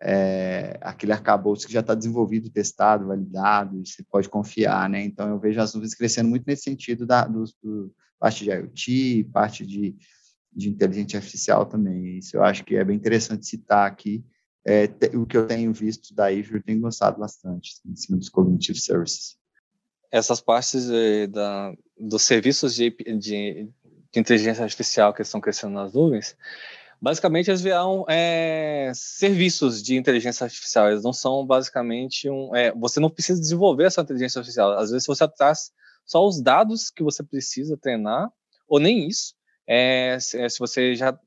é, 0.01 0.77
aquele 0.81 1.13
arcabouço 1.13 1.65
que 1.65 1.73
já 1.73 1.79
está 1.79 1.95
desenvolvido, 1.95 2.49
testado, 2.49 3.07
validado, 3.07 3.79
e 3.79 3.87
você 3.87 4.03
pode 4.03 4.29
confiar, 4.29 4.89
né? 4.89 5.03
Então, 5.03 5.29
eu 5.29 5.39
vejo 5.39 5.59
as 5.59 5.73
nuvens 5.73 5.95
crescendo 5.95 6.29
muito 6.29 6.43
nesse 6.45 6.63
sentido 6.63 7.05
da 7.05 7.25
do, 7.25 7.43
do, 7.63 7.91
parte 8.19 8.43
de 8.43 8.51
IoT, 8.51 9.29
parte 9.31 9.65
de, 9.65 9.95
de 10.53 10.69
inteligência 10.69 11.17
artificial 11.17 11.65
também. 11.65 12.17
Isso 12.17 12.35
eu 12.35 12.43
acho 12.43 12.63
que 12.63 12.75
é 12.75 12.83
bem 12.83 12.95
interessante 12.95 13.47
citar 13.47 13.87
aqui. 13.89 14.23
É, 14.65 14.87
te, 14.87 15.15
o 15.15 15.25
que 15.25 15.37
eu 15.37 15.47
tenho 15.47 15.71
visto 15.71 16.13
da 16.13 16.25
Azure, 16.27 16.55
eu 16.55 16.63
tenho 16.63 16.81
gostado 16.81 17.19
bastante, 17.19 17.73
assim, 17.73 17.91
em 17.91 17.95
cima 17.95 18.17
dos 18.17 18.29
cognitive 18.29 18.79
services. 18.79 19.37
Essas 20.15 20.39
partes 20.39 20.87
de, 20.87 21.27
da, 21.27 21.73
dos 21.99 22.23
serviços 22.23 22.73
de, 22.73 22.89
de, 22.89 23.69
de 24.11 24.19
inteligência 24.19 24.63
artificial 24.63 25.13
que 25.13 25.21
estão 25.21 25.41
crescendo 25.41 25.73
nas 25.73 25.93
nuvens, 25.93 26.37
basicamente 27.01 27.49
eles 27.49 27.61
viraram 27.61 28.05
é, 28.07 28.93
serviços 28.95 29.83
de 29.83 29.97
inteligência 29.97 30.45
artificial. 30.45 30.89
Eles 30.89 31.03
não 31.03 31.11
são 31.11 31.45
basicamente 31.45 32.29
um. 32.29 32.55
É, 32.55 32.71
você 32.71 33.01
não 33.01 33.09
precisa 33.09 33.41
desenvolver 33.41 33.87
essa 33.87 34.01
inteligência 34.01 34.39
artificial. 34.39 34.71
Às 34.77 34.91
vezes 34.91 35.05
você 35.05 35.27
traz 35.27 35.71
só 36.05 36.25
os 36.25 36.41
dados 36.41 36.89
que 36.89 37.03
você 37.03 37.21
precisa 37.21 37.75
treinar, 37.75 38.31
ou 38.69 38.79
nem 38.79 39.09
isso. 39.09 39.33
É, 39.67 40.17
se, 40.19 40.49
se, 40.49 40.59
você 40.59 40.95
já 40.95 41.17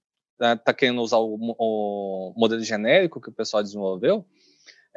está 0.40 0.72
querendo 0.72 1.02
usar 1.02 1.18
o, 1.18 1.36
o, 1.58 2.32
modelo 2.36 2.62
genérico 2.62 3.20
que 3.20 3.28
o 3.28 3.32
pessoal 3.32 3.62
desenvolveu, 3.62 4.24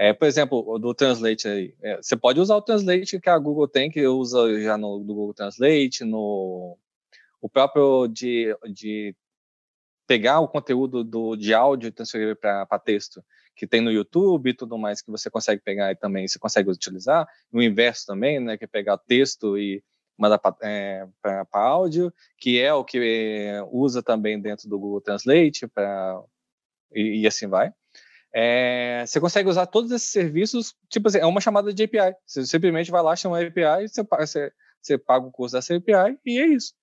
é, 0.01 0.13
por 0.13 0.27
exemplo, 0.27 0.79
do 0.79 0.95
Translate 0.95 1.47
aí, 1.47 1.75
é, 1.79 1.97
você 1.97 2.17
pode 2.17 2.39
usar 2.39 2.55
o 2.55 2.61
Translate 2.61 3.19
que 3.19 3.29
a 3.29 3.37
Google 3.37 3.67
tem, 3.67 3.91
que 3.91 4.03
usa 4.07 4.59
já 4.59 4.75
no 4.75 4.97
do 4.97 5.13
Google 5.13 5.33
Translate, 5.35 6.03
no 6.03 6.75
o 7.39 7.47
próprio 7.47 8.07
de, 8.07 8.55
de 8.73 9.15
pegar 10.07 10.39
o 10.39 10.47
conteúdo 10.47 11.03
do, 11.03 11.35
de 11.35 11.53
áudio 11.53 11.87
e 11.87 11.91
transferir 11.91 12.35
para 12.35 12.79
texto 12.79 13.23
que 13.55 13.67
tem 13.67 13.79
no 13.79 13.91
YouTube 13.91 14.49
e 14.49 14.55
tudo 14.55 14.75
mais 14.75 15.03
que 15.03 15.11
você 15.11 15.29
consegue 15.29 15.61
pegar 15.61 15.91
e 15.91 15.95
também 15.95 16.27
você 16.27 16.39
consegue 16.39 16.71
utilizar. 16.71 17.27
O 17.51 17.61
inverso 17.61 18.07
também, 18.07 18.39
né, 18.39 18.57
que 18.57 18.63
é 18.65 18.67
pegar 18.67 18.97
texto 18.97 19.55
e 19.55 19.83
manda 20.17 20.39
para 20.39 20.55
é, 20.63 21.07
áudio, 21.51 22.11
que 22.39 22.59
é 22.59 22.73
o 22.73 22.83
que 22.83 22.97
é, 22.97 23.61
usa 23.71 24.01
também 24.01 24.41
dentro 24.41 24.67
do 24.67 24.79
Google 24.79 25.01
Translate, 25.01 25.67
pra, 25.67 26.19
e, 26.91 27.21
e 27.21 27.27
assim 27.27 27.45
vai. 27.45 27.71
É, 28.33 29.03
você 29.05 29.19
consegue 29.19 29.49
usar 29.49 29.65
todos 29.65 29.91
esses 29.91 30.09
serviços, 30.09 30.73
tipo 30.89 31.07
assim, 31.07 31.19
é 31.19 31.25
uma 31.25 31.41
chamada 31.41 31.73
de 31.73 31.83
API. 31.83 32.15
Você 32.25 32.45
simplesmente 32.45 32.91
vai 32.91 33.01
lá, 33.01 33.15
chama 33.15 33.37
uma 33.37 33.45
API, 33.45 33.87
você, 33.87 34.03
você, 34.03 34.51
você 34.81 34.97
paga 34.97 35.25
o 35.25 35.31
custo 35.31 35.57
dessa 35.57 35.75
API 35.75 36.17
e 36.25 36.39
é 36.39 36.47
isso. 36.47 36.73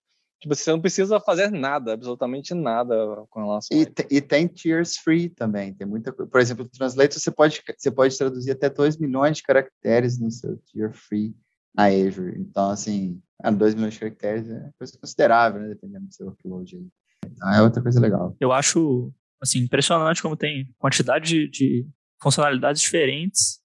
Tipo, 0.40 0.54
você 0.54 0.70
não 0.70 0.80
precisa 0.80 1.18
fazer 1.18 1.50
nada, 1.50 1.94
absolutamente 1.94 2.54
nada 2.54 2.94
com 3.28 3.40
relação 3.40 3.76
e, 3.76 3.80
a 3.80 3.82
isso. 3.82 3.92
E 4.08 4.20
tem 4.20 4.46
tiers 4.46 4.96
free 4.96 5.28
também, 5.28 5.74
tem 5.74 5.86
muita 5.86 6.12
coisa. 6.12 6.30
Por 6.30 6.40
exemplo, 6.40 6.64
o 6.64 6.68
Translator 6.68 7.18
você 7.18 7.30
pode, 7.30 7.62
você 7.76 7.90
pode 7.90 8.16
traduzir 8.16 8.52
até 8.52 8.70
2 8.70 8.98
milhões 8.98 9.38
de 9.38 9.42
caracteres 9.42 10.18
no 10.20 10.30
seu 10.30 10.56
tier 10.58 10.92
free 10.92 11.34
na 11.74 11.86
Azure. 11.86 12.38
Então, 12.38 12.70
assim, 12.70 13.20
2 13.42 13.74
milhões 13.74 13.94
de 13.94 14.00
caracteres 14.00 14.48
é 14.48 14.70
coisa 14.78 14.98
considerável, 14.98 15.60
né, 15.60 15.68
dependendo 15.68 16.06
do 16.06 16.14
seu 16.14 16.26
workload. 16.26 16.86
Então, 17.26 17.52
é 17.52 17.60
outra 17.60 17.82
coisa 17.82 18.00
legal. 18.00 18.36
Eu 18.40 18.52
acho, 18.52 19.12
assim, 19.40 19.60
impressionante 19.60 20.22
como 20.22 20.36
tem 20.36 20.68
quantidade 20.78 21.26
de, 21.26 21.48
de 21.48 21.86
funcionalidades 22.20 22.82
diferentes 22.82 23.60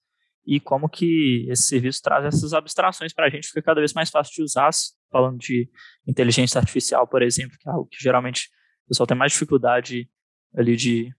e 0.46 0.60
como 0.60 0.88
que 0.88 1.46
esse 1.48 1.64
serviço 1.64 2.02
traz 2.02 2.24
essas 2.24 2.52
abstrações 2.52 3.12
para 3.12 3.26
a 3.26 3.30
gente, 3.30 3.48
fica 3.48 3.62
cada 3.62 3.80
vez 3.80 3.92
mais 3.92 4.10
fácil 4.10 4.34
de 4.34 4.42
usar, 4.42 4.70
falando 5.10 5.38
de 5.38 5.68
inteligência 6.06 6.58
artificial, 6.58 7.06
por 7.06 7.22
exemplo, 7.22 7.56
que 7.58 7.68
é 7.68 7.72
algo 7.72 7.86
que 7.86 8.02
geralmente 8.02 8.50
o 8.84 8.88
pessoal 8.88 9.06
tem 9.06 9.16
mais 9.16 9.32
dificuldade 9.32 10.08
ali 10.54 10.76
de 10.76 11.14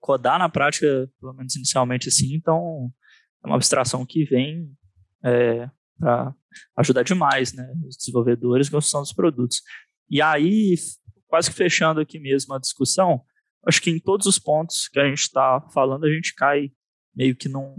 codar 0.00 0.38
na 0.38 0.48
prática, 0.48 1.10
pelo 1.20 1.34
menos 1.34 1.54
inicialmente 1.54 2.08
assim, 2.08 2.34
então 2.34 2.90
é 3.44 3.46
uma 3.46 3.56
abstração 3.56 4.06
que 4.06 4.24
vem 4.24 4.72
é, 5.22 5.68
para 5.98 6.34
ajudar 6.78 7.02
demais 7.02 7.52
né, 7.52 7.70
os 7.86 7.96
desenvolvedores 7.96 8.68
na 8.68 8.72
construção 8.72 9.02
dos 9.02 9.12
produtos. 9.12 9.62
E 10.08 10.20
aí, 10.22 10.74
quase 11.28 11.50
que 11.50 11.56
fechando 11.56 12.00
aqui 12.00 12.18
mesmo 12.18 12.54
a 12.54 12.58
discussão, 12.58 13.22
acho 13.66 13.80
que 13.80 13.90
em 13.90 13.98
todos 13.98 14.26
os 14.26 14.38
pontos 14.38 14.88
que 14.88 14.98
a 14.98 15.08
gente 15.08 15.20
está 15.20 15.60
falando, 15.72 16.04
a 16.04 16.12
gente 16.12 16.34
cai 16.34 16.70
meio 17.14 17.36
que 17.36 17.48
num, 17.48 17.76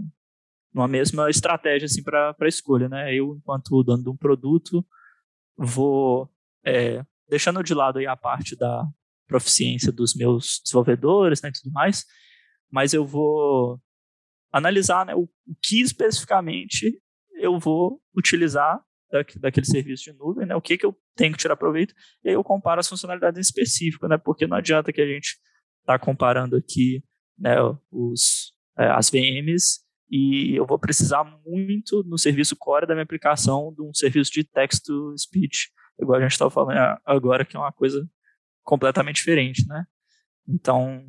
numa 0.72 0.88
mesma 0.88 1.28
estratégia 1.28 1.86
assim 1.86 2.02
para 2.02 2.34
a 2.38 2.48
escolha, 2.48 2.88
né? 2.88 3.14
Eu, 3.14 3.36
enquanto 3.36 3.82
dono 3.82 4.02
de 4.02 4.10
um 4.10 4.16
produto, 4.16 4.86
vou 5.56 6.30
é, 6.64 7.04
deixando 7.28 7.62
de 7.62 7.74
lado 7.74 7.98
aí 7.98 8.06
a 8.06 8.16
parte 8.16 8.56
da 8.56 8.86
proficiência 9.26 9.90
dos 9.90 10.14
meus 10.14 10.60
desenvolvedores 10.62 11.40
né, 11.40 11.48
e 11.48 11.52
tudo 11.52 11.72
mais, 11.72 12.04
mas 12.70 12.92
eu 12.92 13.06
vou 13.06 13.80
analisar 14.52 15.06
né, 15.06 15.14
o, 15.14 15.22
o 15.22 15.54
que 15.62 15.80
especificamente 15.80 17.00
eu 17.34 17.58
vou 17.58 18.00
utilizar 18.14 18.80
daquele 19.40 19.66
serviço 19.66 20.04
de 20.04 20.12
nuvem, 20.14 20.46
né? 20.46 20.56
O 20.56 20.60
que, 20.60 20.78
que 20.78 20.86
eu 20.86 20.96
tenho 21.14 21.32
que 21.32 21.38
tirar 21.38 21.56
proveito, 21.56 21.94
e 22.24 22.30
aí 22.30 22.34
eu 22.34 22.42
comparo 22.42 22.80
as 22.80 22.88
funcionalidades 22.88 23.36
em 23.36 23.42
específico, 23.42 24.08
né? 24.08 24.16
Porque 24.16 24.46
não 24.46 24.56
adianta 24.56 24.92
que 24.92 25.02
a 25.02 25.06
gente 25.06 25.36
está 25.82 25.98
comparando 25.98 26.56
aqui 26.56 27.04
né, 27.38 27.56
os, 27.90 28.52
é, 28.78 28.86
as 28.86 29.10
VMs 29.10 29.80
e 30.10 30.54
eu 30.54 30.66
vou 30.66 30.78
precisar 30.78 31.24
muito 31.44 32.02
no 32.04 32.18
serviço 32.18 32.54
core 32.56 32.86
da 32.86 32.94
minha 32.94 33.04
aplicação 33.04 33.72
de 33.74 33.82
um 33.82 33.94
serviço 33.94 34.30
de 34.30 34.44
text-to-speech, 34.44 35.70
igual 36.00 36.18
a 36.18 36.22
gente 36.22 36.32
estava 36.32 36.50
falando 36.50 36.76
agora, 37.04 37.44
que 37.44 37.56
é 37.56 37.60
uma 37.60 37.72
coisa 37.72 38.06
completamente 38.62 39.16
diferente, 39.16 39.66
né? 39.66 39.84
Então, 40.46 41.06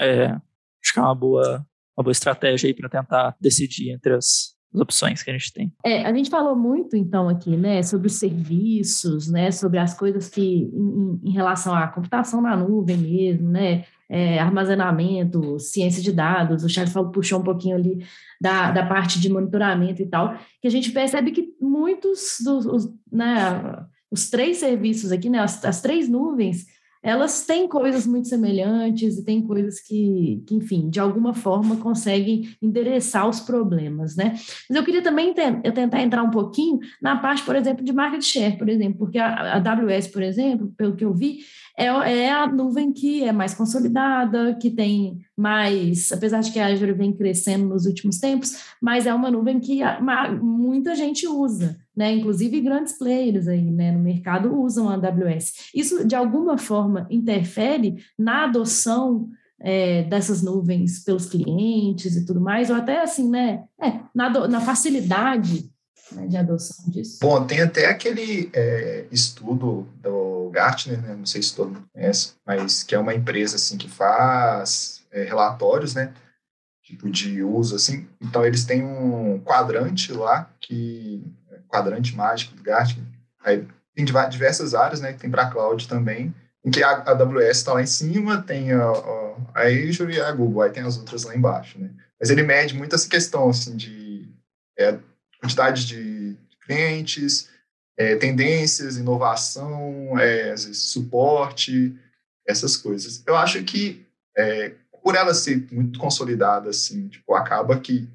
é, 0.00 0.28
acho 0.28 0.92
que 0.94 0.98
é 0.98 1.02
uma 1.02 1.14
boa, 1.14 1.66
uma 1.96 2.04
boa 2.04 2.12
estratégia 2.12 2.68
aí 2.68 2.74
para 2.74 2.88
tentar 2.88 3.36
decidir 3.40 3.90
entre 3.90 4.14
as, 4.14 4.55
as 4.74 4.80
opções 4.80 5.22
que 5.22 5.30
a 5.30 5.32
gente 5.32 5.52
tem. 5.52 5.72
É, 5.84 6.04
a 6.04 6.12
gente 6.12 6.30
falou 6.30 6.56
muito, 6.56 6.96
então, 6.96 7.28
aqui, 7.28 7.56
né, 7.56 7.82
sobre 7.82 8.06
os 8.06 8.14
serviços, 8.14 9.28
né, 9.28 9.50
sobre 9.50 9.78
as 9.78 9.94
coisas 9.94 10.28
que, 10.28 10.70
em, 10.72 11.20
em 11.24 11.30
relação 11.30 11.74
à 11.74 11.86
computação 11.88 12.40
na 12.40 12.56
nuvem 12.56 12.96
mesmo, 12.96 13.48
né, 13.48 13.84
é, 14.08 14.38
armazenamento, 14.38 15.58
ciência 15.58 16.02
de 16.02 16.12
dados, 16.12 16.62
o 16.62 16.68
Charles 16.68 16.92
falou, 16.92 17.10
puxou 17.10 17.40
um 17.40 17.44
pouquinho 17.44 17.76
ali 17.76 18.04
da, 18.40 18.70
da 18.70 18.86
parte 18.86 19.20
de 19.20 19.28
monitoramento 19.28 20.02
e 20.02 20.06
tal, 20.06 20.38
que 20.60 20.68
a 20.68 20.70
gente 20.70 20.90
percebe 20.92 21.32
que 21.32 21.54
muitos 21.60 22.36
dos, 22.44 22.66
os, 22.66 22.94
né, 23.10 23.84
os 24.10 24.30
três 24.30 24.58
serviços 24.58 25.10
aqui, 25.10 25.28
né, 25.28 25.40
as, 25.40 25.64
as 25.64 25.80
três 25.80 26.08
nuvens, 26.08 26.66
elas 27.02 27.44
têm 27.46 27.68
coisas 27.68 28.06
muito 28.06 28.28
semelhantes 28.28 29.18
e 29.18 29.24
tem 29.24 29.42
coisas 29.42 29.80
que, 29.80 30.42
que, 30.46 30.54
enfim, 30.54 30.88
de 30.88 30.98
alguma 30.98 31.34
forma 31.34 31.76
conseguem 31.76 32.48
endereçar 32.60 33.28
os 33.28 33.40
problemas, 33.40 34.16
né? 34.16 34.34
Mas 34.68 34.76
eu 34.76 34.84
queria 34.84 35.02
também 35.02 35.34
eu 35.62 35.72
tentar 35.72 36.02
entrar 36.02 36.22
um 36.22 36.30
pouquinho 36.30 36.78
na 37.00 37.16
parte, 37.16 37.42
por 37.42 37.54
exemplo, 37.54 37.84
de 37.84 37.92
market 37.92 38.22
share, 38.22 38.56
por 38.56 38.68
exemplo, 38.68 38.98
porque 38.98 39.18
a, 39.18 39.28
a 39.28 39.56
AWS, 39.56 40.08
por 40.08 40.22
exemplo, 40.22 40.72
pelo 40.76 40.96
que 40.96 41.04
eu 41.04 41.14
vi, 41.14 41.40
é, 41.76 41.86
é 41.86 42.32
a 42.32 42.46
nuvem 42.46 42.92
que 42.92 43.22
é 43.22 43.32
mais 43.32 43.52
consolidada, 43.52 44.54
que 44.54 44.70
tem 44.70 45.18
mais, 45.36 46.10
apesar 46.10 46.40
de 46.40 46.50
que 46.50 46.58
a 46.58 46.66
Azure 46.66 46.92
vem 46.92 47.12
crescendo 47.12 47.66
nos 47.66 47.84
últimos 47.84 48.18
tempos, 48.18 48.56
mas 48.80 49.06
é 49.06 49.12
uma 49.12 49.30
nuvem 49.30 49.60
que 49.60 49.80
muita 50.40 50.94
gente 50.94 51.28
usa, 51.28 51.76
né? 51.94 52.14
Inclusive 52.14 52.60
grandes 52.62 52.94
players 52.98 53.46
aí, 53.46 53.70
né, 53.70 53.92
no 53.92 53.98
mercado 53.98 54.58
usam 54.58 54.88
a 54.88 54.94
AWS. 54.94 55.70
Isso 55.74 56.06
de 56.06 56.14
alguma 56.14 56.56
forma 56.56 57.06
interfere 57.10 57.96
na 58.18 58.44
adoção 58.44 59.28
é, 59.60 60.02
dessas 60.04 60.42
nuvens 60.42 61.02
pelos 61.04 61.26
clientes 61.26 62.16
e 62.16 62.24
tudo 62.24 62.40
mais, 62.40 62.70
ou 62.70 62.76
até 62.76 63.02
assim, 63.02 63.28
né? 63.28 63.64
É, 63.80 64.00
na, 64.14 64.48
na 64.48 64.60
facilidade 64.60 65.70
né, 66.12 66.26
de 66.26 66.36
adoção 66.36 66.90
disso? 66.90 67.18
Bom, 67.20 67.44
tem 67.46 67.60
até 67.60 67.86
aquele 67.86 68.50
é, 68.54 69.06
estudo 69.10 69.86
do 70.02 70.15
Gartner, 70.56 71.02
né, 71.02 71.14
não 71.14 71.26
sei 71.26 71.42
se 71.42 71.54
todo 71.54 71.74
mundo 71.74 71.88
conhece, 71.92 72.32
mas 72.46 72.82
que 72.82 72.94
é 72.94 72.98
uma 72.98 73.14
empresa 73.14 73.56
assim 73.56 73.76
que 73.76 73.90
faz 73.90 75.04
é, 75.10 75.22
relatórios, 75.24 75.94
né, 75.94 76.14
tipo 76.82 77.10
de 77.10 77.42
uso 77.42 77.76
assim. 77.76 78.08
Então 78.20 78.44
eles 78.44 78.64
têm 78.64 78.82
um 78.82 79.38
quadrante 79.40 80.14
lá 80.14 80.50
que 80.58 81.22
quadrante 81.68 82.16
mágico 82.16 82.56
do 82.56 82.62
Gartner. 82.62 83.04
Aí 83.44 83.68
tem 83.94 84.04
diversas 84.04 84.74
áreas, 84.74 85.00
né, 85.00 85.12
que 85.12 85.18
tem 85.18 85.30
para 85.30 85.50
cloud 85.50 85.86
também, 85.86 86.34
em 86.64 86.70
que 86.70 86.82
a 86.82 87.02
AWS 87.06 87.58
está 87.58 87.74
lá 87.74 87.82
em 87.82 87.86
cima, 87.86 88.40
tem 88.42 88.72
a, 88.72 88.82
a, 89.54 89.62
Azure 89.62 90.14
e 90.14 90.20
a 90.20 90.32
Google, 90.32 90.62
aí 90.62 90.70
tem 90.70 90.82
as 90.82 90.96
outras 90.96 91.24
lá 91.24 91.36
embaixo, 91.36 91.78
né. 91.78 91.90
Mas 92.18 92.30
ele 92.30 92.42
mede 92.42 92.74
muito 92.74 92.94
essa 92.94 93.08
questão 93.08 93.50
assim 93.50 93.76
de 93.76 94.26
é, 94.78 94.98
quantidade 95.38 95.86
de 95.86 96.34
clientes, 96.64 97.50
é, 97.96 98.16
tendências, 98.16 98.96
inovação, 98.96 100.18
é, 100.18 100.56
suporte, 100.56 101.96
essas 102.46 102.76
coisas. 102.76 103.22
Eu 103.26 103.36
acho 103.36 103.62
que 103.64 104.06
é, 104.36 104.74
por 105.02 105.14
ela 105.14 105.34
ser 105.34 105.66
muito 105.72 105.98
consolidada, 105.98 106.70
assim, 106.70 107.08
tipo, 107.08 107.34
acaba 107.34 107.78
que 107.78 108.08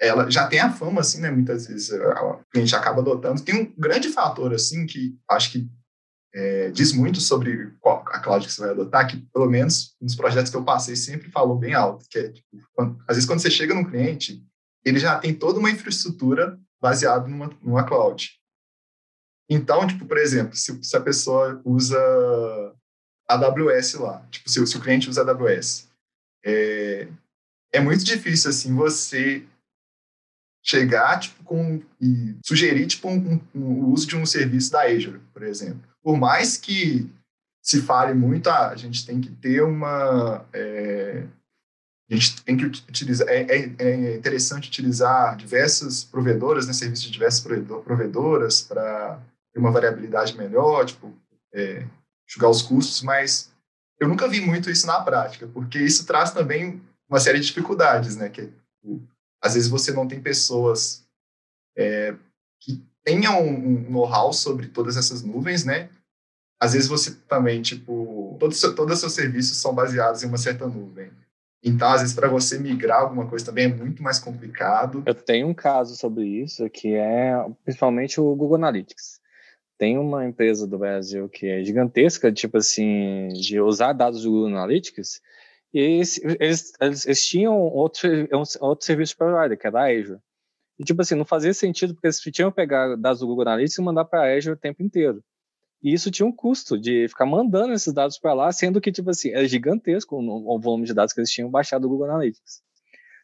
ela 0.00 0.28
já 0.28 0.48
tem 0.48 0.58
a 0.58 0.72
fama, 0.72 1.00
assim, 1.00 1.20
né? 1.20 1.30
Muitas 1.30 1.66
vezes 1.66 1.92
a 1.92 2.38
gente 2.54 2.74
acaba 2.74 3.00
adotando. 3.00 3.42
Tem 3.42 3.54
um 3.54 3.72
grande 3.78 4.08
fator, 4.08 4.52
assim, 4.52 4.84
que 4.84 5.16
acho 5.30 5.52
que 5.52 5.70
é, 6.34 6.70
diz 6.70 6.92
muito 6.92 7.20
sobre 7.20 7.72
qual, 7.78 8.02
a 8.08 8.18
cloud 8.18 8.46
que 8.46 8.52
você 8.52 8.62
vai 8.62 8.70
adotar, 8.70 9.06
que 9.06 9.18
pelo 9.32 9.48
menos 9.48 9.94
nos 10.00 10.16
projetos 10.16 10.50
que 10.50 10.56
eu 10.56 10.64
passei 10.64 10.96
sempre 10.96 11.30
falou 11.30 11.56
bem 11.58 11.74
alto, 11.74 12.06
que 12.10 12.18
é, 12.18 12.28
tipo, 12.30 12.48
quando, 12.74 12.98
às 13.06 13.16
vezes 13.16 13.28
quando 13.28 13.40
você 13.40 13.50
chega 13.50 13.74
no 13.74 13.88
cliente, 13.88 14.42
ele 14.84 14.98
já 14.98 15.18
tem 15.18 15.34
toda 15.34 15.58
uma 15.58 15.70
infraestrutura 15.70 16.58
baseada 16.80 17.28
numa, 17.28 17.50
numa 17.62 17.84
cloud. 17.84 18.30
Então, 19.48 19.86
tipo, 19.86 20.06
por 20.06 20.18
exemplo, 20.18 20.56
se, 20.56 20.82
se 20.82 20.96
a 20.96 21.00
pessoa 21.00 21.60
usa 21.64 21.98
AWS 23.28 23.94
lá, 23.94 24.26
tipo, 24.30 24.48
se, 24.48 24.66
se 24.66 24.76
o 24.76 24.80
cliente 24.80 25.08
usa 25.08 25.22
AWS, 25.22 25.90
é, 26.44 27.08
é 27.72 27.80
muito 27.80 28.04
difícil, 28.04 28.50
assim, 28.50 28.74
você 28.74 29.44
chegar, 30.64 31.18
tipo, 31.18 31.42
com, 31.42 31.82
e 32.00 32.36
sugerir, 32.44 32.86
tipo, 32.86 33.08
um, 33.08 33.40
um, 33.54 33.60
o 33.60 33.92
uso 33.92 34.06
de 34.06 34.16
um 34.16 34.24
serviço 34.24 34.70
da 34.70 34.82
Azure, 34.82 35.20
por 35.32 35.42
exemplo. 35.42 35.82
Por 36.02 36.16
mais 36.16 36.56
que 36.56 37.10
se 37.62 37.80
fale 37.82 38.14
muito, 38.14 38.48
ah, 38.48 38.68
a 38.68 38.76
gente 38.76 39.04
tem 39.04 39.20
que 39.20 39.30
ter 39.30 39.62
uma... 39.62 40.44
É, 40.52 41.26
a 42.10 42.14
gente 42.14 42.42
tem 42.42 42.56
que 42.56 42.66
utilizar, 42.66 43.26
é, 43.28 43.42
é, 43.42 43.74
é 43.78 44.16
interessante 44.16 44.68
utilizar 44.68 45.34
diversas 45.36 46.04
provedoras, 46.04 46.66
né, 46.66 46.72
serviços 46.74 47.06
de 47.06 47.12
diversas 47.12 47.40
provedoras 47.40 48.60
para 48.60 49.18
ter 49.52 49.60
uma 49.60 49.70
variabilidade 49.70 50.36
melhor, 50.36 50.84
tipo, 50.86 51.12
é, 51.52 51.86
enxugar 52.28 52.50
os 52.50 52.62
custos, 52.62 53.02
mas 53.02 53.52
eu 54.00 54.08
nunca 54.08 54.28
vi 54.28 54.40
muito 54.40 54.70
isso 54.70 54.86
na 54.86 55.00
prática, 55.00 55.46
porque 55.46 55.78
isso 55.78 56.06
traz 56.06 56.30
também 56.30 56.82
uma 57.08 57.20
série 57.20 57.38
de 57.38 57.46
dificuldades, 57.46 58.16
né, 58.16 58.28
que 58.28 58.46
tipo, 58.46 59.02
às 59.42 59.54
vezes 59.54 59.68
você 59.68 59.92
não 59.92 60.08
tem 60.08 60.20
pessoas 60.20 61.06
é, 61.76 62.14
que 62.60 62.82
tenham 63.04 63.42
um 63.42 63.90
know-how 63.90 64.32
sobre 64.32 64.68
todas 64.68 64.96
essas 64.96 65.22
nuvens, 65.22 65.64
né, 65.64 65.90
às 66.60 66.72
vezes 66.72 66.88
você 66.88 67.12
também, 67.28 67.60
tipo, 67.60 68.36
todos, 68.38 68.60
todos 68.60 68.94
os 68.94 69.00
seus 69.00 69.12
serviços 69.12 69.56
são 69.56 69.74
baseados 69.74 70.22
em 70.22 70.28
uma 70.28 70.38
certa 70.38 70.66
nuvem. 70.66 71.10
Então, 71.64 71.88
às 71.88 72.00
vezes, 72.00 72.14
para 72.14 72.28
você 72.28 72.58
migrar 72.58 73.02
alguma 73.02 73.28
coisa 73.28 73.44
também 73.44 73.64
é 73.64 73.68
muito 73.68 74.02
mais 74.02 74.18
complicado. 74.18 75.02
Eu 75.06 75.14
tenho 75.14 75.48
um 75.48 75.54
caso 75.54 75.96
sobre 75.96 76.24
isso, 76.24 76.68
que 76.70 76.94
é 76.94 77.34
principalmente 77.64 78.20
o 78.20 78.34
Google 78.34 78.56
Analytics. 78.56 79.20
Tem 79.82 79.98
uma 79.98 80.24
empresa 80.24 80.64
do 80.64 80.78
Brasil 80.78 81.28
que 81.28 81.44
é 81.44 81.64
gigantesca, 81.64 82.30
tipo 82.30 82.56
assim, 82.56 83.26
de 83.30 83.60
usar 83.60 83.92
dados 83.92 84.22
do 84.22 84.30
Google 84.30 84.46
Analytics, 84.46 85.20
e 85.74 85.80
eles, 85.80 86.20
eles, 86.38 86.72
eles, 86.80 87.26
tinham 87.26 87.58
outro, 87.58 88.08
outro 88.60 88.86
serviço 88.86 89.16
provider, 89.16 89.58
que 89.58 89.66
era 89.66 89.80
a 89.80 89.90
Azure. 89.90 90.20
E, 90.78 90.84
tipo 90.84 91.02
assim, 91.02 91.16
não 91.16 91.24
fazia 91.24 91.52
sentido, 91.52 91.94
porque 91.94 92.06
eles 92.06 92.20
tinham 92.20 92.52
que 92.52 92.54
pegar 92.54 92.94
dados 92.94 93.18
do 93.18 93.26
Google 93.26 93.42
Analytics 93.42 93.76
e 93.76 93.82
mandar 93.82 94.04
para 94.04 94.20
a 94.20 94.36
Azure 94.36 94.54
o 94.54 94.56
tempo 94.56 94.84
inteiro. 94.84 95.20
E 95.82 95.92
isso 95.92 96.12
tinha 96.12 96.26
um 96.26 96.32
custo 96.32 96.78
de 96.78 97.08
ficar 97.08 97.26
mandando 97.26 97.72
esses 97.72 97.92
dados 97.92 98.20
para 98.20 98.34
lá, 98.34 98.52
sendo 98.52 98.80
que, 98.80 98.92
tipo 98.92 99.10
assim, 99.10 99.32
é 99.32 99.44
gigantesco 99.48 100.14
o, 100.16 100.60
volume 100.60 100.84
de 100.84 100.94
dados 100.94 101.12
que 101.12 101.18
eles 101.18 101.32
tinham 101.32 101.50
baixado 101.50 101.82
do 101.82 101.88
Google 101.88 102.08
Analytics. 102.08 102.62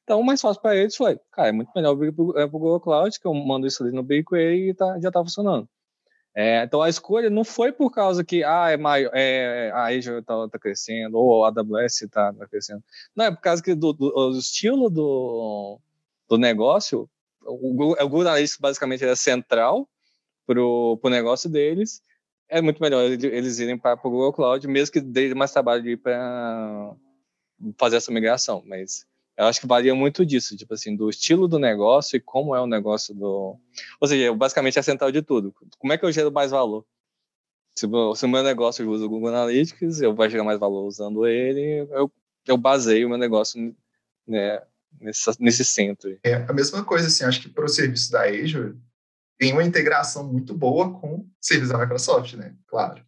Então, 0.03 0.19
o 0.19 0.27
mais 0.27 0.41
fácil 0.41 0.61
para 0.61 0.75
eles 0.75 0.97
foi, 0.97 1.21
cara, 1.31 1.51
é 1.51 1.53
muito 1.53 1.71
melhor 1.77 1.97
o 1.97 2.37
é 2.37 2.47
Google 2.49 2.81
Cloud, 2.81 3.17
que 3.17 3.29
eu 3.29 3.33
mando 3.33 3.65
isso 3.65 3.81
ali 3.81 3.93
no 3.93 4.03
BigQuery 4.03 4.71
e 4.71 4.75
tá, 4.75 4.99
já 4.99 5.07
está 5.07 5.23
funcionando. 5.23 5.69
É, 6.41 6.63
então, 6.63 6.81
a 6.81 6.89
escolha 6.89 7.29
não 7.29 7.43
foi 7.43 7.73
por 7.73 7.91
causa 7.91 8.25
que 8.25 8.45
ah, 8.45 8.71
é 8.71 8.77
maior, 8.77 9.11
é, 9.13 9.73
a 9.75 9.87
Azure 9.87 10.21
está 10.21 10.49
tá 10.49 10.57
crescendo, 10.57 11.19
ou 11.19 11.45
a 11.45 11.49
AWS 11.49 12.03
está 12.03 12.33
tá 12.33 12.47
crescendo. 12.47 12.81
Não, 13.13 13.25
é 13.25 13.31
por 13.33 13.41
causa 13.41 13.61
que 13.61 13.75
do, 13.75 13.93
do, 13.93 14.09
do 14.31 14.39
estilo 14.39 14.89
do, 14.89 15.81
do 16.29 16.39
negócio, 16.39 17.11
o 17.45 17.57
Google, 17.57 17.97
o 18.01 18.09
Google 18.09 18.21
Analytics 18.29 18.57
basicamente 18.57 19.05
é 19.05 19.17
central 19.17 19.89
para 20.47 20.63
o 20.63 21.11
negócio 21.11 21.51
deles, 21.51 22.01
é 22.49 22.63
muito 22.63 22.81
melhor 22.81 23.03
eles 23.03 23.59
irem 23.59 23.77
para 23.77 23.99
o 24.01 24.09
Google 24.09 24.33
Cloud, 24.33 24.65
mesmo 24.69 24.93
que 24.93 25.01
dê 25.01 25.35
mais 25.35 25.51
trabalho 25.51 25.83
de 25.83 25.91
ir 25.91 25.97
para 25.97 26.95
fazer 27.77 27.97
essa 27.97 28.13
migração. 28.13 28.63
Mas 28.65 29.05
eu 29.39 29.47
acho 29.47 29.61
que 29.61 29.69
varia 29.69 29.95
muito 29.95 30.27
disso, 30.27 30.57
tipo 30.57 30.75
assim, 30.75 30.97
do 30.97 31.09
estilo 31.09 31.47
do 31.47 31.61
negócio 31.61 32.17
e 32.17 32.21
como 32.21 32.57
é 32.57 32.61
o 32.61 32.67
negócio 32.67 33.15
do. 33.15 33.57
Ou 34.01 34.09
seja, 34.09 34.35
basicamente 34.35 34.81
é 34.81 34.83
central 34.83 35.13
de 35.13 35.23
tudo. 35.23 35.55
Como 35.79 35.93
é 35.93 35.97
que 35.97 36.05
eu 36.05 36.11
gero 36.11 36.33
mais 36.33 36.51
valor? 36.51 36.85
Se, 37.77 37.87
se 38.17 38.27
o 38.27 38.29
meu 38.29 38.43
negócio 38.43 38.91
usa 38.91 39.05
o 39.05 39.09
Google 39.09 39.29
Analytics, 39.29 40.01
eu 40.01 40.13
vou 40.13 40.29
gerar 40.29 40.43
mais 40.43 40.59
valor 40.59 40.85
usando 40.85 41.25
ele, 41.25 41.87
eu, 41.93 42.11
eu 42.45 42.57
baseio 42.57 43.07
o 43.07 43.11
meu 43.11 43.19
negócio 43.19 43.73
né, 44.27 44.61
nesse, 45.01 45.31
nesse 45.39 45.65
centro. 45.65 46.19
É 46.25 46.35
a 46.35 46.53
mesma 46.53 46.85
coisa, 46.85 47.07
assim, 47.07 47.23
acho 47.23 47.41
que 47.41 47.49
para 47.49 47.65
o 47.65 47.69
serviço 47.69 48.11
da 48.11 48.25
Azure, 48.25 48.77
tem 49.39 49.53
uma 49.53 49.63
integração 49.63 50.27
muito 50.27 50.53
boa 50.53 50.99
com 50.99 51.15
o 51.15 51.31
serviço 51.41 51.73
da 51.73 51.79
Microsoft, 51.79 52.35
né? 52.35 52.57
Claro. 52.67 53.07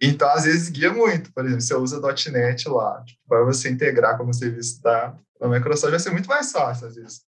Então, 0.00 0.28
às 0.30 0.44
vezes, 0.44 0.68
guia 0.68 0.92
muito. 0.92 1.32
Por 1.32 1.44
exemplo, 1.44 1.60
você 1.60 1.74
usa 1.74 2.00
.NET 2.30 2.68
lá, 2.68 3.02
tipo, 3.04 3.20
para 3.26 3.44
você 3.44 3.68
integrar 3.68 4.16
como 4.16 4.32
serviço 4.32 4.80
da, 4.82 5.16
da 5.40 5.48
Microsoft, 5.48 5.90
vai 5.90 6.00
ser 6.00 6.10
muito 6.10 6.28
mais 6.28 6.52
fácil, 6.52 6.86
às 6.86 6.94
vezes. 6.94 7.22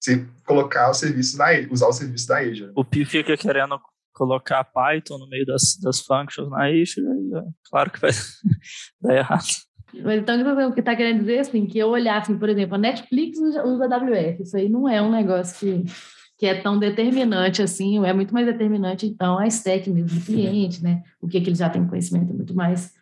Você 0.00 0.24
colocar 0.46 0.90
o 0.90 0.94
serviço 0.94 1.36
da 1.36 1.46
usar 1.70 1.88
o 1.88 1.92
serviço 1.92 2.28
da 2.28 2.38
Azure. 2.38 2.72
O 2.74 2.84
Pio 2.84 3.04
fica 3.04 3.36
querendo 3.36 3.78
colocar 4.12 4.64
Python 4.64 5.18
no 5.18 5.28
meio 5.28 5.44
das, 5.44 5.76
das 5.82 6.00
functions 6.00 6.48
na 6.50 6.66
Azure, 6.66 7.06
e, 7.06 7.36
é 7.36 7.42
claro 7.68 7.90
que 7.90 8.00
vai 8.00 8.10
dar 9.00 9.16
errado. 9.16 9.46
Mas 9.92 10.20
então 10.20 10.68
o 10.68 10.72
que 10.72 10.80
está 10.80 10.94
querendo 10.94 11.20
dizer 11.20 11.40
assim, 11.40 11.66
que 11.66 11.78
eu 11.78 11.88
olhar 11.88 12.18
assim, 12.18 12.38
por 12.38 12.48
exemplo, 12.48 12.76
a 12.76 12.78
Netflix 12.78 13.38
usa 13.38 13.84
AWS, 13.84 14.40
isso 14.40 14.56
aí 14.56 14.68
não 14.68 14.88
é 14.88 15.02
um 15.02 15.10
negócio 15.10 15.58
que 15.58 15.92
que 16.40 16.46
é 16.46 16.58
tão 16.58 16.78
determinante 16.78 17.60
assim, 17.60 18.02
é 18.02 18.14
muito 18.14 18.32
mais 18.32 18.46
determinante, 18.46 19.04
então, 19.04 19.38
a 19.38 19.46
stack 19.46 19.90
mesmo 19.90 20.18
do 20.18 20.24
cliente, 20.24 20.82
né? 20.82 21.02
O 21.20 21.28
que, 21.28 21.38
que 21.38 21.50
ele 21.50 21.54
já 21.54 21.68
tem 21.68 21.86
conhecimento 21.86 22.30
é 22.30 22.32
muito 22.32 22.54
mais 22.54 22.94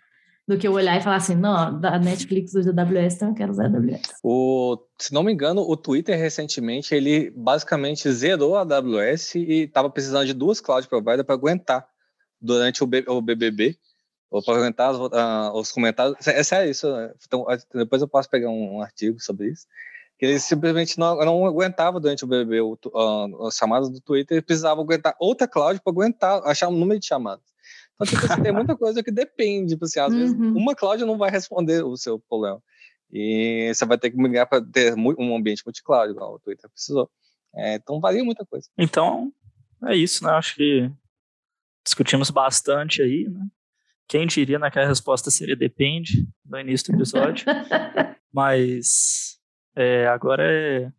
do 0.45 0.59
que 0.59 0.67
eu 0.67 0.73
olhar 0.73 0.99
e 0.99 1.01
falar 1.01 1.17
assim, 1.17 1.37
não, 1.37 1.79
da 1.79 2.01
Netflix 2.01 2.53
usa 2.55 2.75
AWS, 2.77 3.15
então 3.15 3.29
eu 3.29 3.35
quero 3.37 3.53
usar 3.53 3.67
AWS. 3.67 4.01
O, 4.25 4.77
se 4.99 5.15
não 5.15 5.23
me 5.23 5.33
engano, 5.33 5.61
o 5.61 5.77
Twitter 5.77 6.19
recentemente, 6.19 6.93
ele 6.93 7.31
basicamente 7.31 8.11
zerou 8.11 8.57
a 8.57 8.63
AWS 8.63 9.37
e 9.37 9.63
estava 9.63 9.89
precisando 9.89 10.27
de 10.27 10.35
duas 10.35 10.61
cloud 10.61 10.89
providers 10.89 11.23
para 11.23 11.37
aguentar 11.37 11.87
durante 12.41 12.83
o, 12.83 12.89
B, 12.89 13.05
o 13.07 13.23
BBB, 13.23 13.79
ou 14.33 14.43
para 14.43 14.57
aguentar 14.57 14.91
os, 14.91 14.99
uh, 14.99 15.53
os 15.55 15.71
comentários. 15.71 16.27
É, 16.27 16.41
é 16.41 16.43
sério 16.43 16.73
isso, 16.73 16.91
né? 16.91 17.15
então, 17.25 17.47
depois 17.73 18.03
eu 18.03 18.09
posso 18.09 18.29
pegar 18.29 18.51
um, 18.51 18.79
um 18.79 18.83
artigo 18.83 19.21
sobre 19.21 19.51
isso 19.51 19.65
que 20.19 20.27
ele 20.27 20.41
simplesmente 20.41 20.99
não, 20.99 21.17
não 21.17 21.47
aguentava 21.47 22.01
durante 22.01 22.25
o 22.25 22.27
BBB 22.27 22.61
o, 22.61 22.79
uh, 22.87 23.47
as 23.47 23.55
chamadas 23.55 23.89
do 23.89 24.01
Twitter, 24.01 24.43
precisava 24.43 24.81
aguentar 24.81 25.15
outra 25.21 25.47
cloud 25.47 25.81
para 25.81 25.93
aguentar, 25.93 26.43
achar 26.45 26.69
um 26.69 26.77
número 26.77 26.99
de 26.99 27.07
chamadas. 27.07 27.45
Então, 27.95 28.07
tipo 28.07 28.33
assim, 28.33 28.43
tem 28.43 28.53
muita 28.53 28.77
coisa 28.77 29.03
que 29.03 29.13
depende, 29.13 29.75
tipo 29.75 29.85
assim, 29.85 30.01
às 30.01 30.13
uhum. 30.13 30.19
vezes 30.19 30.37
uma 30.37 30.75
cloud 30.75 31.05
não 31.05 31.17
vai 31.17 31.31
responder 31.31 31.85
o 31.85 31.97
seu 31.97 32.19
problema. 32.19 32.61
E 33.13 33.73
você 33.73 33.87
vai 33.87 33.97
ter 33.97 34.11
que 34.11 34.17
migrar 34.17 34.49
para 34.49 34.63
ter 34.63 34.95
um 34.95 35.37
ambiente 35.37 35.63
multi-cloud, 35.65 36.13
igual 36.13 36.35
o 36.35 36.39
Twitter 36.41 36.69
precisou. 36.69 37.09
É, 37.55 37.77
então 37.77 38.01
varia 38.01 38.23
muita 38.25 38.45
coisa. 38.45 38.69
Então, 38.77 39.33
é 39.87 39.97
isso, 39.97 40.25
né? 40.25 40.33
Acho 40.33 40.57
que 40.57 40.91
discutimos 41.85 42.31
bastante 42.31 43.03
aí, 43.03 43.29
né? 43.29 43.47
Quem 44.07 44.27
diria 44.27 44.59
né, 44.59 44.71
que 44.71 44.79
a 44.79 44.87
resposta 44.87 45.31
seria 45.31 45.55
depende 45.55 46.27
no 46.45 46.59
início 46.59 46.93
do 46.93 46.99
episódio. 46.99 47.47
Mas 48.33 49.38
é, 49.79 50.09
agora 50.09 50.43
é 50.45 50.93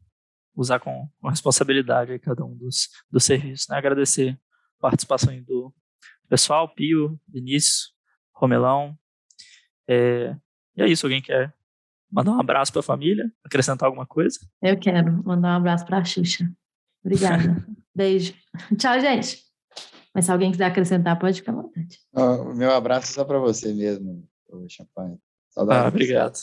usar 0.55 0.79
com, 0.79 1.09
com 1.19 1.27
responsabilidade 1.27 2.13
aí 2.13 2.19
cada 2.19 2.45
um 2.45 2.55
dos, 2.55 2.87
dos 3.11 3.25
serviços. 3.25 3.67
Né? 3.67 3.77
Agradecer 3.77 4.39
a 4.79 4.81
participação 4.81 5.37
do 5.43 5.73
pessoal, 6.29 6.73
Pio, 6.73 7.19
Vinícius, 7.27 7.93
Romelão. 8.33 8.97
É, 9.85 10.33
e 10.77 10.81
é 10.81 10.87
isso, 10.87 11.05
alguém 11.05 11.21
quer 11.21 11.53
mandar 12.09 12.31
um 12.31 12.39
abraço 12.39 12.71
para 12.71 12.79
a 12.79 12.83
família? 12.83 13.29
Acrescentar 13.43 13.87
alguma 13.87 14.05
coisa? 14.05 14.39
Eu 14.61 14.79
quero 14.79 15.23
mandar 15.25 15.49
um 15.49 15.57
abraço 15.57 15.85
para 15.85 15.97
a 15.97 16.05
Xuxa. 16.05 16.49
Obrigada. 17.03 17.65
Beijo. 17.93 18.33
Tchau, 18.77 18.97
gente. 19.01 19.43
Mas 20.15 20.25
se 20.25 20.31
alguém 20.31 20.51
quiser 20.51 20.65
acrescentar, 20.65 21.19
pode 21.19 21.39
ficar 21.39 21.51
à 21.51 21.55
vontade. 21.55 21.99
O 22.13 22.53
meu 22.55 22.71
abraço 22.71 23.11
é 23.11 23.13
só 23.13 23.25
para 23.25 23.39
você 23.39 23.73
mesmo, 23.73 24.25
Champanhe. 24.69 25.19
Saudade. 25.49 25.85
Ah, 25.85 25.87
obrigado. 25.89 26.37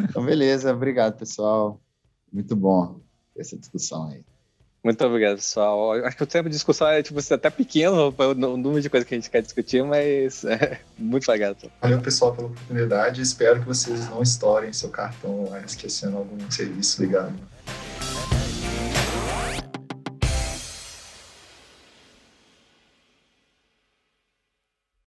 Então, 0.00 0.24
beleza. 0.24 0.72
Obrigado, 0.72 1.18
pessoal. 1.18 1.80
Muito 2.32 2.54
bom 2.54 3.00
essa 3.36 3.56
discussão 3.56 4.08
aí. 4.08 4.22
Muito 4.84 5.02
obrigado, 5.02 5.36
pessoal. 5.36 5.92
Acho 6.04 6.16
que 6.16 6.22
o 6.22 6.26
tempo 6.26 6.48
de 6.50 6.54
discussão 6.54 6.86
é 6.88 7.02
tipo, 7.02 7.18
até 7.32 7.48
pequeno 7.48 8.12
para 8.12 8.28
o 8.28 8.34
número 8.34 8.82
de 8.82 8.90
coisas 8.90 9.08
que 9.08 9.14
a 9.14 9.18
gente 9.18 9.30
quer 9.30 9.40
discutir, 9.40 9.82
mas 9.82 10.44
é 10.44 10.78
muito 10.98 11.26
legal. 11.30 11.56
Valeu, 11.80 12.02
pessoal, 12.02 12.34
pela 12.34 12.48
oportunidade. 12.48 13.22
Espero 13.22 13.60
que 13.60 13.66
vocês 13.66 14.10
não 14.10 14.22
estourem 14.22 14.74
seu 14.74 14.90
cartão 14.90 15.48
esquecendo 15.64 16.18
algum 16.18 16.50
serviço 16.50 17.02
ligado. 17.02 17.32